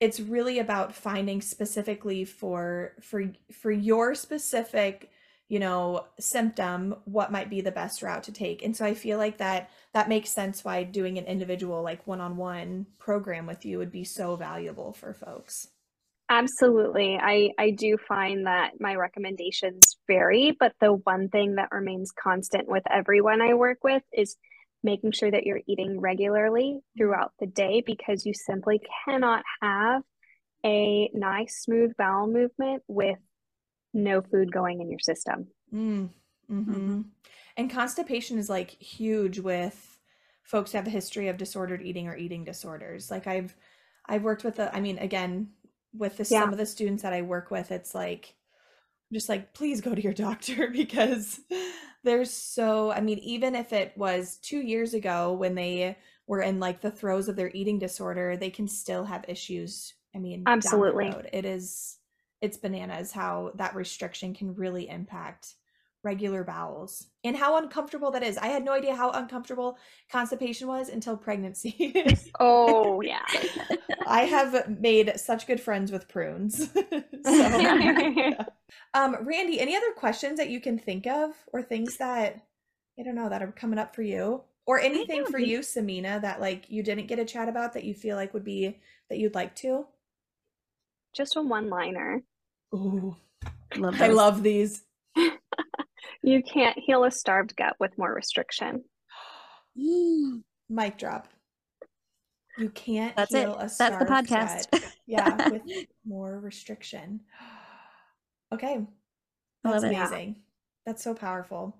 it's 0.00 0.20
really 0.20 0.58
about 0.58 0.94
finding 0.94 1.40
specifically 1.40 2.24
for 2.24 2.92
for 3.00 3.30
for 3.52 3.70
your 3.70 4.14
specific 4.14 5.10
you 5.48 5.58
know 5.58 6.04
symptom 6.20 6.94
what 7.04 7.32
might 7.32 7.50
be 7.50 7.60
the 7.60 7.72
best 7.72 8.02
route 8.02 8.22
to 8.24 8.32
take. 8.32 8.62
And 8.62 8.76
so 8.76 8.84
i 8.84 8.94
feel 8.94 9.18
like 9.18 9.38
that 9.38 9.70
that 9.92 10.08
makes 10.08 10.30
sense 10.30 10.64
why 10.64 10.84
doing 10.84 11.18
an 11.18 11.24
individual 11.24 11.82
like 11.82 12.06
one-on-one 12.06 12.86
program 12.98 13.46
with 13.46 13.64
you 13.64 13.78
would 13.78 13.92
be 13.92 14.04
so 14.04 14.36
valuable 14.36 14.92
for 14.92 15.14
folks. 15.14 15.68
Absolutely. 16.28 17.18
I 17.20 17.50
i 17.58 17.70
do 17.70 17.96
find 17.96 18.46
that 18.46 18.80
my 18.80 18.94
recommendations 18.94 19.96
vary 20.08 20.56
but 20.58 20.72
the 20.80 20.92
one 20.92 21.28
thing 21.28 21.54
that 21.54 21.70
remains 21.70 22.10
constant 22.10 22.66
with 22.66 22.82
everyone 22.90 23.40
i 23.40 23.54
work 23.54 23.78
with 23.84 24.02
is 24.12 24.36
making 24.82 25.12
sure 25.12 25.30
that 25.30 25.44
you're 25.44 25.60
eating 25.66 26.00
regularly 26.00 26.80
throughout 26.96 27.32
the 27.38 27.46
day 27.46 27.82
because 27.84 28.24
you 28.24 28.32
simply 28.32 28.80
cannot 29.04 29.44
have 29.60 30.02
a 30.64 31.10
nice, 31.14 31.62
smooth 31.62 31.96
bowel 31.96 32.26
movement 32.26 32.82
with 32.88 33.18
no 33.94 34.22
food 34.22 34.52
going 34.52 34.80
in 34.80 34.90
your 34.90 35.00
system. 35.00 35.48
Mm, 35.72 36.10
mm-hmm. 36.50 36.72
Mm-hmm. 36.72 37.00
And 37.56 37.70
constipation 37.70 38.38
is 38.38 38.48
like 38.48 38.70
huge 38.70 39.38
with 39.38 39.98
folks 40.42 40.72
who 40.72 40.78
have 40.78 40.86
a 40.86 40.90
history 40.90 41.28
of 41.28 41.36
disordered 41.36 41.82
eating 41.82 42.08
or 42.08 42.16
eating 42.16 42.44
disorders. 42.44 43.10
Like 43.10 43.26
I've 43.26 43.54
I've 44.06 44.22
worked 44.22 44.44
with 44.44 44.56
the 44.56 44.74
I 44.74 44.80
mean 44.80 44.98
again 44.98 45.50
with 45.92 46.16
the, 46.16 46.26
yeah. 46.30 46.40
some 46.40 46.52
of 46.52 46.58
the 46.58 46.66
students 46.66 47.02
that 47.02 47.12
I 47.12 47.22
work 47.22 47.50
with 47.50 47.72
it's 47.72 47.94
like 47.94 48.34
just 49.12 49.28
like 49.28 49.54
please 49.54 49.80
go 49.80 49.94
to 49.94 50.02
your 50.02 50.12
doctor 50.12 50.68
because 50.72 51.40
there's 52.04 52.32
so 52.32 52.90
i 52.92 53.00
mean 53.00 53.18
even 53.18 53.54
if 53.54 53.72
it 53.72 53.92
was 53.96 54.38
two 54.42 54.60
years 54.60 54.94
ago 54.94 55.32
when 55.32 55.54
they 55.54 55.96
were 56.26 56.42
in 56.42 56.60
like 56.60 56.80
the 56.80 56.90
throes 56.90 57.28
of 57.28 57.36
their 57.36 57.50
eating 57.54 57.78
disorder 57.78 58.36
they 58.36 58.50
can 58.50 58.68
still 58.68 59.04
have 59.04 59.24
issues 59.28 59.94
i 60.14 60.18
mean 60.18 60.42
absolutely. 60.46 61.12
it 61.32 61.44
is 61.44 61.98
it's 62.40 62.56
bananas 62.56 63.12
how 63.12 63.52
that 63.56 63.74
restriction 63.74 64.34
can 64.34 64.54
really 64.54 64.88
impact 64.88 65.54
regular 66.08 66.42
bowels 66.42 67.06
and 67.24 67.36
how 67.36 67.58
uncomfortable 67.58 68.10
that 68.10 68.22
is 68.22 68.38
i 68.38 68.46
had 68.46 68.64
no 68.64 68.72
idea 68.72 68.94
how 68.94 69.10
uncomfortable 69.10 69.76
constipation 70.10 70.66
was 70.66 70.88
until 70.88 71.16
pregnancy 71.16 71.92
oh 72.40 73.00
yeah 73.00 73.26
i 74.06 74.22
have 74.22 74.80
made 74.80 75.12
such 75.16 75.46
good 75.46 75.60
friends 75.60 75.92
with 75.92 76.08
prunes 76.08 76.70
so 77.24 77.58
yeah. 77.58 78.44
Um, 78.94 79.16
Randy, 79.22 79.60
any 79.60 79.76
other 79.76 79.92
questions 79.96 80.38
that 80.38 80.50
you 80.50 80.60
can 80.60 80.78
think 80.78 81.06
of 81.06 81.30
or 81.52 81.62
things 81.62 81.96
that 81.98 82.40
I 82.98 83.02
don't 83.02 83.14
know 83.14 83.28
that 83.28 83.42
are 83.42 83.52
coming 83.52 83.78
up 83.78 83.94
for 83.94 84.02
you? 84.02 84.42
Or 84.66 84.78
anything 84.78 85.24
for 85.24 85.38
you, 85.38 85.60
Samina, 85.60 86.20
that 86.20 86.40
like 86.40 86.66
you 86.68 86.82
didn't 86.82 87.06
get 87.06 87.18
a 87.18 87.24
chat 87.24 87.48
about 87.48 87.72
that 87.72 87.84
you 87.84 87.94
feel 87.94 88.16
like 88.16 88.34
would 88.34 88.44
be 88.44 88.78
that 89.08 89.18
you'd 89.18 89.34
like 89.34 89.54
to? 89.56 89.86
Just 91.14 91.36
a 91.36 91.42
one 91.42 91.70
liner. 91.70 92.22
Ooh. 92.74 93.16
Love 93.76 94.00
I 94.00 94.08
love 94.08 94.42
these. 94.42 94.82
You 96.28 96.42
can't 96.42 96.78
heal 96.78 97.04
a 97.04 97.10
starved 97.10 97.56
gut 97.56 97.76
with 97.80 97.96
more 97.96 98.12
restriction. 98.12 98.84
Mic 100.68 100.98
drop. 100.98 101.28
You 102.58 102.68
can't 102.68 103.16
That's 103.16 103.32
it. 103.32 103.48
That's 103.58 103.78
the 103.78 104.06
podcast. 104.08 104.70
Gut. 104.70 104.84
Yeah, 105.06 105.48
with 105.52 105.62
more 106.06 106.38
restriction. 106.38 107.20
Okay. 108.50 108.78
That's 109.62 109.84
amazing. 109.84 110.36
That's 110.86 111.04
so 111.04 111.12
powerful. 111.12 111.76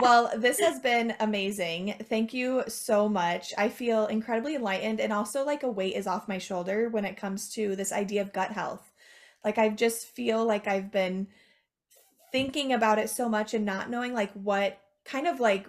Well, 0.00 0.30
this 0.36 0.60
has 0.60 0.80
been 0.80 1.14
amazing. 1.20 1.96
Thank 2.04 2.32
you 2.32 2.64
so 2.68 3.08
much. 3.08 3.52
I 3.58 3.68
feel 3.68 4.06
incredibly 4.06 4.54
enlightened 4.54 5.00
and 5.00 5.12
also 5.12 5.44
like 5.44 5.62
a 5.62 5.70
weight 5.70 5.94
is 5.94 6.06
off 6.06 6.28
my 6.28 6.38
shoulder 6.38 6.88
when 6.88 7.04
it 7.04 7.18
comes 7.18 7.50
to 7.54 7.76
this 7.76 7.92
idea 7.92 8.22
of 8.22 8.32
gut 8.32 8.52
health. 8.52 8.92
Like 9.44 9.58
I 9.58 9.68
just 9.68 10.06
feel 10.06 10.44
like 10.44 10.66
I've 10.66 10.90
been 10.90 11.28
thinking 12.32 12.72
about 12.72 12.98
it 12.98 13.10
so 13.10 13.28
much 13.28 13.52
and 13.52 13.66
not 13.66 13.90
knowing 13.90 14.14
like 14.14 14.32
what 14.32 14.80
kind 15.04 15.26
of 15.26 15.40
like 15.40 15.66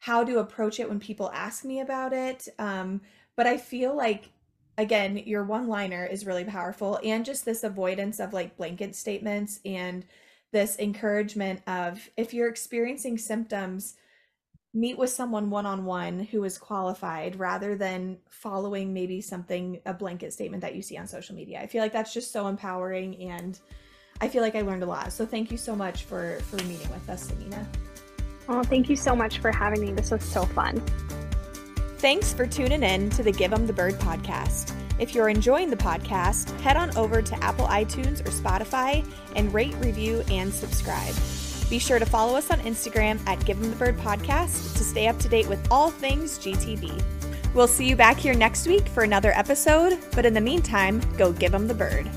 how 0.00 0.24
to 0.24 0.38
approach 0.38 0.80
it 0.80 0.88
when 0.88 0.98
people 0.98 1.30
ask 1.32 1.64
me 1.64 1.80
about 1.80 2.12
it. 2.12 2.48
Um 2.58 3.02
but 3.36 3.46
I 3.46 3.58
feel 3.58 3.96
like 3.96 4.30
again, 4.78 5.16
your 5.26 5.44
one 5.44 5.66
liner 5.66 6.06
is 6.06 6.24
really 6.24 6.44
powerful 6.44 6.98
and 7.04 7.24
just 7.24 7.44
this 7.44 7.64
avoidance 7.64 8.20
of 8.20 8.32
like 8.32 8.56
blanket 8.56 8.94
statements 8.94 9.60
and 9.64 10.06
this 10.52 10.78
encouragement 10.78 11.60
of 11.66 12.08
if 12.16 12.32
you're 12.32 12.48
experiencing 12.48 13.18
symptoms 13.18 13.96
meet 14.72 14.96
with 14.96 15.10
someone 15.10 15.50
one-on-one 15.50 16.20
who 16.20 16.44
is 16.44 16.56
qualified 16.56 17.36
rather 17.36 17.74
than 17.74 18.18
following 18.30 18.94
maybe 18.94 19.20
something 19.20 19.80
a 19.84 19.92
blanket 19.92 20.32
statement 20.32 20.60
that 20.60 20.74
you 20.74 20.82
see 20.82 20.96
on 20.96 21.06
social 21.06 21.34
media. 21.34 21.60
I 21.60 21.66
feel 21.66 21.82
like 21.82 21.92
that's 21.92 22.14
just 22.14 22.32
so 22.32 22.46
empowering 22.46 23.16
and 23.22 23.58
i 24.20 24.28
feel 24.28 24.42
like 24.42 24.54
i 24.54 24.62
learned 24.62 24.82
a 24.82 24.86
lot. 24.86 25.12
So 25.12 25.26
thank 25.26 25.50
you 25.50 25.56
so 25.56 25.74
much 25.74 26.04
for 26.04 26.38
for 26.42 26.56
meeting 26.64 26.88
with 26.90 27.08
us 27.08 27.30
Samina. 27.30 27.66
oh 28.48 28.62
thank 28.62 28.88
you 28.88 28.96
so 28.96 29.16
much 29.16 29.38
for 29.38 29.50
having 29.50 29.80
me. 29.80 29.92
This 29.92 30.10
was 30.12 30.22
so 30.22 30.44
fun 30.44 30.80
thanks 31.98 32.32
for 32.32 32.46
tuning 32.46 32.82
in 32.82 33.10
to 33.10 33.22
the 33.22 33.32
Give 33.32 33.52
'em 33.52 33.66
the 33.66 33.72
bird 33.72 33.94
podcast 33.94 34.72
if 34.98 35.14
you're 35.14 35.28
enjoying 35.28 35.70
the 35.70 35.76
podcast, 35.76 36.58
head 36.60 36.76
on 36.76 36.96
over 36.96 37.22
to 37.22 37.44
Apple 37.44 37.66
iTunes 37.66 38.20
or 38.20 38.30
Spotify 38.30 39.08
and 39.36 39.52
rate, 39.54 39.74
review, 39.76 40.24
and 40.30 40.52
subscribe. 40.52 41.14
Be 41.70 41.78
sure 41.78 41.98
to 41.98 42.06
follow 42.06 42.36
us 42.36 42.50
on 42.50 42.58
Instagram 42.60 43.20
at 43.26 43.44
Give 43.44 43.62
'em 43.62 43.70
the 43.70 43.76
Bird 43.76 43.96
Podcast 43.98 44.76
to 44.76 44.82
stay 44.84 45.06
up 45.06 45.18
to 45.20 45.28
date 45.28 45.48
with 45.48 45.64
all 45.70 45.90
things 45.90 46.38
GTB. 46.38 46.92
We'll 47.54 47.68
see 47.68 47.88
you 47.88 47.96
back 47.96 48.16
here 48.16 48.34
next 48.34 48.66
week 48.66 48.88
for 48.88 49.04
another 49.04 49.32
episode, 49.36 49.98
but 50.12 50.26
in 50.26 50.34
the 50.34 50.40
meantime, 50.40 51.00
go 51.16 51.32
give 51.32 51.54
'em 51.54 51.68
the 51.68 51.74
bird. 51.74 52.08